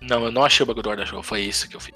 [0.00, 1.22] Não, eu não achei o bagulho do guarda-chuva.
[1.22, 1.94] Foi isso que eu fiz.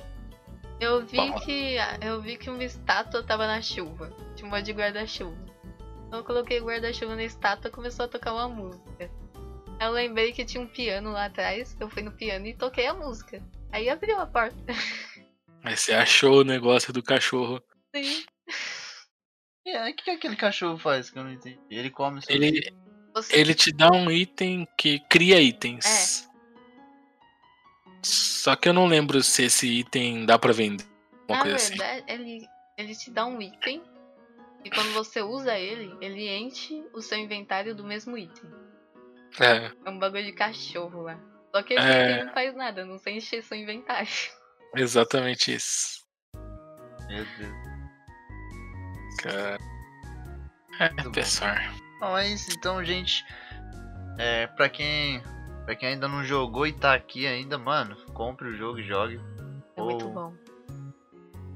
[0.80, 1.38] eu vi Bom.
[1.40, 4.10] que eu vi que uma estátua tava na chuva.
[4.34, 5.36] Tinha uma de guarda-chuva.
[6.06, 9.10] Então eu coloquei o guarda-chuva na estátua e começou a tocar uma música.
[9.80, 11.76] Eu lembrei que tinha um piano lá atrás.
[11.78, 13.42] Eu fui no piano e toquei a música.
[13.70, 14.56] Aí abriu a porta.
[15.62, 17.62] Mas você achou o negócio do cachorro.
[17.94, 18.24] Sim.
[19.66, 21.58] E aí, o que, que aquele cachorro faz que eu não entendi?
[21.68, 22.30] Ele come isso.
[22.30, 22.72] Ele,
[23.14, 26.28] Você ele te dá um item que cria itens.
[28.02, 30.86] Só que eu não lembro se esse item dá pra vender.
[31.28, 31.76] Uma Na coisa assim.
[31.76, 32.46] verdade, ele,
[32.78, 33.82] ele te dá um item.
[34.64, 38.48] E quando você usa ele, ele enche o seu inventário do mesmo item.
[39.40, 41.18] É, É um bagulho de cachorro lá.
[41.54, 42.24] Só que esse É.
[42.24, 44.08] não faz nada, não sei encher seu inventário.
[44.76, 46.04] exatamente isso.
[47.08, 47.56] Meu Deus.
[49.22, 49.58] Cara.
[50.80, 51.54] É, Muito pessoal.
[52.00, 53.24] Bom, é isso então, gente.
[54.18, 55.22] É, pra quem,
[55.64, 59.18] pra quem ainda não jogou e tá aqui ainda, mano, compre o jogo e jogue.
[59.76, 60.34] É muito Ou- bom.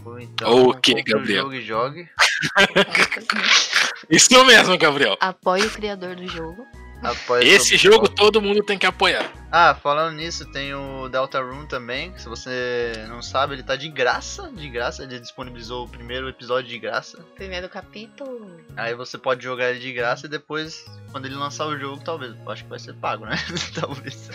[0.07, 1.47] Ou então, Ou o quê, compre Gabriel?
[1.47, 2.09] o jogo e jogue.
[4.09, 5.17] Isso mesmo, Gabriel.
[5.21, 6.67] Apoie o criador do jogo.
[7.03, 9.33] Apoie Esse jogo todo mundo tem que apoiar.
[9.51, 12.17] Ah, falando nisso, tem o Deltarune também.
[12.17, 14.51] Se você não sabe, ele tá de graça.
[14.51, 17.19] De graça, ele disponibilizou o primeiro episódio de graça.
[17.35, 18.61] Primeiro capítulo.
[18.77, 22.35] Aí você pode jogar ele de graça e depois, quando ele lançar o jogo, talvez.
[22.47, 23.37] Acho que vai ser pago, né?
[23.75, 24.31] talvez.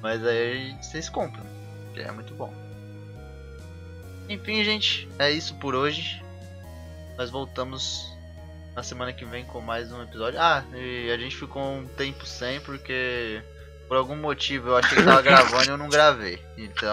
[0.00, 1.44] Mas aí vocês compram.
[1.92, 2.54] Que é muito bom.
[4.28, 6.22] Enfim, gente, é isso por hoje.
[7.18, 8.09] Nós voltamos
[8.74, 10.40] na semana que vem com mais um episódio.
[10.40, 13.42] Ah, e a gente ficou um tempo sem porque
[13.88, 16.40] por algum motivo eu achei que tava gravando e eu não gravei.
[16.56, 16.92] Então,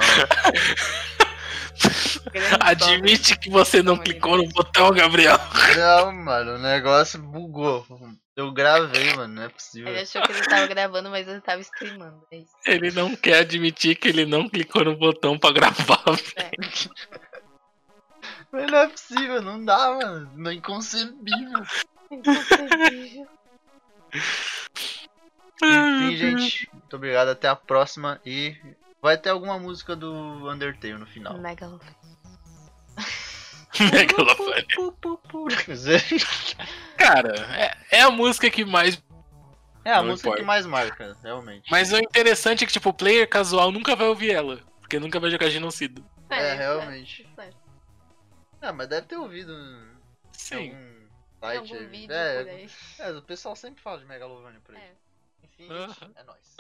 [2.60, 5.40] Admite que você não clicou no botão, Gabriel.
[5.76, 7.86] não, mano, o negócio bugou.
[8.36, 9.90] Eu gravei, mano, não é possível.
[9.90, 12.22] Ele achou que ele tava gravando, mas ele tava streamando.
[12.32, 12.52] É isso.
[12.66, 16.04] Ele não quer admitir que ele não clicou no botão pra gravar.
[16.36, 16.52] É.
[18.52, 20.32] Mas não é possível, não dá, mano.
[20.36, 21.64] Não é inconcebível.
[22.10, 23.28] Inconcebível.
[25.64, 27.30] Enfim, gente, muito obrigado.
[27.30, 28.22] Até a próxima.
[28.26, 28.56] E
[29.02, 31.38] vai ter alguma música do Undertale no final.
[31.38, 31.96] Megalofone.
[33.92, 34.66] Megalofone.
[36.98, 39.02] Cara, é, é a música que mais.
[39.84, 40.42] É a Não música importa.
[40.42, 41.70] que mais marca, realmente.
[41.72, 44.60] Mas o interessante é que, tipo, o player casual nunca vai ouvir ela.
[44.82, 46.04] Porque nunca vai jogar Genocido.
[46.30, 47.30] É, isso realmente.
[47.38, 47.50] é.
[48.62, 49.98] Ah, mas deve ter ouvido em
[50.32, 50.56] Sim.
[50.56, 51.08] algum
[51.40, 51.58] site.
[51.58, 51.86] algum aí.
[51.88, 52.70] vídeo é, por aí.
[53.00, 54.82] é, o pessoal sempre fala de Megalovania por aí.
[54.82, 54.96] É.
[55.44, 55.94] Enfim, Aham.
[55.94, 56.58] gente, é nóis.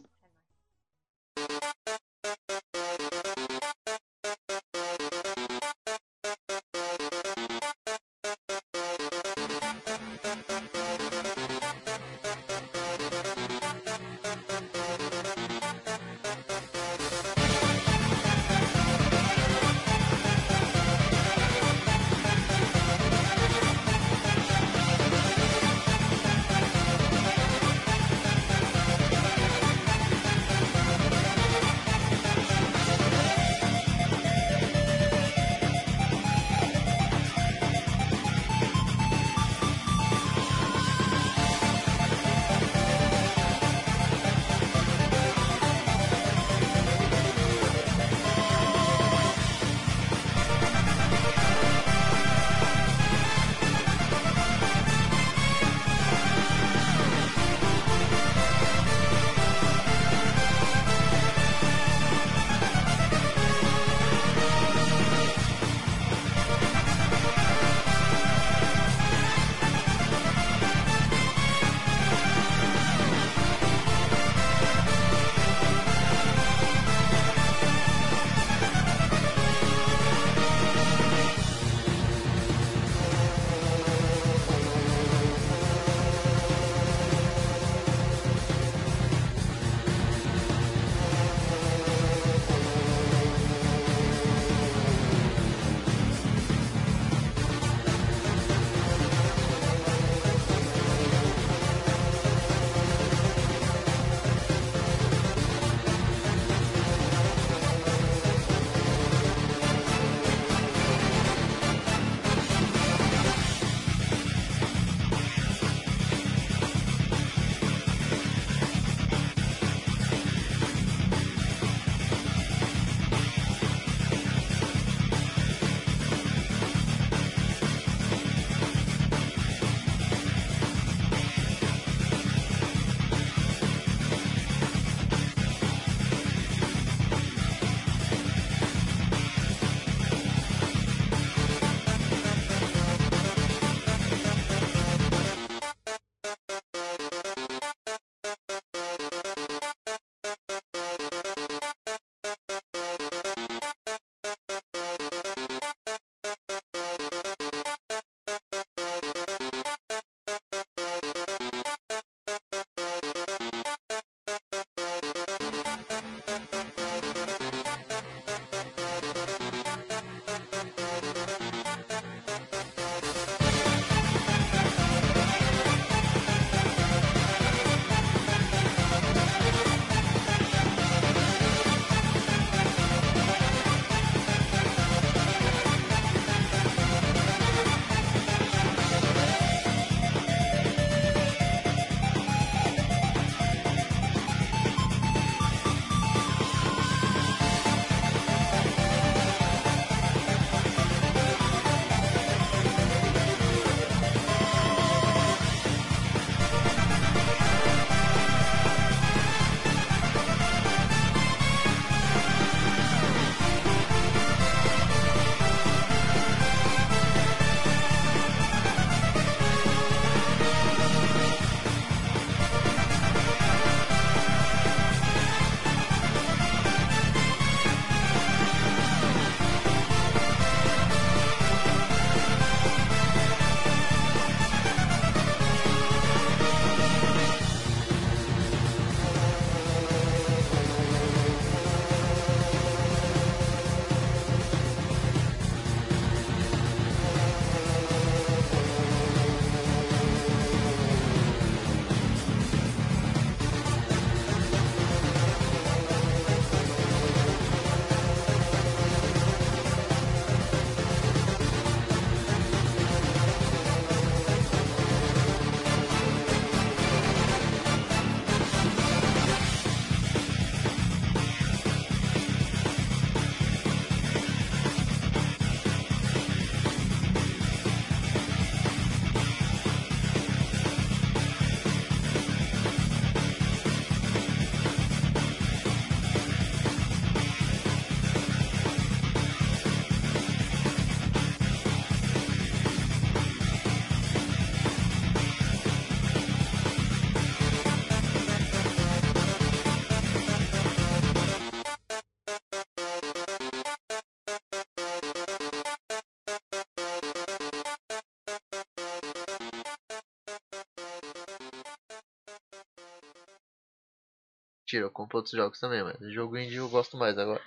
[314.68, 317.42] Tira, eu compro outros jogos também, mas jogo indie eu gosto mais agora.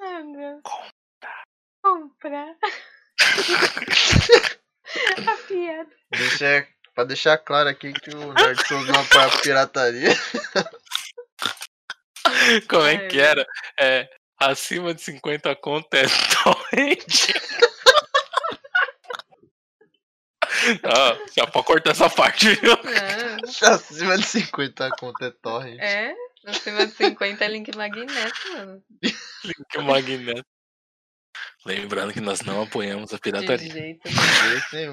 [0.00, 0.62] Ai, meu Deus.
[1.82, 2.54] Comprar.
[5.26, 5.90] A piada.
[6.10, 10.10] Deixa, pra deixar claro aqui que o Nerd Souls não apoia pirataria.
[12.70, 13.44] Como é Ai, que era?
[13.78, 14.08] É,
[14.40, 16.04] acima de 50 conto é
[16.42, 17.32] torrent.
[20.84, 22.76] ah, já pode cortar essa parte, viu?
[22.76, 25.78] Não, Acima de 50 conta é torrent.
[25.80, 26.14] é,
[26.46, 28.82] acima de 50 é link magneto, mano.
[29.70, 30.44] Que magneto.
[31.66, 33.58] Lembrando que nós não apoiamos a pirataria.
[33.58, 34.08] De jeito
[34.74, 34.92] nenhum.